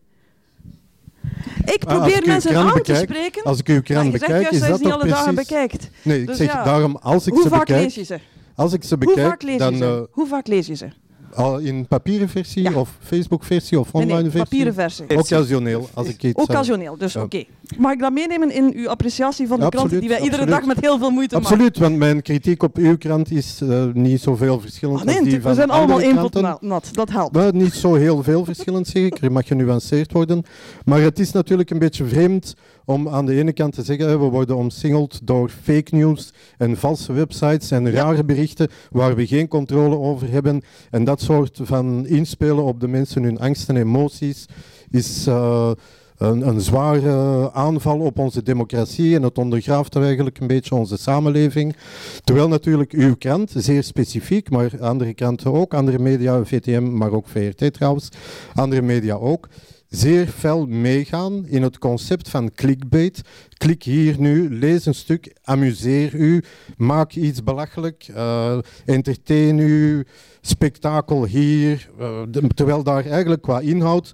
[1.66, 3.44] Ik Ah, probeer mensen aan bekijk- te spreken.
[3.44, 5.90] Als ik uw maar krant bekijk, juist is dat dat niet alle dagen bekijkt.
[6.02, 7.82] Nee, ik Dus zeg ja, daarom, als ik Hoe ze vaak bekijk...
[7.84, 8.20] lees je ze?
[8.56, 9.84] Als ik ze Hoe vaak bekijk, lees je dan ze?
[9.86, 10.88] eh, Hoe vaak lees je ze?
[11.36, 12.74] Al in papieren versie Ja.
[12.74, 14.40] of Facebook versie of online nee, versie.
[14.40, 15.18] papieren versie.
[15.18, 16.38] Occasioneel, als ik iets...
[16.38, 17.22] eh, Occasioneel, dus ja.
[17.22, 17.44] oké.
[17.78, 20.66] Mag ik dat meenemen in uw appreciatie van de Absoluut, krant, die wij iedere dag
[20.66, 21.52] met heel veel moeite maken?
[21.52, 25.24] Absoluut, want mijn kritiek op uw krant is eh, niet zoveel verschillend Ah, nee, als
[25.30, 26.16] die van we zijn allemaal één
[26.60, 27.36] nat, dat helpt.
[27.36, 29.18] Maar niet zo heel veel verschillend, zeg ik.
[29.22, 30.44] Er mag genuanceerd worden.
[30.86, 32.56] Maar het is natuurlijk een beetje vreemd
[32.86, 37.14] om aan de ene kant te zeggen, we worden omsingeld door fake news en valse
[37.14, 40.62] websites en rare berichten waar we geen controle over hebben.
[40.92, 44.46] En dat soort van inspelen op de mensen hun angsten en emoties
[44.90, 45.28] is...
[45.28, 45.72] eh,
[46.18, 51.76] een, een zware aanval op onze democratie en het ondergraaft eigenlijk een beetje onze samenleving.
[52.24, 57.28] Terwijl natuurlijk uw krant, zeer specifiek, maar andere kranten ook, andere media, VTM, maar ook
[57.28, 58.10] VRT trouwens,
[58.54, 59.48] andere media ook,
[59.90, 63.22] zeer fel meegaan in het concept van clickbait.
[63.58, 66.44] Klik hier nu, lees een stuk, amuseer u,
[66.78, 70.06] maak iets belachelijk, uh, entertain u,
[70.42, 71.90] spektakel hier.
[72.00, 72.22] Uh,
[72.54, 74.14] terwijl daar eigenlijk qua inhoud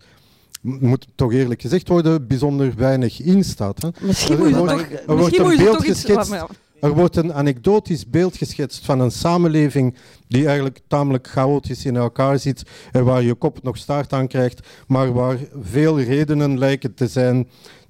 [0.61, 3.81] moet toch eerlijk gezegd worden, bijzonder weinig in staat.
[3.81, 3.89] Hè.
[3.99, 6.35] Misschien moet je toch, er wordt een beeld geschetst.
[6.81, 9.95] Er wordt een anekdotisch beeld geschetst van een samenleving
[10.27, 14.67] die eigenlijk tamelijk chaotisch in elkaar zit en waar je kop nog staart aan krijgt,
[14.87, 17.47] maar waar veel redenen lijken te zijn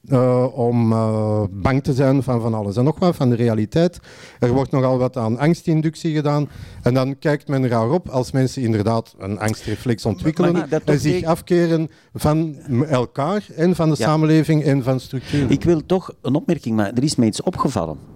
[0.10, 4.00] uh, om uh, bang te zijn van van alles en nog wat, van de realiteit.
[4.40, 6.50] Er wordt nogal wat aan angstinductie gedaan.
[6.82, 11.90] En dan kijkt men raar op als mensen inderdaad een angstreflex ontwikkelen en zich afkeren
[12.14, 12.58] van
[12.90, 15.52] elkaar en van de samenleving en van structuur.
[15.52, 16.96] Ik wil toch een opmerking maken.
[16.96, 18.11] Er is mij iets opgevallen.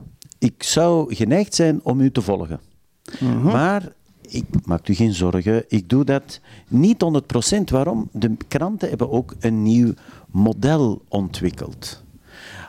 [0.45, 2.59] Ik zou geneigd zijn om u te volgen.
[3.19, 3.43] Mhm.
[3.43, 3.91] Maar
[4.21, 7.69] ik maak u geen zorgen, ik doe dat niet 100%.
[7.69, 8.09] Waarom?
[8.11, 9.93] De kranten hebben ook een nieuw
[10.31, 12.03] model ontwikkeld.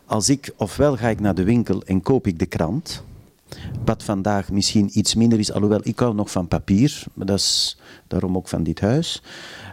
[0.04, 3.02] Als ik, ofwel ga ik naar de winkel en koop ik de krant,
[3.84, 7.78] wat vandaag misschien iets minder is, alhoewel ik hou nog van papier, maar dat is
[8.06, 9.22] daarom ook van dit huis.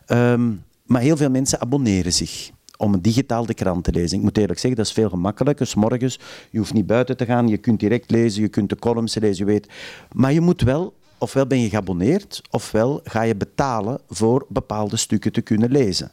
[0.06, 0.52] Ehm,
[0.86, 2.52] maar heel veel mensen abonneren zich
[2.84, 4.18] om digitaal de krant te lezen.
[4.18, 5.68] Ik moet eerlijk zeggen, dat is veel gemakkelijker.
[5.68, 6.20] S morgens,
[6.50, 9.46] je hoeft niet buiten te gaan, je kunt direct lezen, je kunt de columns lezen,
[9.46, 9.68] je weet.
[10.12, 15.32] Maar je moet wel, ofwel ben je geabonneerd, ofwel ga je betalen voor bepaalde stukken
[15.32, 16.12] te kunnen lezen.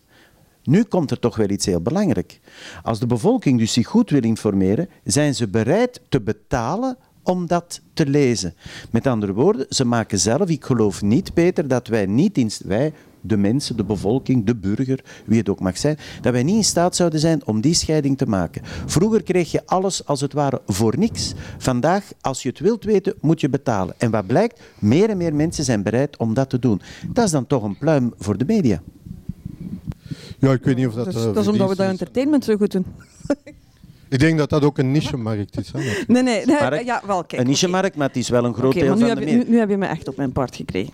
[0.63, 2.41] Nu komt er toch wel iets heel belangrijk.
[2.83, 7.81] Als de bevolking dus zich goed wil informeren, zijn ze bereid te betalen om dat
[7.95, 8.55] te lezen.
[8.91, 12.93] Met andere woorden, ze maken zelf, ik geloof niet, Peter, dat wij niet in, wij,
[13.21, 16.65] de mensen, de bevolking, de burger, wie het ook mag zijn, dat wij niet in
[16.65, 18.63] staat zouden zijn om die scheiding te maken.
[18.87, 21.33] Vroeger kreeg je alles als het ware voor niks.
[21.59, 23.95] Vandaag, als je het wilt weten, moet je betalen.
[23.99, 26.81] En wat blijkt, meer en meer mensen zijn bereid om dat te doen.
[27.13, 28.83] Dat is dan toch een pluim voor de media.
[30.39, 31.05] Ja, ik weet niet of dat...
[31.05, 32.87] Dus, dat is omdat we dat entertainment zo goed doen.
[34.11, 35.73] Ik denk dat dat ook een niche-markt is.
[35.73, 38.75] Hè, nee, nee, nee ja, wel, kijk, Een niche-markt, maar het is wel een groot
[38.75, 39.37] okay, deel van de media.
[39.37, 40.93] Nu, nu, heb je me echt op mijn part gekregen.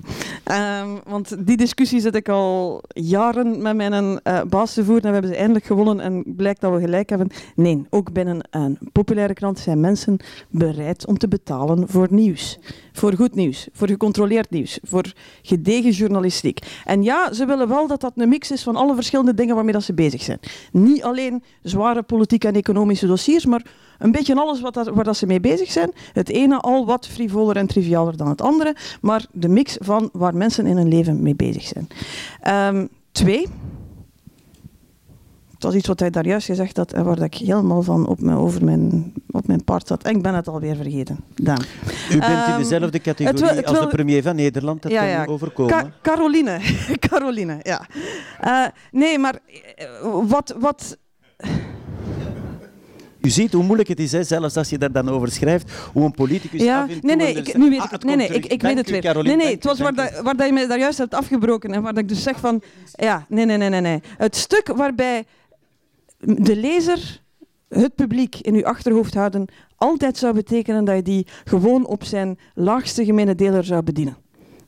[0.82, 5.08] Um, want die discussie zit ik al jaren met mijn uh, baas te voeren en
[5.08, 7.28] we hebben ze eindelijk gewonnen en blijkt dat we gelijk hebben.
[7.54, 10.16] Nee, ook binnen een populaire krant zijn mensen
[10.50, 12.58] bereid om te betalen voor nieuws.
[12.96, 15.12] Voor goed nieuws, voor gecontroleerd nieuws, voor
[15.42, 16.58] gedegen journalistiek.
[16.84, 19.72] En ja, ze willen wel dat dat een mix is van alle verschillende dingen waarmee
[19.72, 20.38] dat ze bezig zijn.
[20.72, 23.66] Niet alleen zware politieke en economische dossiers, maar
[23.98, 25.92] een beetje alles wat dat, waar dat ze mee bezig zijn.
[26.12, 30.34] Het ene al wat frivoler en trivialer dan het andere, maar de mix van waar
[30.34, 31.88] mensen in hun leven mee bezig zijn.
[32.74, 33.46] Um, twee,
[35.66, 38.36] was iets wat hij daar juist gezegd had en waar ik helemaal van op mijn,
[38.36, 40.02] over mijn, op mijn part zat.
[40.02, 41.18] En ik ben het alweer vergeten.
[41.34, 41.62] Dan.
[42.10, 44.82] U bent in ehm, dezelfde categorie als de premier van Nederland.
[44.82, 45.24] Dat ja, ja.
[45.24, 45.94] overkomen.
[46.02, 46.60] Caroline.
[47.08, 47.86] Caroline, ja.
[48.44, 49.38] Uh, nee, maar
[49.78, 50.54] uh, wat...
[50.58, 50.96] wat
[53.20, 56.04] u ziet hoe moeilijk het is, hè, zelfs als je daar dan over schrijft, hoe
[56.04, 58.76] een politicus ja, nee, nee, ik, nu weet ik, ah, nee, nee, ik, ik weet
[58.76, 59.00] het weer.
[59.00, 61.72] Caroline, nee, nee, het was waar, dat, waar dat je me daar juist hebt afgebroken
[61.72, 62.62] en waar dat ik dus zeg van,
[62.92, 64.00] ja, nee, nee, nee, nee, nee.
[64.16, 65.24] Het stuk waarbij
[66.18, 67.22] de lezer,
[67.68, 72.38] het publiek in uw achterhoofd houden, altijd zou betekenen dat je die gewoon op zijn
[72.54, 74.16] laagste gemene deler zou bedienen.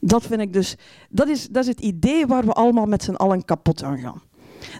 [0.00, 0.76] Dat vind ik dus,
[1.08, 4.22] dat is, dat is het idee waar we allemaal met z'n allen kapot aan gaan.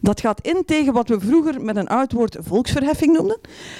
[0.01, 3.39] Dat gaat in tegen wat we vroeger met een oud woord volksverheffing noemden.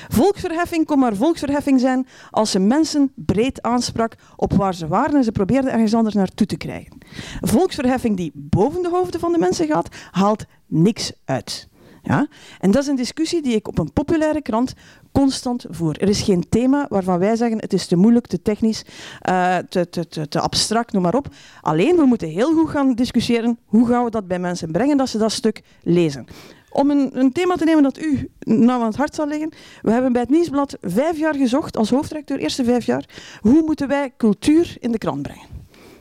[0.09, 5.25] Volksverheffing kon maar volksverheffing zijn als ze mensen breed aansprak op waar ze waren en
[5.25, 6.99] ze probeerden ergens anders naartoe te krijgen.
[7.41, 11.68] Volksverheffing die boven de hoofden van de mensen gaat, haalt niks uit.
[12.09, 12.27] Ja?
[12.61, 14.73] En dat is een discussie die ik op een populaire krant
[15.13, 16.01] constant voer.
[16.01, 18.85] Er is geen thema waarvan wij zeggen het is te moeilijk, te technisch,
[19.29, 21.27] uh, te, te, te, te, abstract, noem maar op.
[21.61, 25.09] Alleen we moeten heel goed gaan discussiëren hoe gaan we dat bij mensen brengen dat
[25.09, 26.27] ze dat stuk lezen.
[26.71, 29.53] Om een, een, thema te nemen dat u nou aan het hart zal liggen.
[29.83, 33.05] We hebben bij het Nieuwsblad vijf jaar gezocht, als hoofdredacteur, eerste vijf jaar,
[33.41, 35.58] hoe moeten wij cultuur in de krant brengen.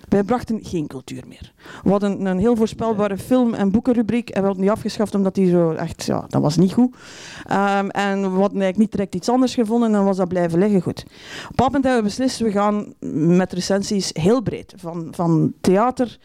[0.07, 1.53] Wij brachten geen cultuur meer.
[1.83, 5.49] We hadden een heel voorspelbare film- en boekenrubriek en we hadden die afgeschaft omdat die
[5.49, 6.95] zo echt, ja, dat was niet goed.
[7.51, 10.59] Um, en we hadden eigenlijk niet direct iets anders gevonden en dan was dat blijven
[10.59, 11.05] liggen goed.
[11.49, 12.93] Op een moment hebben we beslist, we gaan
[13.37, 14.73] met recensies heel breed.
[14.77, 16.17] Van, van theater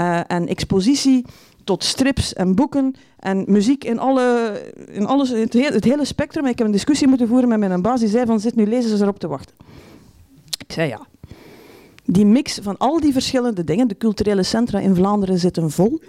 [0.00, 1.24] uh, en expositie
[1.64, 4.52] tot strips en boeken en muziek in, alle,
[4.90, 6.46] in alles, het, het hele spectrum.
[6.46, 9.00] Ik heb een discussie moeten voeren met mijn baas, die zei van, zit nu lezers
[9.00, 9.54] erop te wachten.
[10.58, 11.06] Ik zei ja,
[12.10, 16.00] die mix van al die verschillende dingen, de culturele centra in Vlaanderen zitten vol.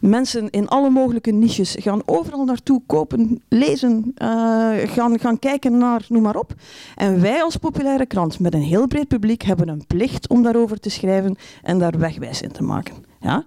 [0.00, 4.28] Mensen in alle mogelijke niches gaan overal naartoe kopen, lezen, uh,
[4.76, 6.54] gaan, gaan kijken naar, noem maar op.
[6.96, 10.80] En wij als populaire krant met een heel breed publiek hebben een plicht om daarover
[10.80, 12.94] te schrijven en daar wegwijs in te maken.
[13.20, 13.44] Ja?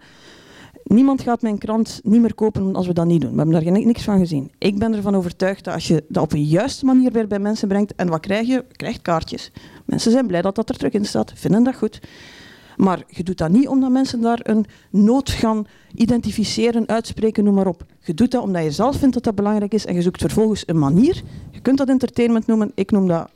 [0.84, 3.32] Niemand gaat mijn krant niet meer kopen als we dat niet doen.
[3.32, 4.52] We hebben daar niks van gezien.
[4.58, 7.68] Ik ben ervan overtuigd dat als je dat op een juiste manier weer bij mensen
[7.68, 8.54] brengt, en wat krijg je?
[8.54, 9.52] Je krijgt kaartjes.
[9.88, 12.00] Mensen zijn blij dat dat er terug in staat, vinden dat goed.
[12.76, 17.68] Maar je doet dat niet omdat mensen daar een nood gaan identificeren, uitspreken, noem maar
[17.68, 17.86] op.
[18.00, 20.64] Je doet dat omdat je zelf vindt dat dat belangrijk is en je zoekt vervolgens
[20.66, 21.22] een manier.
[21.52, 23.30] Je kunt dat entertainment noemen, ik noem dat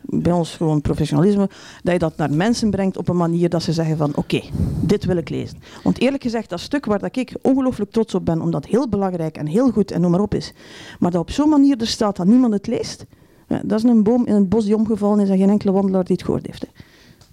[0.00, 1.48] bij ons gewoon professionalisme,
[1.82, 4.40] dat je dat naar mensen brengt op een manier dat ze zeggen van oké,
[4.80, 5.58] dit wil ik lezen.
[5.82, 8.88] Want eerlijk gezegd, dat stuk waar dat ik ongelooflijk trots op ben, omdat het heel
[8.88, 10.52] belangrijk en heel goed en noem maar op is,
[10.98, 13.06] maar dat op zo'n manier er staat dat niemand het leest,
[13.46, 16.04] ja, dat is een boom in het bos die omgevallen is en geen enkele wandelaar
[16.04, 16.62] die het gehoord heeft.
[16.62, 16.68] Hè.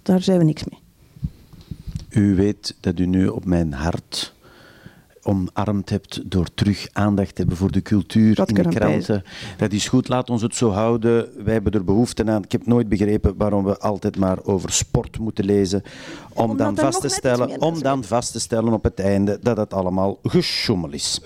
[0.02, 0.78] Daar zijn we niks mee.
[2.10, 4.34] U weet dat u nu op mijn hart
[5.24, 9.24] omarmd hebt door terug aandacht te hebben voor de cultuur in de kranten.
[9.56, 11.28] Dat is goed, laat ons het zo houden.
[11.44, 12.42] Wij hebben er behoefte aan.
[12.42, 15.82] Ik heb nooit begrepen waarom we altijd maar over sport moeten lezen.
[16.32, 19.74] Om dan, vast te, stellen, om dan vast te stellen op het einde dat het
[19.74, 21.20] allemaal geschommel is.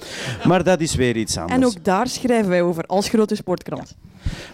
[0.44, 1.56] Maar dat is weer iets anders.
[1.56, 3.96] En ook daar schrijven wij over als grote sportkrant.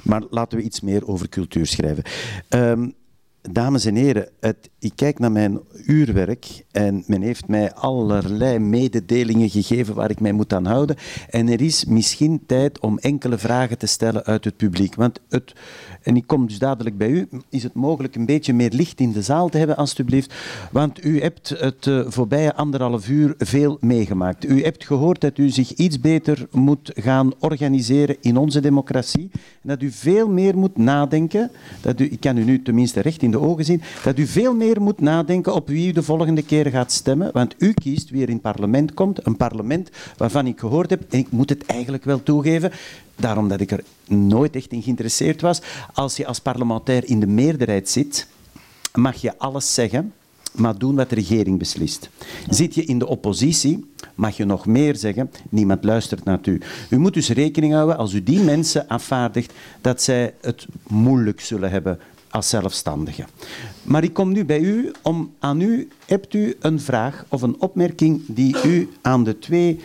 [0.03, 2.05] Maar laten we iets meer over cultuur schrijven.
[2.49, 2.95] Um,
[3.51, 9.51] dames en heren, het, ik kijk naar mijn uurwerk en men heeft mij allerlei mededelingen
[9.51, 10.97] gegeven waar ik mij moet aan houden.
[11.31, 14.95] En er is misschien tijd om enkele vragen te stellen uit het publiek.
[14.95, 15.53] Want het,
[16.03, 19.13] en ik kom dus dadelijk bij u, is het mogelijk een beetje meer licht in
[19.13, 20.35] de zaal te hebben, alstublieft.
[20.71, 24.45] Want u hebt het uh, voorbije anderhalf uur veel meegemaakt.
[24.45, 29.31] U hebt gehoord dat u zich iets beter moet gaan organiseren in onze democratie.
[29.33, 31.51] En dat u veel meer moet nadenken.
[31.81, 33.83] Dat u, ik kan u nu tenminste recht in ogen zien.
[34.05, 37.31] Dat u veel meer moet nadenken op wie u de volgende keer gaat stemmen.
[37.33, 39.27] Want u kiest wie er in het parlement komt.
[39.27, 42.73] Een parlement waarvan ik gehoord heb, en ik moet het eigenlijk wel toegeven,
[43.17, 45.63] daarom dat ik er nooit echt in geïnteresseerd was.
[45.93, 48.27] Als je als parlementair in de meerderheid zit,
[48.95, 50.13] mag je alles zeggen,
[50.53, 52.11] maar doen wat de regering beslist.
[52.49, 56.61] Zit je in de oppositie, mag je nog meer zeggen, niemand luistert naar u.
[56.91, 61.71] U moet dus rekening houden, als u die mensen afvaardigt, dat zij het moeilijk zullen
[61.71, 61.99] hebben
[62.35, 63.25] als zelfstandige.
[63.83, 67.61] Maar ik kom nu bij u om aan u, hebt u een vraag of een
[67.61, 69.81] opmerking die u aan de twee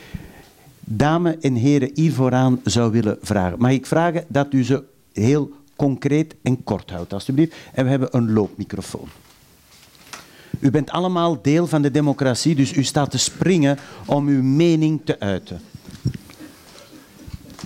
[0.80, 3.60] dames en heren hier vooraan zou willen vragen.
[3.60, 7.56] Mag ik vragen dat u ze heel concreet en kort houdt, alstublieft.
[7.74, 9.08] En we hebben een loopmicrofoon.
[10.60, 15.02] U bent allemaal deel van de democratie, dus u staat te springen om uw mening
[15.04, 15.62] te uiten.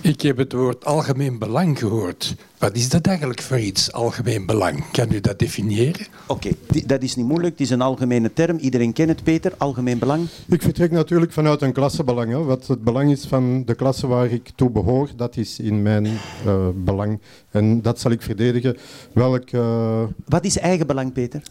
[0.00, 2.34] Ik heb het woord algemeen belang gehoord.
[2.64, 4.90] Wat is dat eigenlijk voor iets, algemeen belang?
[4.90, 6.06] Kan u dat definiëren?
[6.26, 6.50] Oké,
[6.86, 7.52] dat is niet moeilijk.
[7.52, 8.56] Het is een algemene term.
[8.58, 9.52] Iedereen kent het, Peter.
[9.58, 10.26] Algemeen belang.
[10.48, 12.30] Ik vertrek natuurlijk vanuit een klassebelang.
[12.30, 12.42] Hè.
[12.42, 16.04] Wat het belang is van de klasse waar ik toe behoor, dat is in mijn
[16.04, 17.20] uh, belang.
[17.50, 18.76] En dat zal ik verdedigen.
[19.12, 20.02] Welk, uh...
[20.24, 21.42] Wat is eigen belang, Peter?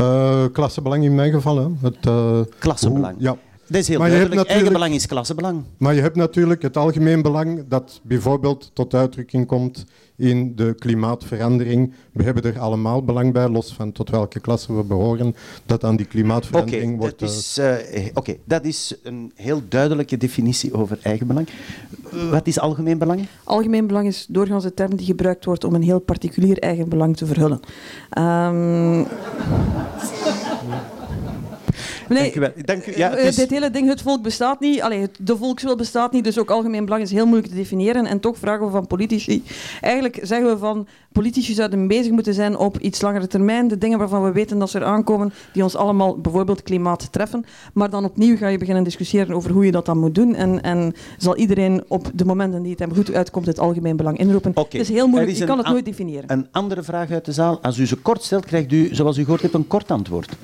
[0.00, 1.56] Uh, klassebelang in mijn geval.
[1.56, 1.88] Hè.
[1.88, 3.14] Het, klassebelang?
[3.14, 3.36] Hoe, ja.
[3.68, 4.48] Dat is heel maar duidelijk.
[4.48, 5.62] Eigen belang is klassebelang.
[5.76, 9.84] Maar je hebt natuurlijk het algemeen belang dat bijvoorbeeld tot uitdrukking komt
[10.16, 11.92] in de klimaatverandering.
[12.12, 15.34] We hebben er allemaal belang bij, los van tot welke klasse we behoren,
[15.66, 17.18] dat aan die klimaatverandering okay, wordt...
[17.18, 21.48] Dat is, uh, Oké, dat is een heel duidelijke definitie over eigen belang.
[22.30, 23.26] Wat is algemeen belang?
[23.44, 27.16] Algemeen belang is doorgaans de term die gebruikt wordt om een heel particulier eigen belang
[27.16, 27.60] te verhullen.
[28.18, 29.06] Um...
[32.08, 32.52] Nee, Dank u wel.
[32.64, 32.92] Dank u.
[32.96, 34.82] Ja, eh, Dit hele ding, het volk bestaat niet.
[34.82, 38.06] Allee, de volkswil bestaat niet, dus ook algemeen belang is heel moeilijk te definiëren.
[38.06, 39.42] En toch vragen we van politici.
[39.80, 43.68] Eigenlijk zeggen we van politici zouden bezig moeten zijn op iets langere termijn.
[43.68, 47.44] De dingen waarvan we weten dat ze er aankomen, die ons allemaal bijvoorbeeld klimaat treffen.
[47.74, 50.34] Maar dan opnieuw ga je beginnen discussiëren over hoe je dat dan moet doen.
[50.34, 54.18] En, en zal iedereen op de momenten die het hem goed uitkomt het algemeen belang
[54.18, 54.50] inroepen.
[54.50, 54.64] Okay.
[54.70, 56.32] Het is heel moeilijk, je kan het nooit definiëren.
[56.32, 57.58] Een andere vraag uit de zaal.
[57.62, 60.36] Als u ze kort stelt, krijgt u, zoals u gehoord hebt, een kort antwoord.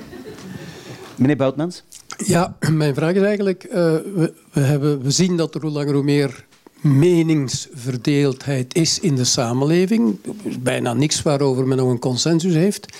[1.23, 1.83] Meneer Boutmans?
[2.17, 5.95] Ja, mijn vraag is eigenlijk, uh, we, we, hebben, we zien dat er hoe langer
[5.95, 6.45] hoe meer
[6.81, 10.17] meningsverdeeldheid is in de samenleving.
[10.61, 12.97] Bijna niks waarover men nog een consensus heeft.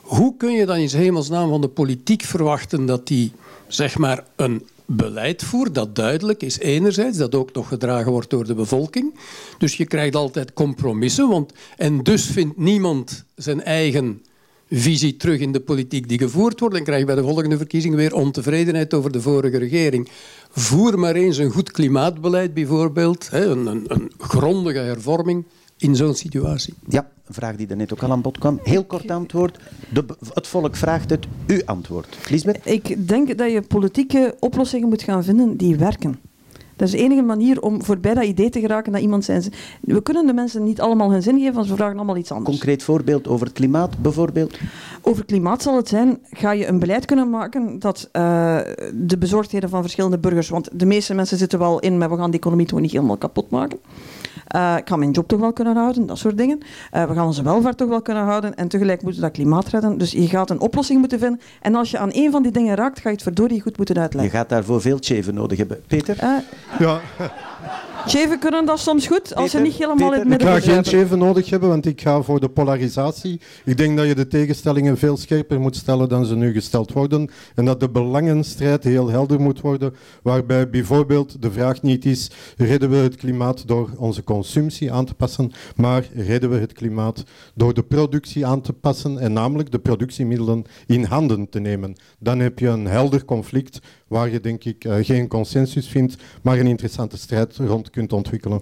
[0.00, 3.32] Hoe kun je dan in hemelsnaam van de politiek verwachten dat die
[3.66, 8.46] zeg maar een beleid voert dat duidelijk is enerzijds, dat ook nog gedragen wordt door
[8.46, 9.14] de bevolking.
[9.58, 14.22] Dus je krijgt altijd compromissen, want, en dus vindt niemand zijn eigen
[14.70, 16.74] visie terug in de politiek die gevoerd wordt.
[16.74, 20.08] Dan krijg je bij de volgende verkiezingen weer ontevredenheid over de vorige regering.
[20.50, 25.44] Voer maar eens een goed klimaatbeleid bijvoorbeeld, een, een, een grondige hervorming.
[25.78, 26.74] in zo'n situatie?
[26.88, 28.60] Ja, een vraag die er net ook al aan bod kwam.
[28.62, 29.58] Heel kort antwoord.
[29.92, 31.26] De, het volk vraagt het.
[31.46, 32.16] Uw antwoord.
[32.30, 32.60] Lisbeth?
[32.64, 36.18] Ik denk dat je politieke oplossingen moet gaan vinden die werken.
[36.76, 39.52] Dat is de enige manier om voorbij dat idee te geraken dat iemand zijn zin...
[39.80, 42.50] We kunnen de mensen niet allemaal hun zin geven, want ze vragen allemaal iets anders.
[42.50, 44.58] Concreet voorbeeld over het klimaat bijvoorbeeld?
[45.02, 48.58] Over klimaat zal het zijn, ga je een beleid kunnen maken dat uh,
[48.94, 50.48] de bezorgdheden van verschillende burgers...
[50.48, 53.16] Want de meeste mensen zitten wel in, maar we gaan de economie toch niet helemaal
[53.16, 53.78] kapot maken.
[54.54, 56.58] Uh, ik ga mijn job toch wel kunnen houden, dat soort dingen.
[56.94, 59.68] Uh, we gaan onze welvaart toch wel kunnen houden en tegelijk moeten we dat klimaat
[59.68, 59.98] redden.
[59.98, 61.40] Dus je gaat een oplossing moeten vinden.
[61.60, 63.98] En als je aan één van die dingen raakt, ga je het verdorie goed moeten
[63.98, 64.32] uitleggen.
[64.32, 65.82] Je gaat daarvoor veel cheven nodig hebben.
[65.86, 66.16] Peter?
[66.22, 66.38] Uh,
[66.78, 67.00] ja.
[68.06, 70.84] Cheven kunnen dat soms goed, als ze niet helemaal in het midden Ik ga geen
[70.84, 73.40] cheven nodig hebben, want ik ga voor de polarisatie.
[73.64, 77.30] Ik denk dat je de tegenstellingen veel scherper moet stellen dan ze nu gesteld worden.
[77.54, 82.90] En dat de belangenstrijd heel helder moet worden, waarbij bijvoorbeeld de vraag niet is, redden
[82.90, 87.24] we het klimaat door onze consumptie aan te passen, maar redden we het klimaat
[87.54, 91.96] door de productie aan te passen en namelijk de productiemiddelen in handen te nemen.
[92.18, 96.66] Dan heb je een helder conflict waar je denk ik geen consensus vindt, maar een
[96.66, 98.60] interessante strijd rond kunt ontwikkelen.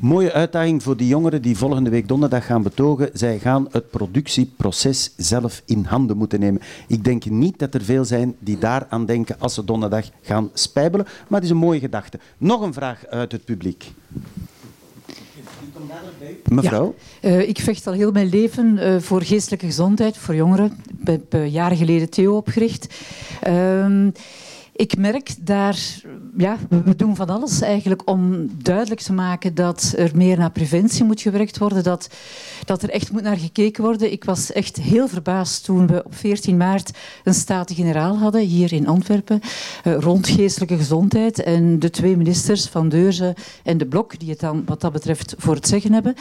[0.00, 3.10] Mooie uitdaging voor die jongeren die volgende week donderdag gaan betogen.
[3.12, 6.62] Zij gaan het productieproces zelf in handen moeten nemen.
[6.88, 11.06] Ik denk niet dat er veel zijn die daaraan denken als ze donderdag gaan spijbelen,
[11.06, 12.18] maar het is een mooie gedachte.
[12.38, 13.92] Nog een vraag uit het publiek.
[16.48, 16.94] Mevrouw?
[17.20, 20.78] Ja, uh, ik vecht al heel mijn leven uh, voor geestelijke gezondheid voor jongeren.
[21.00, 22.94] Ik heb uh, jaren geleden Theo opgericht.
[24.76, 25.78] Ik merk daar,
[26.36, 31.04] ja, we doen van alles eigenlijk om duidelijk te maken dat er meer naar preventie
[31.04, 32.08] moet gewerkt worden, dat,
[32.64, 34.12] dat er echt moet naar gekeken worden.
[34.12, 36.90] Ik was echt heel verbaasd toen we op 14 maart
[37.24, 39.40] een Staten-Generaal hadden hier in Antwerpen
[39.84, 44.40] uh, rond geestelijke gezondheid en de twee ministers van Deurze en de Blok die het
[44.40, 46.14] dan wat dat betreft voor het zeggen hebben.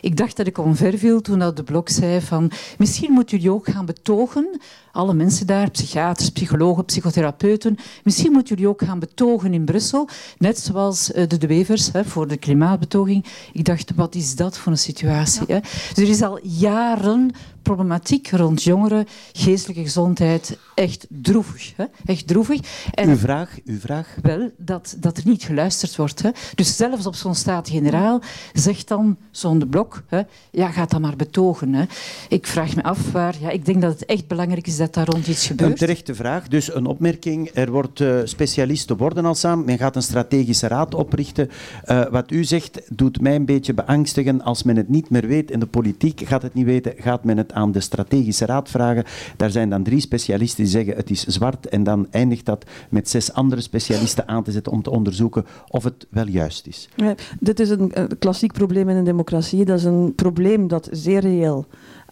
[0.00, 3.52] Ik dacht dat ik omver viel toen dat de Blok zei van misschien moeten jullie
[3.52, 4.60] ook gaan betogen
[4.92, 7.76] alle mensen daar, psychiaters, psychologen, psychotherapeuten.
[8.04, 10.08] Misschien moeten jullie ook gaan betogen in Brussel,
[10.38, 13.24] net zoals de De Wevers hè, voor de klimaatbetoging.
[13.52, 15.44] Ik dacht, wat is dat voor een situatie?
[15.46, 15.54] Ja.
[15.54, 15.60] Hè?
[15.60, 17.30] Dus er is al jaren
[17.62, 21.72] problematiek rond jongeren, geestelijke gezondheid, echt droevig.
[21.76, 21.84] Hè?
[22.04, 22.60] Echt droevig.
[22.94, 23.58] En uw vraag?
[23.64, 24.16] Uw vraag?
[24.22, 26.22] Wel, dat, dat er niet geluisterd wordt.
[26.22, 26.30] Hè?
[26.54, 28.20] Dus zelfs op zo'n Staten-Generaal
[28.52, 30.20] zegt dan zo'n de Blok, hè,
[30.50, 31.74] ja, ga dat maar betogen.
[31.74, 31.84] Hè?
[32.28, 35.06] Ik vraag me af waar, ja, ik denk dat het echt belangrijk is dat daar
[35.06, 35.70] rond iets gebeurt.
[35.70, 37.50] Een terechte vraag, dus een opmerking.
[37.54, 41.50] Er wordt uh, specialisten worden al samen, men gaat een strategische raad oprichten.
[41.86, 45.50] Uh, wat u zegt doet mij een beetje beangstigen als men het niet meer weet
[45.50, 49.04] en de politiek gaat het niet weten, gaat men het aan de strategische raad vragen.
[49.36, 53.08] Daar zijn dan drie specialisten die zeggen het is zwart en dan eindigt dat met
[53.08, 56.88] zes andere specialisten aan te zetten om te onderzoeken of het wel juist is.
[56.96, 59.64] Ja, dit is een, een, klassiek probleem in een democratie.
[59.64, 61.66] Dat is een probleem dat zeer reëel...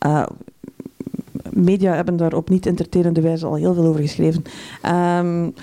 [0.06, 0.27] Uh,
[1.51, 4.43] media hebben daar op niet entertainende wijze al heel veel over geschreven.
[4.86, 5.55] Um,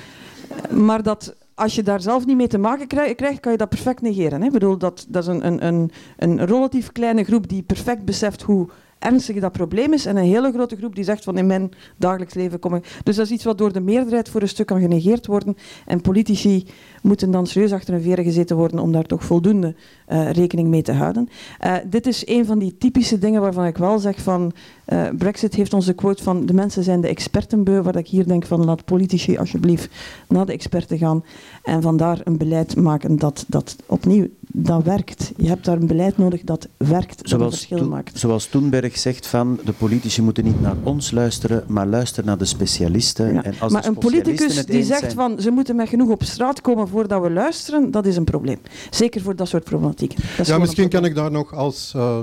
[0.69, 4.01] maar dat als je daar zelf niet mee te maken krijgt, kan je dat perfect
[4.01, 4.39] negeren.
[4.39, 4.45] Hè?
[4.45, 8.41] Ik bedoel, dat, dat is een, een, een, een relatief kleine groep die perfect beseft
[8.41, 8.69] hoe
[8.99, 12.33] ernstig dat probleem is en een hele grote groep die zegt van in mijn dagelijks
[12.33, 12.99] leven kom ik...
[13.03, 16.01] Dus dat is iets wat door de meerderheid voor een stuk kan genegeerd worden en
[16.01, 16.65] politici
[17.05, 19.75] moeten dan serieus achter hun veren gezeten worden om daar toch voldoende
[20.09, 21.29] uh, rekening mee te houden.
[21.65, 24.51] Uh, dit is een van die typische dingen waarvan ik wel zeg van
[24.87, 28.45] uh, Brexit heeft onze quote van de mensen zijn de expertenbeu, waar ik hier denk
[28.45, 29.89] van laat politici alsjeblieft
[30.27, 31.23] naar de experten gaan
[31.63, 34.27] en vandaar een beleid maken dat, dat opnieuw
[34.57, 35.31] dat werkt.
[35.37, 38.19] Je hebt daar een beleid nodig dat werkt, dat zoals verschil maakt.
[38.19, 42.45] Zoals Thunberg zegt van de politici moeten niet naar ons luisteren, maar luisteren naar de
[42.45, 43.33] specialisten.
[43.33, 43.43] Ja.
[43.43, 45.11] En als maar een politicus die zegt zijn...
[45.11, 48.59] van ze moeten met genoeg op straat komen voordat we luisteren, dat is een probleem.
[48.89, 50.15] Zeker voor dat soort problematiek.
[50.37, 52.19] Dat ja, misschien kan ik daar nog als uh,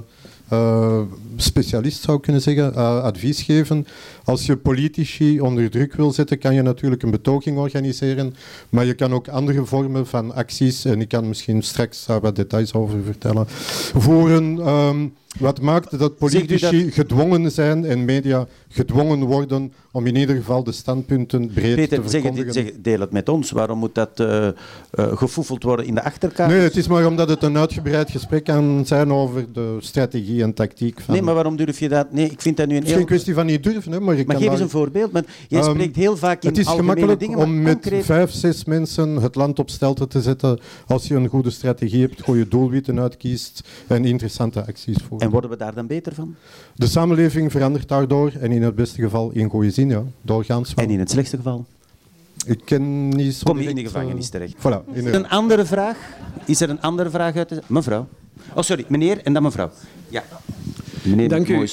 [0.52, 1.00] uh,
[1.36, 3.86] specialist zou kunnen zeggen, uh, advies geven.
[4.24, 8.34] Als je politici onder druk wil zetten, kan je natuurlijk een betoging organiseren,
[8.68, 12.36] maar je kan ook andere vormen van acties, en ik kan misschien straks daar wat
[12.36, 13.44] details over vertellen,
[13.94, 14.68] voeren.
[14.68, 16.94] Um, wat maakt dat politici dat...
[16.94, 22.08] gedwongen zijn en media gedwongen worden om in ieder geval de standpunten breed Peter, te
[22.08, 22.52] verkondigen?
[22.52, 23.50] zeg, deel het met ons.
[23.50, 24.52] Waarom moet dat uh, uh,
[25.16, 26.56] gefoefeld worden in de achterkamer?
[26.56, 30.54] Nee, het is maar omdat het een uitgebreid gesprek kan zijn over de strategie en
[30.54, 31.00] tactiek.
[31.00, 31.14] Van...
[31.14, 32.12] Nee, maar waarom durf je dat?
[32.12, 34.11] Nee, ik vind dat nu een Het is geen kwestie van niet durven, hè, maar
[34.18, 35.12] je Maar geef eens een voorbeeld.
[35.12, 38.04] Want jij Ehm, spreekt heel vaak in Het is gemakkelijk dingen, om met concreet...
[38.04, 42.20] vijf, zes mensen het land op stelte te zetten als je een goede strategie hebt,
[42.22, 45.22] goede doelwitten uitkiest en interessante acties voert.
[45.22, 46.34] En worden we daar dan beter van?
[46.74, 50.84] De samenleving verandert daardoor en in het beste geval in goede zin, ja, doorgaans wel.
[50.84, 51.64] En in het slechtste geval?
[52.46, 54.54] Ik ken niet zo Kom je in de gevangenis eh, terecht.
[54.58, 55.96] Voilà, in de- Een andere vraag?
[56.44, 57.62] Is er een andere vraag uit de...
[57.66, 58.06] Mevrouw?
[58.54, 59.70] Oh, sorry, meneer en dan mevrouw.
[60.08, 60.22] Ja.
[61.02, 61.68] Meneer Dank u.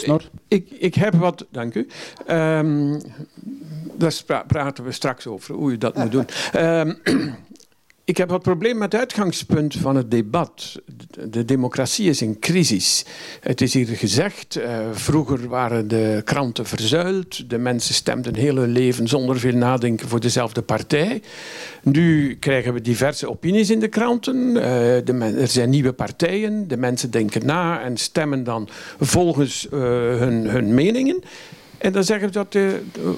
[0.47, 1.87] Ik, ik heb wat, dank u.
[2.25, 2.99] Ehm,
[3.95, 6.25] daar praten we straks over, hoe u dat moet doen.
[6.51, 6.93] Ehm,
[8.09, 10.81] ik heb wat probleem met het uitgangspunt van het debat.
[10.85, 13.05] De, de democratie is in crisis.
[13.39, 17.49] Het is hier gezegd, eh, vroeger waren de kranten verzuild.
[17.49, 21.21] De mensen stemden heel hun leven zonder veel nadenken voor dezelfde partij.
[21.83, 24.57] Nu krijgen we diverse opinies in de kranten.
[24.57, 24.63] Eh,
[25.05, 26.67] de er zijn nieuwe partijen.
[26.67, 28.69] De mensen denken na en stemmen dan
[28.99, 31.23] volgens eh, hun, hun meningen.
[31.79, 32.63] En dan zeggen we dat, eh,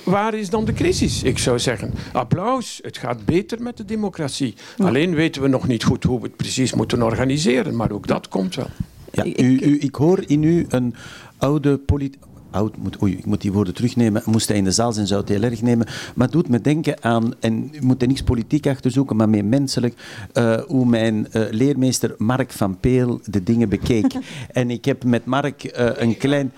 [0.04, 1.24] waar is dan de crisis?
[1.24, 4.54] Ik zou zeggen, applaus, het gaat beter met de democratie.
[4.78, 8.28] Alleen weten we nog niet goed hoe we het precies moeten organiseren, maar ook dat
[8.28, 8.70] komt wel.
[9.12, 10.96] Ja, Ik- u, u, ik hoor in u een
[11.38, 12.18] oude polit...
[12.52, 14.22] Oud, moet, oei, ik moet die woorden terugnemen.
[14.26, 15.86] Moest hij in de zaal zijn, zou het heel erg nemen.
[16.16, 19.30] Maar het doet me denken aan, en u moet er niks politiek achter zoeken, maar
[19.30, 19.94] meer menselijk,
[20.34, 24.14] eh, hoe mijn eh, leermeester Mark van Peel de dingen bekeek.
[24.52, 26.52] en ik heb met Mark eh, een klein...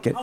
[0.00, 0.14] ke-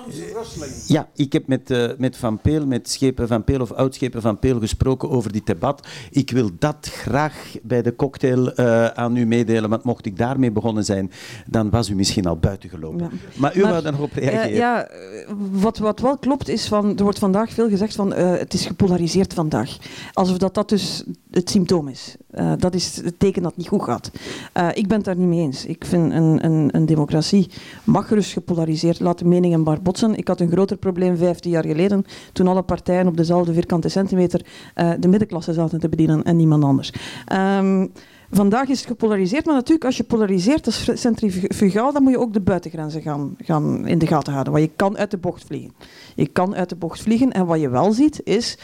[0.87, 4.39] ja, ik heb met, eh, met Van Peel, met Schepen van Peel of oudschepen van
[4.39, 5.87] Peel gesproken over dit debat.
[6.11, 10.51] Ik wil dat graag bij de cocktail eh, aan u meedelen, want mocht ik daarmee
[10.51, 11.11] begonnen zijn,
[11.47, 12.99] dan was u misschien al buiten gelopen.
[12.99, 13.09] Ja.
[13.35, 14.43] Maar u Maar, wou daar nog op reageren.
[14.43, 18.13] Eh, ja, eh, wat, wat wel klopt is van, er wordt vandaag veel gezegd van
[18.13, 19.77] eh, het is gepolariseerd vandaag.
[20.13, 22.15] Alsof dat, dat dus het symptoom is.
[22.29, 24.11] Eh, dat is het teken dat het niet goed gaat.
[24.53, 25.65] Eh, ik ben het daar niet mee eens.
[25.65, 27.49] Ik vind een, een, een democratie
[27.83, 28.99] mag gerust gepolariseerd.
[28.99, 30.15] Laat de meningen botsen.
[30.15, 34.45] Ik had een groter probleem 15 jaar geleden toen alle partijen op dezelfde vierkante centimeter
[34.73, 36.93] eh, de middenklasse zaten te bedienen en niemand anders.
[37.25, 37.87] Ehm,
[38.33, 42.33] Vandaag is het gepolariseerd, maar natuurlijk als je polariseert, is centrifugaal, dan moet je ook
[42.33, 44.53] de buitengrenzen gaan, gaan in de gaten houden.
[44.53, 45.73] Want je kan uit de bocht vliegen.
[46.15, 48.57] Je kan uit de bocht vliegen en wat je wel ziet is,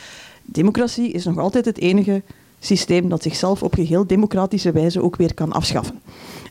[0.45, 2.23] democratie is nog altijd het enige
[2.59, 5.99] systeem dat zichzelf op geheel democratische wijze ook weer kan afschaffen.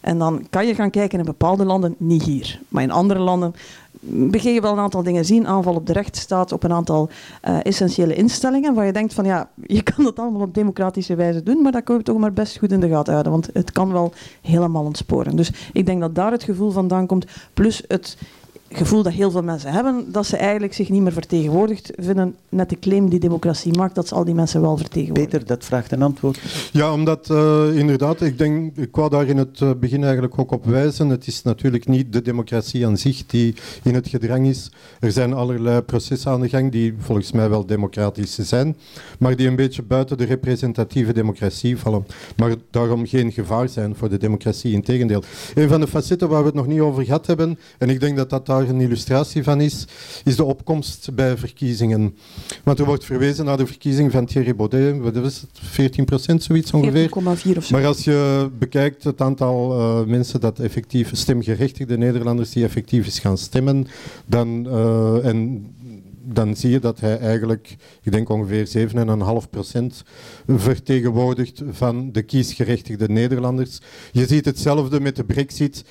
[0.00, 2.60] En dan kan je gaan kijken in bepaalde landen, niet hier.
[2.68, 3.54] Maar in andere landen
[4.00, 5.46] begin je wel een aantal dingen zien.
[5.46, 7.08] Aanval op de rechtsstaat, op een aantal
[7.40, 8.74] eh, essentiële instellingen.
[8.74, 11.62] Waar je denkt van ja, je kan dat allemaal op democratische wijze doen.
[11.62, 13.32] Maar dat kun je toch maar best goed in de gaten houden.
[13.32, 14.12] Want het kan wel
[14.42, 15.36] helemaal ontsporen.
[15.36, 17.26] Dus ik denk dat daar het gevoel vandaan komt.
[17.54, 18.16] Plus het
[18.68, 20.04] gevoel dat heel veel mensen hebben.
[20.12, 22.36] Dat ze eigenlijk zich niet meer vertegenwoordigd vinden.
[22.48, 23.94] Net de claim die democratie maakt.
[23.94, 25.30] Dat ze al die mensen wel vertegenwoordigen.
[25.30, 26.40] Peter, dat vraagt een antwoord.
[26.72, 30.50] Ja, omdat eh, inderdaad, ik denk, ik wou daar in het eh, begin eigenlijk ook
[30.50, 31.08] op wijzen.
[31.08, 34.70] Het is natuurlijk niet de democratie aan zich die in het gedrang is.
[35.00, 38.76] Er zijn allerlei processen aan de gang die volgens mij wel democratisch zijn,
[39.18, 42.06] maar die een beetje buiten de representatieve democratie vallen.
[42.36, 45.22] Maar daarom geen gevaar zijn voor de democratie, integendeel.
[45.54, 48.16] Een van de facetten waar we het nog niet over gehad hebben, en ik denk
[48.16, 49.84] dat dat daar een illustratie van is,
[50.24, 52.16] is de opkomst bij verkiezingen.
[52.64, 56.42] Want er wordt verwezen naar de verkiezing van Thierry Baudet, wat is het, 14 procent
[56.42, 57.08] zoiets ongeveer?
[57.08, 57.74] 14,4 of zo.
[57.76, 63.18] Maar als je bekijkt het aantal eh, mensen dat effectief, stemgerechtigde Nederlanders die effectief is
[63.18, 63.86] gaan stemmen,
[64.26, 65.66] dan, eh, en
[66.28, 70.02] dan zie je dat hij eigenlijk, ik denk ongeveer 7,5%
[70.46, 73.80] vertegenwoordigt van de kiesgerechtigde Nederlanders.
[74.12, 75.84] Je ziet hetzelfde met de brexit.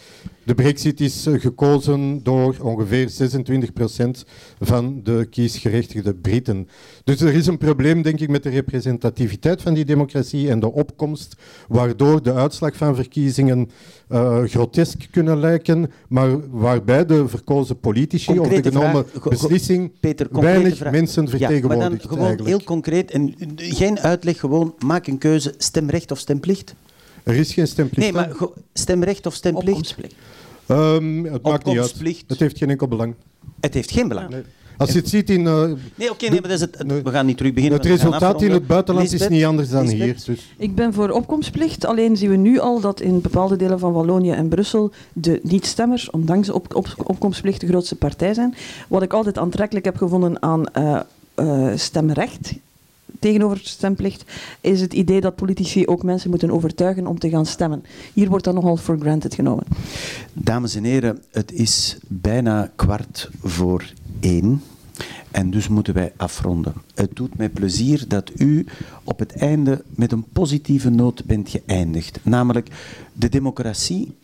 [0.46, 4.28] De brexit is eh, gekozen door ongeveer 26%
[4.60, 6.68] van de kiesgerechtigde Britten.
[7.04, 10.72] Dus er is een probleem, denk ik, met de representativiteit van die democratie en de
[10.72, 11.36] opkomst,
[11.68, 13.70] waardoor de uitslag van verkiezingen
[14.08, 19.30] eh, grotesk kunnen lijken, maar waarbij de verkozen politici of Concrete de genomen vraag.
[19.30, 20.92] Beslissing Peter, weinig vraag.
[20.92, 22.02] mensen Ja, maar vertegenwoordigt.
[22.02, 22.56] dan gewoon eigenlijk.
[22.58, 26.76] heel concreet en uh, geen uitleg, gewoon maak een keuze, stemrecht of stemplicht?
[27.26, 28.02] Er is geen stemplicht.
[28.02, 28.36] Nee, maar
[28.74, 29.68] stemrecht of stemplicht?
[29.68, 30.16] Opkomstplicht.
[30.66, 31.86] Ehm, het maakt niet uit.
[31.86, 32.24] Opkomstplicht.
[32.28, 33.14] Het heeft geen enkel belang.
[33.60, 34.30] Het heeft geen belang.
[34.30, 34.42] Nee.
[34.78, 35.48] Als je het ziet in...
[35.48, 35.64] eh,
[35.96, 37.02] Nee, oké, nee, maar dat is het, Nee.
[37.04, 37.78] we gaan niet terug beginnen.
[37.80, 40.18] het resultaat in het buitenland is niet anders dan hier.
[40.26, 40.54] Dus.
[40.58, 44.32] Ik ben voor opkomstplicht, alleen zien we nu al dat in bepaalde delen van Wallonië
[44.32, 48.56] en Brussel de niet-stemmers, ondanks op, opkomstplicht, de grootste partij zijn.
[48.88, 51.00] Wat ik altijd aantrekkelijk heb gevonden aan eh,
[51.36, 52.54] eh, stemrecht
[53.20, 54.24] tegenover stemplicht,
[54.62, 57.84] is het idee dat politici ook mensen moeten overtuigen om te gaan stemmen.
[58.14, 59.66] Hier wordt dat nogal for granted genomen.
[60.34, 64.62] Dames en heren, het is bijna kwart voor één.
[65.32, 66.74] En dus moeten wij afronden.
[66.94, 68.66] Het doet mij plezier dat u
[69.04, 72.20] op het einde met een positieve noot bent geëindigd.
[72.24, 72.70] Namelijk,
[73.14, 74.16] de democratie,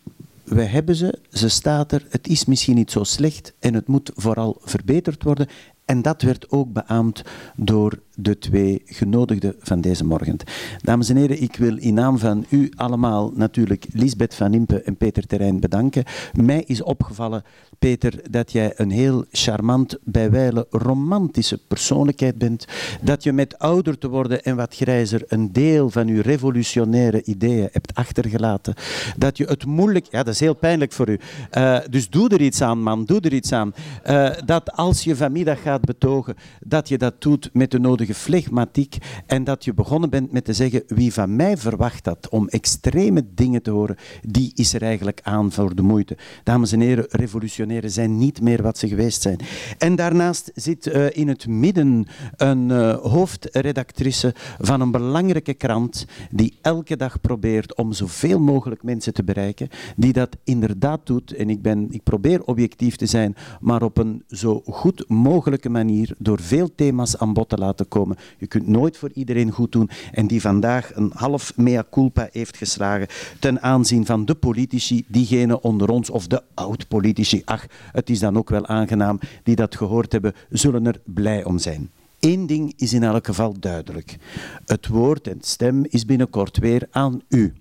[0.43, 4.11] wij hebben ze, ze staat er, het is misschien niet zo slecht en het moet
[4.15, 5.47] vooral verbeterd worden.
[5.85, 7.21] En dat werd ook beaamd
[7.55, 10.37] door de twee genodigden van deze morgen.
[10.77, 14.95] Dames en heren, ik wil in naam van u allemaal natuurlijk Lisbeth van Impe en
[14.95, 16.03] Peter Terrein bedanken.
[16.33, 17.43] Mij is opgevallen,
[17.79, 22.65] Peter, dat jij een heel charmant, bijwijlen romantische persoonlijkheid bent.
[23.01, 27.69] Dat je met ouder te worden en wat grijzer een deel van je revolutionaire ideeën
[27.71, 28.73] hebt achtergelaten.
[29.17, 30.05] Dat je het moeilijk...
[30.09, 31.19] Ja, dat is heel pijnlijk voor u.
[31.57, 33.05] Uh, dus doe er iets aan, man.
[33.05, 33.73] Doe er iets aan.
[34.05, 38.97] Uh, dat als je vanmiddag gaat betogen, dat je dat doet met de nodige flegmatiek
[39.25, 43.25] en dat je begonnen bent met te zeggen wie van mij verwacht dat om extreme
[43.33, 46.17] dingen te horen, die is er eigenlijk aan voor de moeite.
[46.43, 49.39] Dames en heren, revolutionairen zijn niet meer wat ze geweest zijn.
[49.77, 52.07] En daarnaast zit uh, in het midden
[52.37, 59.13] een uh, hoofdredactrice van een belangrijke krant die elke dag probeert om zoveel mogelijk mensen
[59.13, 61.33] te bereiken, die dat inderdaad doet.
[61.33, 66.15] En ik, ben, ik probeer objectief te zijn, maar op een zo goed mogelijke manier
[66.17, 68.17] door veel thema's aan bod te laten komen.
[68.37, 72.57] Je kunt nooit voor iedereen goed doen en die vandaag een half mea culpa heeft
[72.57, 73.07] geslagen
[73.39, 77.41] ten aanzien van de politici, diegenen onder ons of de oud-politici.
[77.45, 81.59] Ach, het is dan ook wel aangenaam die dat gehoord hebben, zullen er blij om
[81.59, 81.89] zijn.
[82.19, 84.17] Eén ding is in elk geval duidelijk.
[84.65, 87.53] Het woord en stem is binnenkort weer aan u.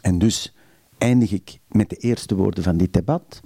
[0.00, 0.54] En dus
[0.98, 3.40] eindig ik met de eerste woorden van dit debat.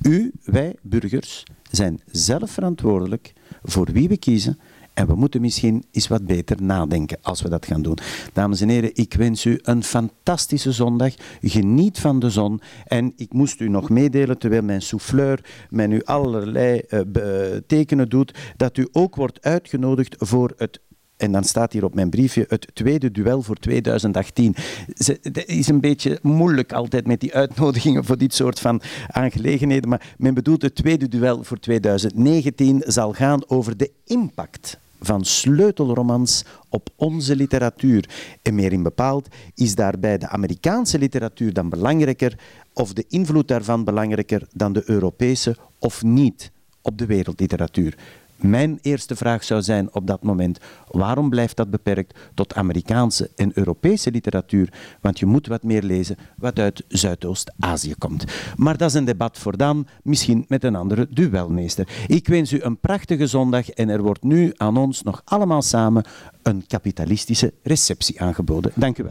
[0.00, 3.32] U, wij, burgers, zijn zelf verantwoordelijk
[3.62, 4.58] voor wie we kiezen
[4.96, 7.98] en we moeten misschien eens wat beter nadenken als we dat gaan doen.
[8.32, 11.14] Dames en heren, ik wens u een fantastische zondag.
[11.40, 12.60] Geniet van de zon.
[12.84, 17.00] En ik moest u nog meedelen, terwijl mijn souffleur mij nu allerlei uh,
[17.66, 20.80] tekenen doet, dat u ook wordt uitgenodigd voor het
[21.16, 24.54] en dan staat hier op mijn briefje het tweede duel voor 2018.
[24.94, 29.88] Het is een beetje moeilijk altijd met die uitnodigingen voor dit soort van aangelegenheden.
[29.88, 36.44] Maar men bedoelt het tweede duel voor 2019 zal gaan over de impact van sleutelromans
[36.68, 38.08] op onze literatuur.
[38.42, 42.38] En meer in bepaald is daarbij de Amerikaanse literatuur dan belangrijker
[42.72, 46.50] of de invloed daarvan belangrijker dan de Europese of niet
[46.82, 47.96] op de wereldliteratuur.
[48.36, 50.58] Mijn eerste vraag zou zijn op dat moment:
[50.90, 54.72] waarom blijft dat beperkt tot Amerikaanse en Europese literatuur?
[55.00, 58.24] Want je moet wat meer lezen wat uit Zuidoost-Azië komt.
[58.56, 61.88] Maar dat is een debat voor dan, misschien met een andere duelmeester.
[62.06, 66.04] Ik wens u een prachtige zondag en er wordt nu aan ons nog allemaal samen
[66.42, 68.72] een kapitalistische receptie aangeboden.
[68.74, 69.04] Dank u wel.